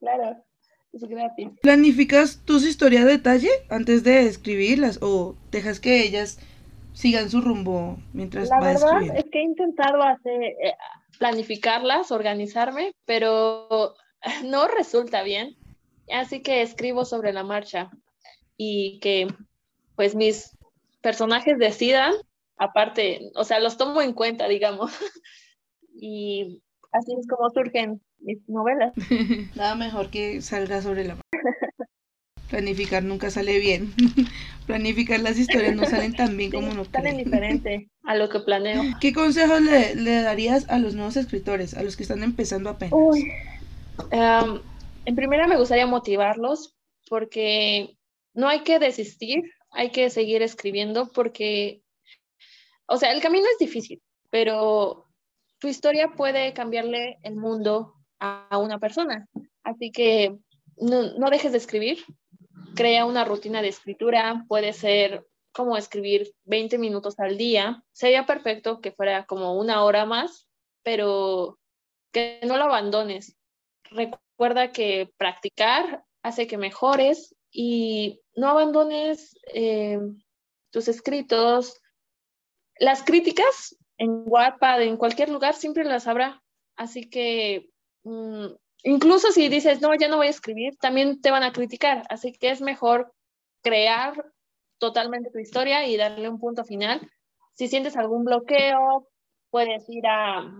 claro, 0.00 0.44
es 0.92 1.02
gratis. 1.02 1.48
¿Planificas 1.60 2.42
tus 2.44 2.64
historias 2.64 3.04
de 3.04 3.12
detalle 3.12 3.50
antes 3.68 4.04
de 4.04 4.26
escribirlas 4.26 5.00
o 5.02 5.34
dejas 5.50 5.80
que 5.80 6.02
ellas 6.02 6.38
sigan 6.92 7.28
su 7.28 7.40
rumbo 7.40 7.98
mientras 8.12 8.48
La 8.48 8.60
verdad 8.60 9.02
escribiendo? 9.02 9.18
es 9.18 9.24
que 9.30 9.38
he 9.40 9.42
intentado 9.42 10.02
hacer, 10.02 10.42
eh, 10.42 10.74
planificarlas, 11.18 12.12
organizarme, 12.12 12.94
pero 13.04 13.94
no 14.44 14.68
resulta 14.68 15.22
bien. 15.22 15.56
Así 16.10 16.40
que 16.40 16.62
escribo 16.62 17.04
sobre 17.04 17.32
la 17.32 17.42
marcha 17.42 17.90
y 18.56 19.00
que 19.00 19.26
pues 19.96 20.14
mis 20.14 20.56
personajes 21.02 21.58
decidan, 21.58 22.14
aparte, 22.58 23.32
o 23.34 23.42
sea, 23.42 23.58
los 23.58 23.76
tomo 23.76 24.02
en 24.02 24.12
cuenta, 24.12 24.46
digamos. 24.46 24.92
Y 25.98 26.62
así 26.92 27.14
es 27.18 27.26
como 27.26 27.50
surgen 27.50 28.00
mis 28.20 28.38
novelas. 28.48 28.92
Nada 29.56 29.74
mejor 29.74 30.10
que 30.10 30.42
salga 30.42 30.82
sobre 30.82 31.04
la 31.04 31.16
Planificar 32.50 33.02
nunca 33.02 33.30
sale 33.30 33.58
bien. 33.58 33.92
Planificar 34.66 35.20
las 35.20 35.38
historias 35.38 35.74
no 35.74 35.84
salen 35.84 36.14
tan 36.14 36.36
bien 36.36 36.50
como 36.52 36.68
Sí, 36.68 36.72
uno 36.74 36.84
salen 36.84 37.16
diferente 37.16 37.88
a 38.04 38.14
lo 38.14 38.28
que 38.28 38.40
planeo. 38.40 38.82
¿Qué 39.00 39.12
consejos 39.12 39.60
le, 39.62 39.94
le 39.96 40.22
darías 40.22 40.68
a 40.68 40.78
los 40.78 40.94
nuevos 40.94 41.16
escritores, 41.16 41.74
a 41.74 41.82
los 41.82 41.96
que 41.96 42.04
están 42.04 42.22
empezando 42.22 42.70
apenas? 42.70 42.94
Uy. 42.94 43.28
En 44.10 45.14
primera 45.14 45.46
me 45.46 45.56
gustaría 45.56 45.86
motivarlos 45.86 46.76
porque 47.08 47.96
no 48.34 48.48
hay 48.48 48.62
que 48.64 48.78
desistir, 48.78 49.42
hay 49.70 49.90
que 49.90 50.10
seguir 50.10 50.42
escribiendo 50.42 51.10
porque, 51.12 51.82
o 52.86 52.96
sea, 52.96 53.12
el 53.12 53.22
camino 53.22 53.46
es 53.52 53.58
difícil, 53.58 54.02
pero 54.30 55.05
tu 55.58 55.68
historia 55.68 56.12
puede 56.16 56.52
cambiarle 56.52 57.18
el 57.22 57.36
mundo 57.36 57.94
a, 58.18 58.58
una 58.58 58.78
persona. 58.78 59.28
Así 59.62 59.90
que 59.90 60.36
no, 60.76 61.18
no 61.18 61.30
dejes 61.30 61.52
de 61.52 61.58
escribir, 61.58 62.04
crea 62.74 63.06
una 63.06 63.24
rutina 63.24 63.62
de 63.62 63.68
escritura, 63.68 64.44
puede 64.48 64.72
ser 64.72 65.26
como 65.52 65.76
escribir 65.76 66.32
20 66.44 66.78
minutos 66.78 67.18
al 67.18 67.38
día. 67.38 67.82
Sería 67.92 68.26
perfecto 68.26 68.80
que 68.80 68.92
fuera 68.92 69.24
como 69.24 69.58
una 69.58 69.84
hora 69.84 70.04
más, 70.04 70.48
pero 70.82 71.58
que 72.12 72.40
no 72.46 72.58
lo 72.58 72.64
abandones. 72.64 73.36
Recuerda 73.90 74.72
que 74.72 75.10
practicar 75.16 76.04
hace 76.22 76.46
que 76.46 76.58
mejores 76.58 77.34
y 77.50 78.20
no 78.34 78.50
abandones 78.50 79.34
eh, 79.54 79.98
tus 80.70 80.88
escritos. 80.88 81.80
Las 82.78 83.02
críticas 83.02 83.76
en 83.98 84.24
Wattpad, 84.26 84.82
en 84.82 84.96
cualquier 84.96 85.28
lugar, 85.30 85.54
siempre 85.54 85.84
las 85.84 86.06
habrá. 86.06 86.42
Así 86.76 87.08
que 87.08 87.70
mm, 88.04 88.46
incluso 88.82 89.32
si 89.32 89.48
dices, 89.48 89.80
no, 89.80 89.94
ya 89.94 90.08
no 90.08 90.18
voy 90.18 90.28
a 90.28 90.30
escribir, 90.30 90.76
también 90.78 91.20
te 91.20 91.30
van 91.30 91.42
a 91.42 91.52
criticar. 91.52 92.04
Así 92.08 92.32
que 92.32 92.50
es 92.50 92.60
mejor 92.60 93.12
crear 93.62 94.14
totalmente 94.78 95.30
tu 95.30 95.38
historia 95.38 95.86
y 95.86 95.96
darle 95.96 96.28
un 96.28 96.38
punto 96.38 96.64
final. 96.64 97.10
Si 97.54 97.68
sientes 97.68 97.96
algún 97.96 98.24
bloqueo, 98.24 99.08
puedes 99.50 99.88
ir 99.88 100.06
a, 100.06 100.52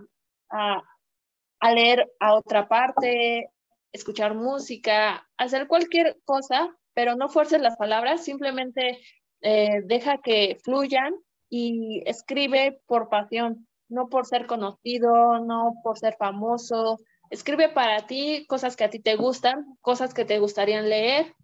a, 0.51 1.73
leer 1.75 2.11
a 2.21 2.35
otra 2.35 2.69
parte, 2.69 3.51
escuchar 3.93 4.35
música, 4.35 5.29
hacer 5.37 5.67
cualquier 5.67 6.19
cosa, 6.25 6.75
pero 6.95 7.15
no 7.15 7.29
fuerces 7.29 7.61
las 7.61 7.77
palabras, 7.77 8.25
simplemente 8.25 8.99
eh, 9.43 9.83
deja 9.85 10.19
que 10.19 10.59
fluyan 10.65 11.15
y 11.49 12.03
escribe 12.07 12.81
por 12.87 13.09
pasión, 13.09 13.67
no 13.89 14.09
por 14.09 14.27
ser 14.27 14.47
conocido, 14.47 15.39
no 15.41 15.75
por 15.83 15.99
ser 15.99 16.17
famoso. 16.19 16.99
Escribe 17.31 17.69
para 17.69 18.07
ti 18.07 18.47
cosas 18.49 18.77
que 18.77 18.85
a 18.85 18.91
ti 18.91 18.99
te 18.99 19.17
gustan, 19.17 19.65
cosas 19.81 20.15
que 20.15 20.25
te 20.25 20.39
gustarían 20.39 20.89
leer. 20.89 21.35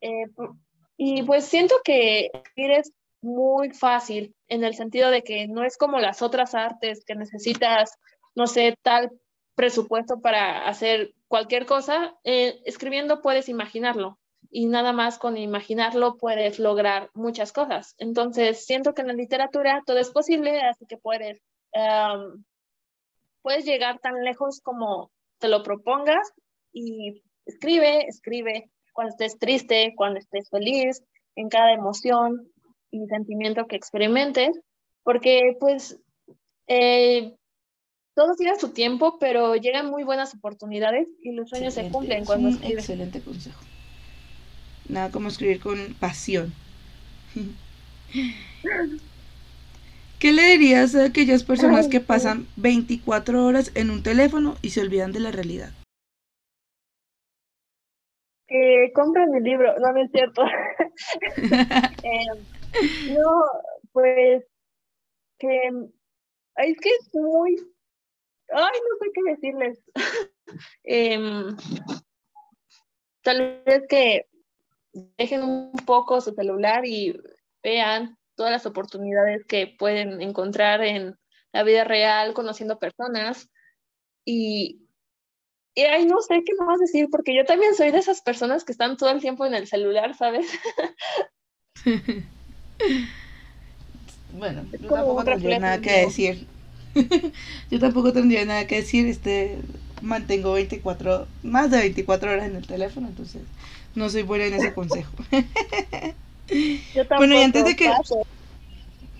Eh, 0.00 0.26
y 0.96 1.22
pues 1.22 1.44
siento 1.44 1.76
que 1.84 2.30
escribir 2.32 2.72
es 2.72 2.92
muy 3.22 3.70
fácil 3.70 4.34
en 4.48 4.64
el 4.64 4.74
sentido 4.74 5.10
de 5.10 5.22
que 5.22 5.48
no 5.48 5.64
es 5.64 5.76
como 5.76 5.98
las 5.98 6.22
otras 6.22 6.54
artes 6.54 7.04
que 7.04 7.14
necesitas, 7.14 7.98
no 8.34 8.46
sé, 8.46 8.76
tal 8.82 9.10
presupuesto 9.54 10.20
para 10.20 10.68
hacer 10.68 11.14
cualquier 11.28 11.66
cosa. 11.66 12.14
Eh, 12.24 12.60
escribiendo 12.64 13.22
puedes 13.22 13.48
imaginarlo 13.48 14.18
y 14.50 14.66
nada 14.66 14.92
más 14.92 15.18
con 15.18 15.36
imaginarlo 15.36 16.16
puedes 16.16 16.58
lograr 16.58 17.10
muchas 17.14 17.52
cosas. 17.52 17.94
Entonces, 17.98 18.64
siento 18.64 18.94
que 18.94 19.02
en 19.02 19.08
la 19.08 19.14
literatura 19.14 19.82
todo 19.86 19.98
es 19.98 20.10
posible, 20.10 20.60
así 20.60 20.86
que 20.86 20.96
puedes, 20.96 21.40
um, 21.74 22.44
puedes 23.42 23.64
llegar 23.64 23.98
tan 24.00 24.22
lejos 24.24 24.60
como 24.60 25.10
te 25.38 25.48
lo 25.48 25.62
propongas 25.62 26.32
y 26.72 27.22
escribe, 27.44 28.06
escribe 28.06 28.70
cuando 28.92 29.10
estés 29.10 29.38
triste, 29.38 29.92
cuando 29.96 30.18
estés 30.18 30.48
feliz, 30.50 31.02
en 31.34 31.48
cada 31.48 31.72
emoción 31.72 32.50
y 32.90 33.06
sentimiento 33.06 33.66
que 33.66 33.76
experimentes, 33.76 34.58
porque 35.02 35.56
pues 35.60 36.00
eh, 36.66 37.36
todo 38.14 38.34
tiene 38.36 38.58
su 38.58 38.72
tiempo, 38.72 39.18
pero 39.20 39.54
llegan 39.54 39.90
muy 39.90 40.02
buenas 40.02 40.34
oportunidades 40.34 41.08
y 41.22 41.32
los 41.32 41.50
sueños 41.50 41.74
se 41.74 41.90
cumplen 41.90 42.24
cuando 42.24 42.48
escribes. 42.48 42.84
excelente 42.84 43.20
consejo. 43.20 43.60
Nada 44.88 45.10
como 45.10 45.28
escribir 45.28 45.60
con 45.60 45.94
pasión. 45.94 46.52
¿Qué 50.18 50.32
le 50.32 50.42
dirías 50.52 50.94
a 50.94 51.04
aquellas 51.04 51.44
personas 51.44 51.88
que 51.88 52.00
pasan 52.00 52.46
24 52.56 53.44
horas 53.44 53.72
en 53.74 53.90
un 53.90 54.02
teléfono 54.02 54.56
y 54.62 54.70
se 54.70 54.80
olvidan 54.80 55.12
de 55.12 55.20
la 55.20 55.30
realidad? 55.30 55.70
Que 58.48 58.92
compren 58.94 59.30
mi 59.32 59.40
libro, 59.40 59.74
no, 59.78 59.92
no 59.92 60.02
es 60.02 60.10
cierto. 60.10 60.42
Eh, 62.78 63.14
no, 63.16 63.30
pues 63.92 64.44
que 65.38 65.68
es 66.56 66.76
que 66.78 66.88
es 66.88 67.14
muy, 67.14 67.56
ay, 68.52 68.78
no 68.88 68.98
sé 69.00 69.10
qué 69.14 69.22
decirles. 69.30 69.78
Em, 70.84 71.56
Tal 73.26 73.60
vez 73.66 73.82
que 73.88 74.24
dejen 75.18 75.42
un 75.42 75.72
poco 75.84 76.20
su 76.20 76.32
celular 76.32 76.86
y 76.86 77.18
vean 77.62 78.16
todas 78.34 78.52
las 78.52 78.66
oportunidades 78.66 79.44
que 79.46 79.74
pueden 79.78 80.20
encontrar 80.20 80.82
en 80.82 81.16
la 81.52 81.62
vida 81.62 81.84
real, 81.84 82.34
conociendo 82.34 82.78
personas. 82.78 83.48
Y, 84.24 84.82
y 85.74 85.82
ahí 85.82 86.06
no 86.06 86.20
sé 86.20 86.42
qué 86.44 86.52
más 86.64 86.78
decir, 86.78 87.08
porque 87.10 87.34
yo 87.34 87.44
también 87.44 87.74
soy 87.74 87.90
de 87.90 87.98
esas 87.98 88.20
personas 88.20 88.64
que 88.64 88.72
están 88.72 88.96
todo 88.96 89.10
el 89.10 89.20
tiempo 89.20 89.46
en 89.46 89.54
el 89.54 89.66
celular, 89.66 90.14
¿sabes? 90.16 90.46
bueno, 94.32 94.64
yo 94.80 94.88
tampoco 94.88 95.24
tendría 95.24 95.58
nada 95.58 95.80
que 95.80 95.92
decir. 95.92 96.46
yo 97.70 97.78
tampoco 97.78 98.12
tendría 98.12 98.44
nada 98.44 98.66
que 98.66 98.76
decir, 98.76 99.06
este, 99.06 99.58
mantengo 100.02 100.52
24, 100.52 101.26
más 101.42 101.70
de 101.70 101.78
24 101.78 102.30
horas 102.30 102.46
en 102.46 102.56
el 102.56 102.66
teléfono, 102.66 103.08
entonces 103.08 103.42
no 103.96 104.08
soy 104.08 104.22
buena 104.22 104.44
en 104.46 104.54
ese 104.54 104.72
consejo. 104.74 105.12
bueno, 107.18 107.34
y 107.34 107.42
antes 107.42 107.64
de 107.64 107.74
que... 107.76 107.90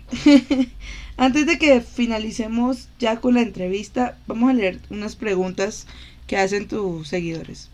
antes 1.17 1.47
de 1.47 1.59
que 1.59 1.81
finalicemos 1.81 2.89
ya 2.99 3.21
con 3.21 3.35
la 3.35 3.41
entrevista, 3.43 4.19
vamos 4.27 4.51
a 4.51 4.55
leer 4.55 4.81
unas 4.91 5.17
preguntas 5.17 5.87
que 6.27 6.37
hacen 6.37 6.69
tus 6.69 7.09
seguidores. 7.09 7.71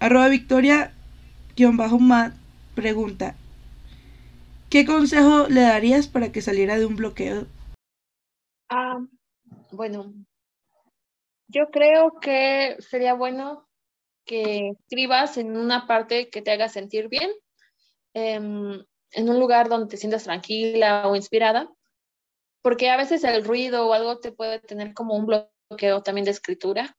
Arroba 0.00 0.28
Victoria-Mat 0.28 0.92
pregunta, 2.74 3.34
¿qué 4.70 4.86
consejo 4.86 5.48
le 5.48 5.60
darías 5.62 6.08
para 6.08 6.32
que 6.32 6.40
saliera 6.40 6.78
de 6.78 6.86
un 6.86 6.96
bloqueo? 6.96 7.46
Ah, 8.70 8.98
bueno, 9.70 10.14
yo 11.48 11.70
creo 11.70 12.18
que 12.20 12.76
sería 12.78 13.12
bueno 13.14 13.66
que 14.24 14.70
escribas 14.70 15.36
en 15.36 15.56
una 15.56 15.86
parte 15.86 16.30
que 16.30 16.42
te 16.42 16.50
haga 16.50 16.68
sentir 16.68 17.08
bien, 17.08 17.30
em, 18.14 18.84
en 19.10 19.28
un 19.28 19.38
lugar 19.38 19.68
donde 19.68 19.88
te 19.88 19.96
sientas 19.96 20.24
tranquila 20.24 21.08
o 21.08 21.16
inspirada, 21.16 21.70
porque 22.62 22.90
a 22.90 22.96
veces 22.96 23.24
el 23.24 23.44
ruido 23.44 23.88
o 23.88 23.92
algo 23.92 24.20
te 24.20 24.32
puede 24.32 24.60
tener 24.60 24.94
como 24.94 25.14
un 25.14 25.26
bloqueo 25.26 26.02
también 26.02 26.24
de 26.24 26.30
escritura. 26.30 26.96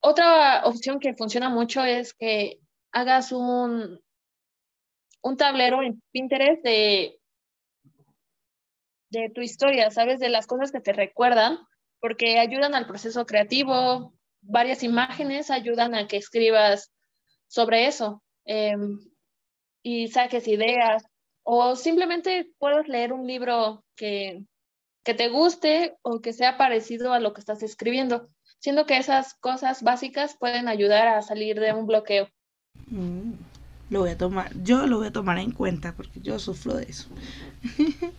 Otra 0.00 0.64
opción 0.64 1.00
que 1.00 1.14
funciona 1.14 1.48
mucho 1.48 1.82
es 1.84 2.12
que 2.14 2.60
hagas 2.92 3.32
un, 3.32 4.00
un 5.22 5.36
tablero 5.36 5.82
en 5.82 6.02
Pinterest 6.12 6.62
de, 6.62 7.18
de 9.10 9.30
tu 9.30 9.40
historia, 9.40 9.90
¿sabes? 9.90 10.20
De 10.20 10.28
las 10.28 10.46
cosas 10.46 10.70
que 10.70 10.80
te 10.80 10.92
recuerdan 10.92 11.58
porque 12.00 12.38
ayudan 12.38 12.74
al 12.74 12.86
proceso 12.86 13.24
creativo, 13.24 14.12
varias 14.46 14.82
imágenes 14.82 15.50
ayudan 15.50 15.94
a 15.94 16.06
que 16.06 16.16
escribas 16.16 16.92
sobre 17.48 17.86
eso 17.86 18.22
em, 18.44 18.98
y 19.82 20.08
saques 20.08 20.48
ideas 20.48 21.04
o 21.44 21.76
simplemente 21.76 22.50
puedes 22.58 22.88
leer 22.88 23.12
un 23.12 23.26
libro 23.26 23.84
que, 23.96 24.44
que 25.04 25.14
te 25.14 25.28
guste 25.28 25.96
o 26.02 26.20
que 26.20 26.32
sea 26.32 26.56
parecido 26.56 27.12
a 27.12 27.20
lo 27.20 27.34
que 27.34 27.40
estás 27.40 27.62
escribiendo, 27.62 28.28
siendo 28.58 28.86
que 28.86 28.96
esas 28.96 29.34
cosas 29.34 29.82
básicas 29.82 30.36
pueden 30.38 30.68
ayudar 30.68 31.06
a 31.06 31.22
salir 31.22 31.60
de 31.60 31.72
un 31.72 31.86
bloqueo. 31.86 32.28
Mm, 32.86 33.34
lo 33.90 34.00
voy 34.00 34.10
a 34.10 34.18
tomar, 34.18 34.50
yo 34.62 34.86
lo 34.86 34.98
voy 34.98 35.08
a 35.08 35.12
tomar 35.12 35.38
en 35.38 35.52
cuenta 35.52 35.92
porque 35.92 36.20
yo 36.20 36.38
sufro 36.38 36.74
de 36.74 36.84
eso. 36.84 37.08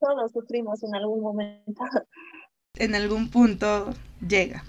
Todos 0.00 0.32
sufrimos 0.32 0.82
en 0.82 0.94
algún 0.94 1.22
momento. 1.22 1.84
en 2.74 2.94
algún 2.94 3.30
punto 3.30 3.94
llega. 4.20 4.64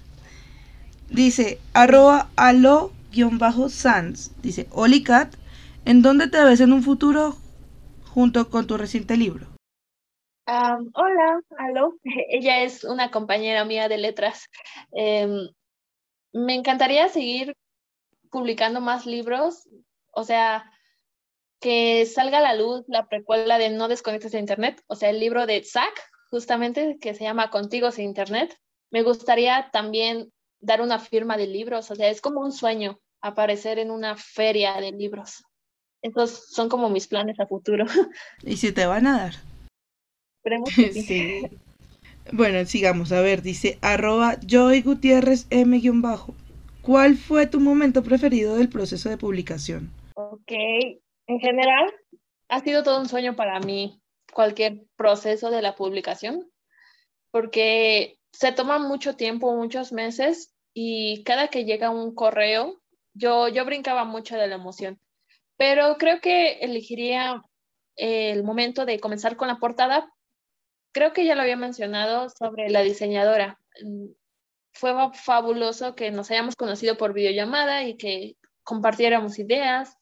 Dice, 1.09 1.59
arroba 1.73 2.29
alo-sans. 2.35 4.31
Dice, 4.41 4.67
Olicat, 4.71 5.33
¿en 5.85 6.01
dónde 6.01 6.27
te 6.27 6.43
ves 6.43 6.59
en 6.59 6.73
un 6.73 6.83
futuro 6.83 7.37
junto 8.05 8.49
con 8.49 8.67
tu 8.67 8.77
reciente 8.77 9.15
libro? 9.15 9.47
hola, 10.93 11.41
alo. 11.57 11.97
Ella 12.29 12.63
es 12.63 12.83
una 12.83 13.11
compañera 13.11 13.65
mía 13.65 13.87
de 13.89 13.97
letras. 13.97 14.49
Em, 14.91 15.49
me 16.33 16.55
encantaría 16.55 17.09
seguir 17.09 17.53
publicando 18.29 18.81
más 18.81 19.05
libros, 19.05 19.67
o 20.11 20.23
sea, 20.23 20.69
que 21.59 22.05
salga 22.05 22.39
a 22.39 22.41
la 22.41 22.55
luz 22.55 22.83
la 22.87 23.07
precuela 23.07 23.57
de 23.57 23.69
No 23.69 23.87
desconectes 23.87 24.31
de 24.31 24.39
Internet, 24.39 24.83
o 24.87 24.95
sea, 24.95 25.09
el 25.09 25.19
libro 25.19 25.45
de 25.45 25.63
Zack, 25.63 26.09
justamente 26.29 26.97
que 26.99 27.13
se 27.13 27.23
llama 27.23 27.49
Contigo 27.49 27.91
sin 27.91 28.05
Internet. 28.05 28.57
Me 28.91 29.03
gustaría 29.03 29.69
también 29.71 30.31
dar 30.59 30.81
una 30.81 30.99
firma 30.99 31.37
de 31.37 31.47
libros, 31.47 31.89
o 31.91 31.95
sea, 31.95 32.09
es 32.09 32.21
como 32.21 32.41
un 32.41 32.51
sueño 32.51 32.99
aparecer 33.21 33.79
en 33.79 33.91
una 33.91 34.15
feria 34.15 34.79
de 34.79 34.91
libros. 34.91 35.43
Esos 36.01 36.49
son 36.49 36.69
como 36.69 36.89
mis 36.89 37.07
planes 37.07 37.39
a 37.39 37.47
futuro. 37.47 37.85
¿Y 38.43 38.57
si 38.57 38.71
te 38.71 38.85
van 38.85 39.07
a 39.07 39.17
dar? 39.17 39.33
Esperemos 40.37 40.69
que 40.75 40.93
sí. 40.93 41.41
Bueno, 42.31 42.65
sigamos. 42.65 43.11
A 43.11 43.21
ver, 43.21 43.41
dice 43.41 43.77
arroba 43.81 44.37
Joy 44.45 44.81
Gutiérrez 44.81 45.47
M-bajo. 45.49 46.35
¿Cuál 46.81 47.17
fue 47.17 47.47
tu 47.47 47.59
momento 47.59 48.03
preferido 48.03 48.55
del 48.55 48.69
proceso 48.69 49.09
de 49.09 49.17
publicación? 49.17 49.91
Ok, 50.15 50.51
en 51.27 51.39
general 51.39 51.93
ha 52.47 52.61
sido 52.61 52.83
todo 52.83 53.01
un 53.01 53.09
sueño 53.09 53.35
para 53.35 53.59
mí 53.59 54.01
cualquier 54.33 54.85
proceso 54.95 55.49
de 55.51 55.61
la 55.61 55.75
publicación, 55.75 56.49
porque 57.31 58.16
se 58.37 58.51
toma 58.51 58.77
mucho 58.77 59.15
tiempo, 59.15 59.55
muchos 59.55 59.91
meses, 59.91 60.53
y 60.71 61.23
cada 61.23 61.47
que 61.47 61.65
llega 61.65 61.89
un 61.89 62.13
correo, 62.13 62.79
yo, 63.15 63.47
yo 63.47 63.65
brincaba 63.65 64.05
mucho 64.05 64.37
de 64.37 64.47
la 64.47 64.53
emoción. 64.53 64.99
Pero 65.57 65.97
creo 65.97 66.21
que 66.21 66.59
elegiría 66.59 67.41
el 67.95 68.43
momento 68.43 68.85
de 68.85 68.99
comenzar 68.99 69.37
con 69.37 69.47
la 69.47 69.57
portada. 69.57 70.13
Creo 70.93 71.13
que 71.13 71.25
ya 71.25 71.33
lo 71.33 71.41
había 71.41 71.57
mencionado 71.57 72.29
sobre 72.29 72.69
la 72.69 72.83
diseñadora. 72.83 73.59
Fue 74.71 74.93
fabuloso 75.15 75.95
que 75.95 76.11
nos 76.11 76.29
hayamos 76.29 76.55
conocido 76.55 76.95
por 76.95 77.13
videollamada 77.13 77.85
y 77.85 77.97
que 77.97 78.35
compartiéramos 78.61 79.39
ideas 79.39 79.97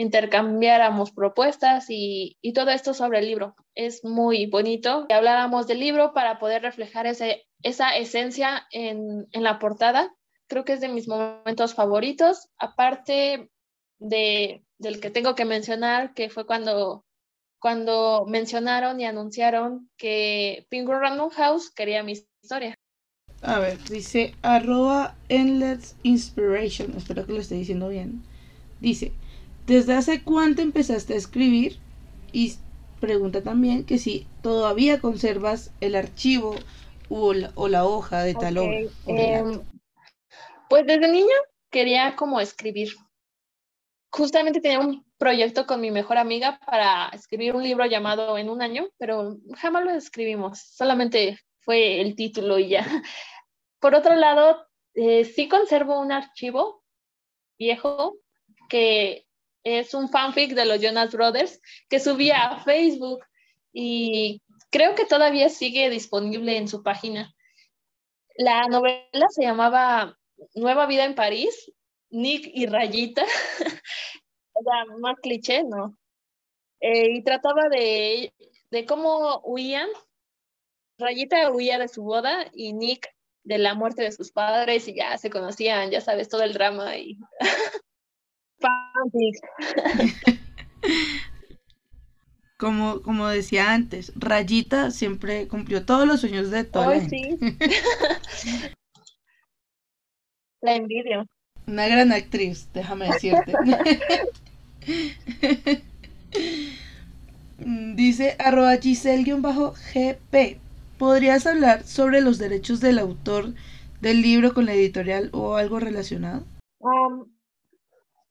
intercambiáramos 0.00 1.10
propuestas 1.10 1.84
y, 1.90 2.38
todo 2.54 2.70
esto 2.70 2.94
sobre 2.94 3.18
el 3.18 3.26
libro. 3.26 3.54
Es 3.74 4.02
muy 4.02 4.46
bonito 4.46 5.04
que 5.06 5.14
habláramos 5.14 5.66
del 5.66 5.80
libro 5.80 6.14
para 6.14 6.38
poder 6.38 6.62
reflejar 6.62 7.06
ese, 7.06 7.46
esa 7.62 7.94
esencia 7.94 8.66
en, 8.70 9.28
la 9.32 9.58
portada. 9.58 10.10
Creo 10.48 10.64
que 10.64 10.72
es 10.72 10.80
de 10.80 10.88
mis 10.88 11.06
momentos 11.06 11.74
favoritos, 11.74 12.48
aparte 12.56 13.50
de, 13.98 14.64
del 14.78 15.00
que 15.00 15.10
tengo 15.10 15.34
que 15.34 15.44
mencionar, 15.44 16.14
que 16.14 16.30
fue 16.30 16.46
cuando, 16.46 17.04
cuando 17.58 18.24
mencionaron 18.26 18.98
y 19.02 19.04
anunciaron 19.04 19.90
que 19.98 20.66
Penguin 20.70 20.98
Random 20.98 21.28
House 21.28 21.70
quería 21.70 22.02
mi 22.02 22.12
historia. 22.42 22.74
A 23.42 23.58
ver, 23.58 23.78
dice 23.84 24.34
arroba 24.40 25.14
endless 25.28 25.94
inspiration, 26.04 26.94
espero 26.96 27.26
que 27.26 27.32
lo 27.32 27.40
esté 27.40 27.56
diciendo 27.56 27.90
bien. 27.90 28.22
Dice, 28.80 29.12
¿Desde 29.70 29.94
hace 29.94 30.24
cuánto 30.24 30.62
empezaste 30.62 31.14
a 31.14 31.16
escribir? 31.16 31.78
Y 32.32 32.54
pregunta 33.00 33.40
también 33.40 33.86
que 33.86 33.98
si 33.98 34.26
todavía 34.42 35.00
conservas 35.00 35.72
el 35.80 35.94
archivo 35.94 36.56
o 37.08 37.32
la, 37.68 37.84
hoja 37.84 38.24
de 38.24 38.34
tal 38.34 38.58
obra. 38.58 38.78
Em, 39.06 39.60
pues 40.68 40.84
desde 40.86 41.06
niña 41.06 41.36
quería 41.70 42.16
como 42.16 42.40
escribir. 42.40 42.94
Justamente 44.10 44.60
tenía 44.60 44.80
un 44.80 45.04
proyecto 45.18 45.68
con 45.68 45.80
mi 45.80 45.92
mejor 45.92 46.18
amiga 46.18 46.58
para 46.66 47.08
escribir 47.10 47.54
un 47.54 47.62
libro 47.62 47.86
llamado 47.86 48.38
En 48.38 48.50
un 48.50 48.62
año, 48.62 48.88
pero 48.98 49.36
jamás 49.54 49.84
lo 49.84 49.92
escribimos, 49.92 50.58
solamente 50.58 51.38
fue 51.60 52.00
el 52.00 52.16
título 52.16 52.58
y 52.58 52.70
ya. 52.70 52.84
Por 53.78 53.94
otro 53.94 54.16
lado, 54.16 54.66
eh, 54.94 55.24
sí 55.24 55.48
conservo 55.48 56.00
un 56.00 56.10
archivo 56.10 56.82
viejo 57.56 58.16
que 58.68 59.28
es 59.64 59.94
un 59.94 60.08
fanfic 60.08 60.54
de 60.54 60.64
los 60.64 60.80
Jonas 60.80 61.12
Brothers 61.12 61.60
que 61.88 62.00
subía 62.00 62.44
a 62.44 62.64
Facebook 62.64 63.24
y 63.72 64.42
creo 64.70 64.94
que 64.94 65.04
todavía 65.04 65.48
sigue 65.48 65.90
disponible 65.90 66.56
en 66.56 66.68
su 66.68 66.82
página. 66.82 67.34
La 68.36 68.62
novela 68.68 69.26
se 69.28 69.42
llamaba 69.42 70.16
Nueva 70.54 70.86
Vida 70.86 71.04
en 71.04 71.14
París, 71.14 71.72
Nick 72.10 72.50
y 72.52 72.66
Rayita, 72.66 73.24
sea, 74.64 74.96
más 74.98 75.16
cliché, 75.22 75.62
¿no? 75.64 75.96
Eh, 76.80 77.16
y 77.16 77.22
trataba 77.22 77.68
de, 77.68 78.32
de 78.70 78.86
cómo 78.86 79.40
huían. 79.44 79.88
Rayita 80.98 81.50
huía 81.50 81.78
de 81.78 81.88
su 81.88 82.02
boda 82.02 82.50
y 82.52 82.72
Nick 82.72 83.08
de 83.42 83.58
la 83.58 83.74
muerte 83.74 84.02
de 84.02 84.12
sus 84.12 84.32
padres 84.32 84.86
y 84.88 84.94
ya 84.94 85.16
se 85.18 85.30
conocían, 85.30 85.90
ya 85.90 86.00
sabes, 86.00 86.28
todo 86.28 86.42
el 86.42 86.52
drama 86.52 86.96
y 86.96 87.18
Como, 92.58 93.00
como 93.00 93.26
decía 93.28 93.72
antes, 93.72 94.12
Rayita 94.16 94.90
siempre 94.90 95.48
cumplió 95.48 95.86
todos 95.86 96.06
los 96.06 96.20
sueños 96.20 96.50
de 96.50 96.64
toda 96.64 96.94
la, 96.94 97.08
Sí. 97.08 97.38
la 100.60 100.74
envidia. 100.74 101.24
Una 101.66 101.88
gran 101.88 102.12
actriz, 102.12 102.68
déjame 102.74 103.06
decirte. 103.06 103.54
Dice 107.58 108.36
arroba 108.38 108.76
Giselle-GP. 108.76 110.58
¿Podrías 110.98 111.46
hablar 111.46 111.84
sobre 111.84 112.20
los 112.20 112.36
derechos 112.36 112.80
del 112.80 112.98
autor 112.98 113.54
del 114.02 114.20
libro 114.20 114.52
con 114.52 114.66
la 114.66 114.74
editorial 114.74 115.30
o 115.32 115.56
algo 115.56 115.80
relacionado? 115.80 116.44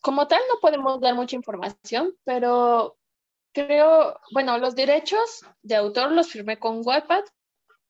Como 0.02 0.28
tal, 0.28 0.40
no 0.50 0.60
podemos 0.60 1.00
dar 1.02 1.16
mucha 1.16 1.36
información, 1.36 2.16
pero 2.24 2.98
creo, 3.54 4.20
bueno, 4.32 4.58
los 4.58 4.76
derechos 4.76 5.44
de 5.62 5.76
autor 5.76 6.12
los 6.12 6.30
firmé 6.30 6.58
con 6.58 6.82
Wattpad 6.86 7.24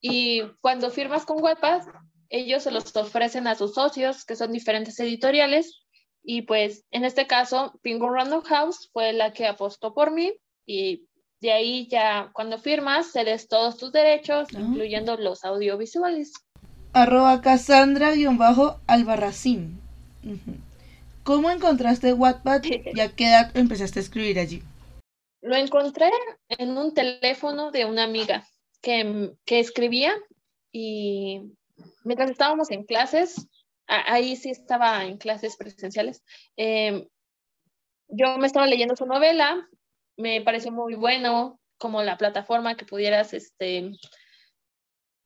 y 0.01 0.41
cuando 0.61 0.89
firmas 0.89 1.25
con 1.25 1.43
Wattpad, 1.43 1.83
ellos 2.29 2.63
se 2.63 2.71
los 2.71 2.95
ofrecen 2.95 3.47
a 3.47 3.55
sus 3.55 3.73
socios, 3.73 4.25
que 4.25 4.35
son 4.35 4.51
diferentes 4.51 4.99
editoriales, 4.99 5.85
y 6.23 6.43
pues 6.43 6.85
en 6.91 7.05
este 7.05 7.27
caso, 7.27 7.79
Penguin 7.81 8.13
Random 8.13 8.41
House 8.43 8.89
fue 8.93 9.13
la 9.13 9.33
que 9.33 9.47
apostó 9.47 9.93
por 9.93 10.11
mí 10.11 10.33
y 10.65 11.07
de 11.41 11.53
ahí 11.53 11.87
ya 11.89 12.29
cuando 12.33 12.59
firmas, 12.59 13.11
cedes 13.11 13.47
todos 13.47 13.77
tus 13.77 13.91
derechos, 13.91 14.47
ah. 14.53 14.59
incluyendo 14.59 15.17
los 15.17 15.43
audiovisuales. 15.45 16.33
Arroba 16.93 17.41
Cassandra-Albarracín. 17.41 19.79
¿Cómo 21.29 21.51
encontraste 21.51 22.11
Wattpad 22.11 22.63
y 22.63 22.99
a 23.01 23.15
qué 23.15 23.27
edad 23.27 23.55
empezaste 23.55 23.99
a 23.99 24.01
escribir 24.01 24.39
allí? 24.39 24.63
Lo 25.41 25.55
encontré 25.55 26.09
en 26.47 26.75
un 26.75 26.91
teléfono 26.95 27.69
de 27.69 27.85
una 27.85 28.03
amiga 28.03 28.47
que, 28.81 29.33
que 29.45 29.59
escribía 29.59 30.11
y 30.71 31.41
mientras 32.03 32.31
estábamos 32.31 32.71
en 32.71 32.83
clases, 32.83 33.47
ahí 33.85 34.37
sí 34.37 34.49
estaba 34.49 35.05
en 35.05 35.19
clases 35.19 35.55
presenciales, 35.55 36.23
em, 36.57 37.07
yo 38.07 38.39
me 38.39 38.47
estaba 38.47 38.65
leyendo 38.65 38.95
su 38.95 39.05
novela, 39.05 39.69
me 40.17 40.41
pareció 40.41 40.71
muy 40.71 40.95
bueno 40.95 41.59
como 41.77 42.01
la 42.01 42.17
plataforma 42.17 42.75
que 42.75 42.85
pudieras 42.85 43.35
este, 43.35 43.91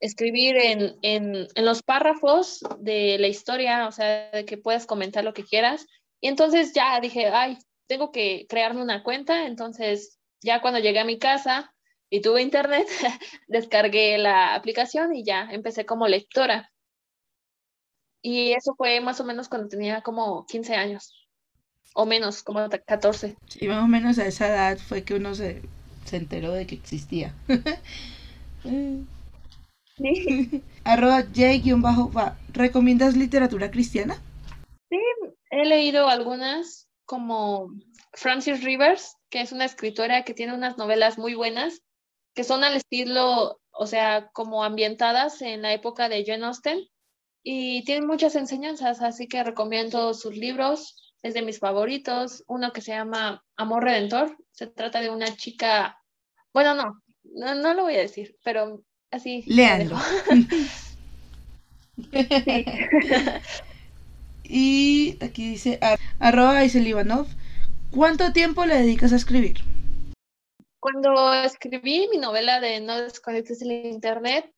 escribir 0.03 0.57
en, 0.57 0.97
en, 1.01 1.47
en, 1.55 1.65
los 1.65 1.81
párrafos 1.81 2.59
de 2.79 3.17
la 3.19 3.27
historia, 3.27 3.87
o 3.87 3.91
sea, 3.93 4.29
de 4.31 4.43
que 4.43 4.57
puedas 4.57 4.85
comentar 4.85 5.23
lo 5.23 5.33
que 5.33 5.45
quieras. 5.45 5.87
Y 6.19 6.27
entonces 6.27 6.73
ya 6.73 6.99
dije, 6.99 7.27
ay, 7.27 7.57
tengo 7.87 8.11
que 8.11 8.45
crearme 8.49 8.81
una 8.81 9.01
cuenta. 9.01 9.45
Entonces, 9.45 10.19
ya 10.41 10.59
cuando 10.59 10.81
llegué 10.81 10.99
a 10.99 11.05
mi 11.05 11.19
casa 11.19 11.73
y 12.09 12.19
tuve 12.19 12.41
internet, 12.41 12.85
descargué 13.47 14.17
la 14.17 14.55
aplicación 14.55 15.15
y 15.15 15.23
ya 15.23 15.47
empecé 15.49 15.85
como 15.85 16.05
lectora. 16.09 16.69
Y 18.21 18.51
eso 18.51 18.75
fue 18.75 18.99
más 18.99 19.21
o 19.21 19.23
menos 19.23 19.47
cuando 19.47 19.69
tenía 19.69 20.01
como 20.01 20.45
15 20.47 20.75
años, 20.75 21.13
o 21.95 22.05
menos, 22.05 22.43
como 22.43 22.67
14. 22.69 23.37
Y 23.57 23.67
más 23.69 23.81
o 23.81 23.87
menos 23.87 24.19
a 24.19 24.25
esa 24.25 24.49
edad 24.49 24.77
fue 24.77 25.05
que 25.05 25.13
uno 25.13 25.33
se, 25.33 25.61
se 26.03 26.17
enteró 26.17 26.51
de 26.51 26.67
que 26.67 26.75
existía. 26.75 27.33
Arroba 30.83 31.23
J-va. 31.23 32.37
¿Recomiendas 32.53 33.15
literatura 33.15 33.71
cristiana? 33.71 34.21
Sí, 34.89 34.99
he 35.51 35.65
leído 35.65 36.07
algunas 36.07 36.87
como 37.05 37.69
Francis 38.13 38.63
Rivers, 38.63 39.17
que 39.29 39.41
es 39.41 39.51
una 39.51 39.65
escritora 39.65 40.23
que 40.23 40.33
tiene 40.33 40.53
unas 40.53 40.77
novelas 40.77 41.17
muy 41.17 41.35
buenas, 41.35 41.81
que 42.33 42.43
son 42.43 42.63
al 42.63 42.75
estilo, 42.75 43.59
o 43.71 43.87
sea, 43.87 44.29
como 44.33 44.63
ambientadas 44.63 45.41
en 45.41 45.61
la 45.61 45.73
época 45.73 46.09
de 46.09 46.25
Jane 46.25 46.45
Austen 46.45 46.87
y 47.43 47.83
tienen 47.83 48.07
muchas 48.07 48.35
enseñanzas, 48.35 49.01
así 49.01 49.27
que 49.27 49.43
recomiendo 49.43 50.13
sus 50.13 50.35
libros, 50.35 51.13
es 51.21 51.33
de 51.33 51.41
mis 51.41 51.59
favoritos, 51.59 52.43
uno 52.47 52.71
que 52.71 52.81
se 52.81 52.91
llama 52.91 53.43
Amor 53.57 53.83
Redentor, 53.83 54.37
se 54.51 54.67
trata 54.67 55.01
de 55.01 55.09
una 55.09 55.35
chica, 55.35 55.99
bueno, 56.53 56.73
no, 56.73 57.01
no, 57.23 57.55
no 57.55 57.73
lo 57.73 57.83
voy 57.83 57.95
a 57.95 57.99
decir, 57.99 58.37
pero 58.43 58.81
Así. 59.13 59.45
Y 64.45 65.17
aquí 65.23 65.51
dice, 65.51 65.79
arroba 66.19 66.65
Ivanov, 66.65 67.27
¿cuánto 67.91 68.33
tiempo 68.33 68.65
le 68.65 68.75
dedicas 68.75 69.13
a 69.13 69.15
escribir? 69.15 69.61
Cuando 70.79 71.33
escribí 71.33 72.09
mi 72.11 72.17
novela 72.17 72.59
de 72.59 72.81
No 72.81 73.01
desconectes 73.01 73.61
el 73.61 73.71
internet, 73.71 74.51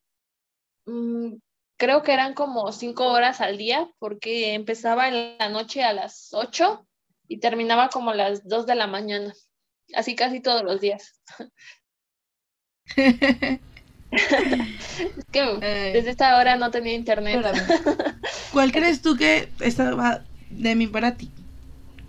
mm, 0.86 1.36
creo 1.78 2.02
que 2.02 2.14
eran 2.14 2.34
como 2.34 2.72
cinco 2.72 3.12
horas 3.12 3.42
al 3.42 3.58
día, 3.58 3.88
porque 4.00 4.54
empezaba 4.54 5.08
en 5.08 5.38
la 5.38 5.50
noche 5.50 5.84
a 5.84 5.94
las 5.94 6.34
ocho 6.34 6.88
y 7.28 7.40
terminaba 7.40 7.90
como 7.90 8.10
a 8.10 8.16
las 8.16 8.48
dos 8.48 8.66
de 8.66 8.76
la 8.76 8.88
mañana, 8.88 9.34
así 9.94 10.16
casi 10.16 10.42
todos 10.42 10.64
los 10.64 10.82
días. 10.82 11.22
es 15.18 15.26
que 15.32 15.40
eh, 15.62 15.92
desde 15.94 16.12
esta 16.12 16.38
hora 16.38 16.56
no 16.56 16.72
tenía 16.72 16.94
internet. 16.94 17.46
¿Cuál 18.54 18.72
crees 18.72 19.02
tú 19.02 19.16
que 19.16 19.50
esta 19.60 20.24
de 20.50 20.76
mí 20.76 20.88
para 20.88 21.18
ti? 21.18 21.30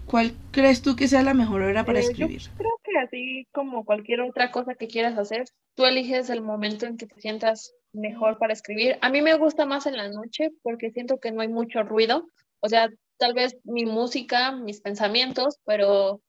¿Cuál 0.07 0.34
crees 0.52 0.82
tú 0.82 0.94
que 0.94 1.09
sea 1.09 1.22
la 1.22 1.34
mejor 1.34 1.62
hora 1.62 1.84
para 1.84 1.98
eh, 1.98 2.02
escribir? 2.02 2.42
creo 2.57 2.80
que 2.84 2.98
así 2.98 3.48
como 3.52 3.84
cualquier 3.84 4.20
otra 4.20 4.52
cosa 4.52 4.74
que 4.74 4.86
quieras 4.86 5.18
hacer, 5.18 5.44
tú 5.74 5.84
eliges 5.84 6.30
el 6.30 6.42
momento 6.42 6.86
en 6.86 6.96
que 6.96 7.07
te 7.07 7.20
sientas 7.20 7.72
mejor 7.92 8.38
para 8.38 8.52
escribir. 8.52 8.98
A 9.00 9.11
mí 9.11 9.20
me 9.20 9.34
gusta 9.34 9.66
más 9.66 9.86
en 9.86 9.96
la 9.96 10.09
noche 10.09 10.50
porque 10.62 10.90
siento 10.90 11.18
que 11.18 11.32
no 11.32 11.40
hay 11.40 11.48
mucho 11.48 11.82
ruido. 11.82 12.28
O 12.61 12.68
sea, 12.68 12.88
tal 13.18 13.34
vez 13.34 13.57
mi 13.64 13.84
música, 13.84 14.52
mis 14.52 14.80
pensamientos, 14.80 15.59
pero, 15.64 16.20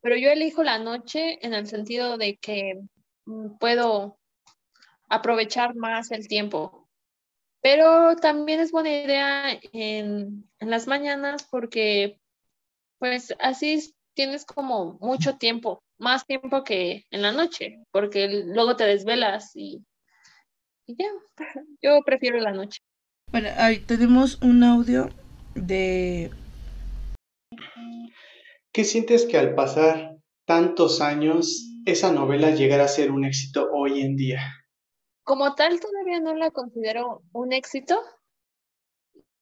pero 0.00 0.16
yo 0.16 0.30
elijo 0.30 0.62
la 0.62 0.78
noche 0.78 1.44
en 1.44 1.54
el 1.54 1.66
sentido 1.66 2.18
de 2.18 2.36
que 2.36 2.80
mm, 3.24 3.56
puedo 3.58 4.18
aprovechar 5.08 5.74
más 5.74 6.10
el 6.10 6.28
tiempo. 6.28 6.88
Pero 7.60 8.16
también 8.16 8.60
es 8.60 8.70
buena 8.70 8.90
idea 8.90 9.58
en, 9.72 10.48
en 10.60 10.70
las 10.70 10.86
mañanas 10.86 11.46
porque 11.50 12.20
pues 12.98 13.34
así 13.40 13.94
tienes 14.14 14.44
como 14.44 14.98
mucho 15.00 15.36
tiempo, 15.36 15.82
más 15.98 16.26
tiempo 16.26 16.64
que 16.64 17.04
en 17.10 17.22
la 17.22 17.32
noche, 17.32 17.78
porque 17.92 18.44
luego 18.46 18.76
te 18.76 18.84
desvelas 18.84 19.54
y, 19.54 19.84
y 20.86 20.96
ya, 20.96 21.08
yo 21.82 22.00
prefiero 22.04 22.38
la 22.38 22.52
noche. 22.52 22.80
Bueno, 23.30 23.48
ahí 23.56 23.78
tenemos 23.78 24.40
un 24.42 24.62
audio 24.62 25.10
de... 25.54 26.30
¿Qué 28.72 28.84
sientes 28.84 29.24
que 29.24 29.38
al 29.38 29.54
pasar 29.54 30.16
tantos 30.46 31.00
años 31.00 31.72
esa 31.86 32.12
novela 32.12 32.50
llegará 32.50 32.84
a 32.84 32.88
ser 32.88 33.10
un 33.10 33.24
éxito 33.24 33.68
hoy 33.72 34.00
en 34.00 34.16
día? 34.16 34.65
Como 35.26 35.56
tal 35.56 35.80
todavía 35.80 36.20
no 36.20 36.36
la 36.36 36.52
considero 36.52 37.24
un 37.32 37.52
éxito. 37.52 38.00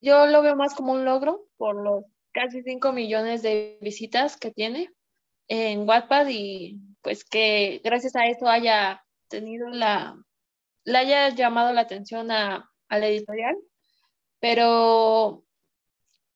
Yo 0.01 0.25
lo 0.25 0.41
veo 0.41 0.55
más 0.55 0.73
como 0.73 0.93
un 0.93 1.05
logro 1.05 1.47
por 1.57 1.75
los 1.75 2.05
casi 2.31 2.63
5 2.63 2.91
millones 2.91 3.43
de 3.43 3.77
visitas 3.81 4.35
que 4.35 4.49
tiene 4.49 4.91
en 5.47 5.87
Wattpad 5.87 6.27
y 6.29 6.79
pues 7.03 7.23
que 7.23 7.81
gracias 7.83 8.15
a 8.15 8.25
eso 8.25 8.47
haya 8.47 9.05
tenido 9.27 9.69
la, 9.69 10.17
le 10.85 10.97
haya 10.97 11.29
llamado 11.29 11.71
la 11.71 11.81
atención 11.81 12.31
a, 12.31 12.67
a 12.89 12.97
la 12.97 13.05
editorial. 13.05 13.55
Pero 14.39 15.43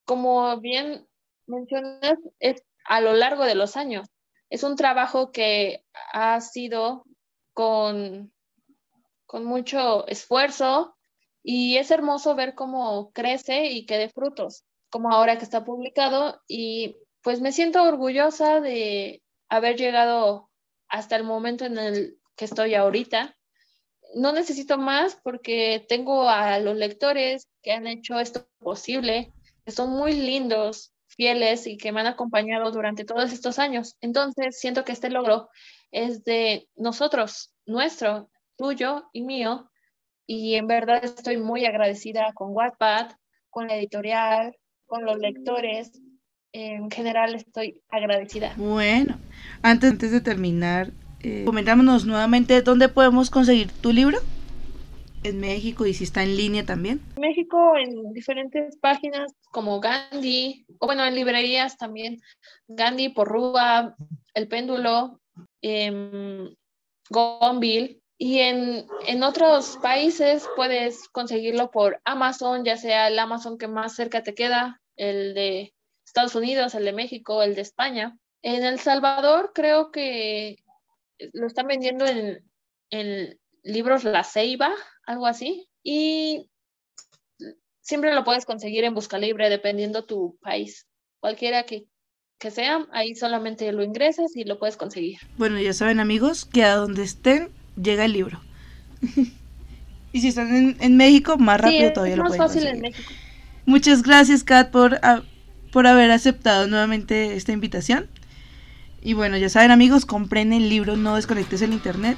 como 0.06 0.60
bien 0.60 1.08
mencionas, 1.48 2.20
es 2.38 2.64
a 2.86 3.02
lo 3.02 3.14
largo 3.14 3.46
de 3.46 3.56
los 3.56 3.78
años. 3.78 4.10
Es 4.52 4.62
un 4.62 4.76
trabajo 4.76 5.32
que 5.32 5.84
ha 6.14 6.40
sido 6.40 7.04
con 7.54 8.32
con 9.30 9.46
mucho 9.46 10.08
esfuerzo 10.08 10.98
y 11.44 11.78
es 11.78 11.92
hermoso 11.92 12.34
ver 12.34 12.56
cómo 12.56 13.12
crece 13.14 13.68
y 13.68 13.86
que 13.86 14.00
dé 14.00 14.10
frutos, 14.10 14.66
como 14.90 15.12
ahora 15.12 15.38
que 15.38 15.44
está 15.44 15.64
publicado 15.64 16.42
y 16.48 16.98
pues 17.22 17.40
me 17.40 17.52
siento 17.52 17.84
orgullosa 17.84 18.60
de 18.60 19.22
haber 19.48 19.78
llegado 19.78 20.50
hasta 20.88 21.16
el 21.16 21.26
momento 21.26 21.66
en 21.66 21.78
el 21.78 22.18
que 22.36 22.46
estoy 22.46 22.74
ahorita. 22.74 23.38
No 24.16 24.32
necesito 24.32 24.80
más 24.80 25.16
porque 25.24 25.86
tengo 25.88 26.28
a 26.28 26.58
los 26.58 26.76
lectores 26.76 27.48
que 27.62 27.74
han 27.74 27.86
hecho 27.86 28.20
esto 28.20 28.48
posible, 28.58 29.32
que 29.64 29.72
son 29.72 29.92
muy 29.92 30.14
lindos, 30.14 30.92
fieles 31.06 31.68
y 31.68 31.78
que 31.78 31.92
me 31.92 32.00
han 32.00 32.08
acompañado 32.08 32.72
durante 32.72 33.06
todos 33.06 33.32
estos 33.32 33.60
años. 33.60 33.96
Entonces, 34.02 34.60
siento 34.60 34.84
que 34.84 34.94
este 34.94 35.12
logro 35.12 35.52
es 35.92 36.24
de 36.24 36.68
nosotros, 36.76 37.54
nuestro, 37.68 38.32
tuyo 38.60 39.10
y 39.14 39.22
mío. 39.22 39.72
Y 40.28 40.56
en 40.56 40.68
verdad 40.68 41.04
estoy 41.04 41.38
muy 41.38 41.66
agradecida 41.66 42.34
con 42.34 42.50
Wattpad, 42.52 43.14
con 43.50 43.68
la 43.68 43.78
editorial, 43.78 44.56
con 44.86 45.06
los 45.06 45.18
lectores. 45.18 46.00
En 46.52 46.92
general 46.92 47.34
estoy 47.34 47.82
agradecida. 47.90 48.54
Bueno, 48.58 49.18
antes, 49.64 49.92
antes 49.92 50.12
de 50.12 50.22
terminar, 50.22 50.92
eh, 51.22 51.44
comentámonos 51.46 52.06
nuevamente 52.06 52.62
dónde 52.62 52.90
podemos 52.90 53.30
conseguir 53.30 53.72
tu 53.72 53.92
libro. 53.92 54.20
en 55.22 55.42
México 55.42 55.86
y 55.86 55.94
si 55.94 56.06
está 56.06 56.24
en 56.24 56.38
línea 56.38 56.66
también. 56.66 57.02
México 57.20 57.76
en 57.76 58.14
diferentes 58.14 58.78
páginas 58.78 59.34
como 59.52 59.82
Gandhi, 59.82 60.66
o 60.80 60.86
bueno, 60.86 61.06
en 61.06 61.14
librerías 61.14 61.78
también, 61.78 62.22
Gandhi, 62.70 63.10
Porrúa, 63.10 63.96
El 64.34 64.48
Péndulo, 64.48 65.20
eh, 65.62 65.92
Gonville, 67.10 68.00
y 68.22 68.40
en, 68.40 68.86
en, 69.08 69.24
otros 69.24 69.80
países 69.82 70.46
puedes 70.58 71.08
conseguirlo 71.08 71.72
por 71.72 72.02
Amazon, 72.04 72.66
ya 72.66 72.76
sea 72.76 73.08
el 73.08 73.18
Amazon 73.18 73.58
que 73.58 73.70
más 73.70 73.96
cerca 73.96 74.24
te 74.24 74.36
queda, 74.36 74.82
el 74.98 75.34
de 75.34 75.74
Estados 76.06 76.36
Unidos, 76.36 76.76
el 76.76 76.84
de 76.84 76.92
México, 76.92 77.42
el 77.42 77.56
de 77.56 77.62
España. 77.62 78.18
En 78.42 78.66
El 78.66 78.78
Salvador 78.80 79.52
creo 79.56 79.90
que 79.92 80.58
lo 81.32 81.48
están 81.48 81.68
vendiendo 81.68 82.06
en, 82.06 82.44
en 82.90 83.40
libros 83.64 84.04
La 84.04 84.26
Ceiba, 84.26 84.74
algo 85.06 85.26
así. 85.26 85.70
Y 85.82 86.50
siempre 87.80 88.14
lo 88.14 88.26
puedes 88.26 88.46
conseguir 88.46 88.84
en 88.84 88.96
Busca 88.96 89.18
Libre, 89.18 89.50
dependiendo 89.50 90.06
tu 90.06 90.38
país. 90.42 90.88
Cualquiera 91.22 91.64
que, 91.64 91.86
que 92.38 92.52
sea, 92.52 92.86
ahí 92.92 93.16
solamente 93.16 93.72
lo 93.72 93.82
ingresas 93.82 94.36
y 94.36 94.44
lo 94.44 94.60
puedes 94.60 94.76
conseguir. 94.76 95.20
Bueno, 95.38 95.58
ya 95.58 95.72
saben 95.72 96.02
amigos, 96.02 96.44
que 96.44 96.66
a 96.66 96.76
donde 96.76 97.04
estén 97.04 97.59
llega 97.82 98.06
el 98.06 98.14
libro. 98.14 98.40
y 100.14 100.22
si 100.22 100.28
están 100.28 100.54
en, 100.56 100.78
en, 100.80 100.98
México, 100.98 101.38
más 101.38 101.60
rápido 101.60 101.88
sí, 101.88 101.94
todavía 101.94 102.14
es 102.14 102.18
lo 102.18 102.24
más 102.24 102.32
pueden 102.32 102.48
fácil 102.48 102.62
conseguir. 102.64 102.76
en 102.76 102.82
México. 102.82 103.12
Muchas 103.66 104.02
gracias, 104.02 104.44
Kat, 104.44 104.72
por, 104.72 104.96
a, 105.04 105.24
por 105.72 105.88
haber 105.88 106.12
aceptado 106.12 106.68
nuevamente 106.68 107.36
esta 107.36 107.52
invitación. 107.52 108.08
Y 109.02 109.14
bueno, 109.14 109.38
ya 109.38 109.50
saben 109.50 109.72
amigos, 109.72 110.06
compren 110.06 110.52
el 110.52 110.70
libro 110.70 110.98
No 110.98 111.16
desconectes 111.16 111.62
el 111.62 111.74
internet. 111.74 112.18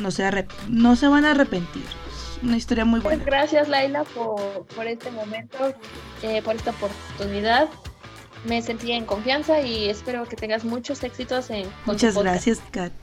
No 0.00 0.10
se, 0.10 0.46
no 0.68 0.96
se 0.96 1.08
van 1.08 1.24
a 1.24 1.32
arrepentir. 1.32 1.82
Es 1.82 2.42
una 2.42 2.56
historia 2.56 2.84
muy 2.84 3.00
buena. 3.00 3.16
Pues 3.16 3.26
gracias 3.26 3.68
Laila 3.68 4.04
por, 4.04 4.66
por 4.74 4.86
este 4.86 5.10
momento, 5.10 5.74
eh, 6.22 6.42
por 6.42 6.56
esta 6.56 6.70
oportunidad. 6.70 7.68
Me 8.44 8.62
sentí 8.62 8.92
en 8.92 9.04
confianza 9.04 9.60
y 9.62 9.88
espero 9.88 10.24
que 10.26 10.36
tengas 10.36 10.64
muchos 10.64 11.02
éxitos 11.02 11.50
en 11.50 11.64
con 11.64 11.94
Muchas 11.94 12.16
gracias, 12.16 12.60
Kat. 12.70 12.92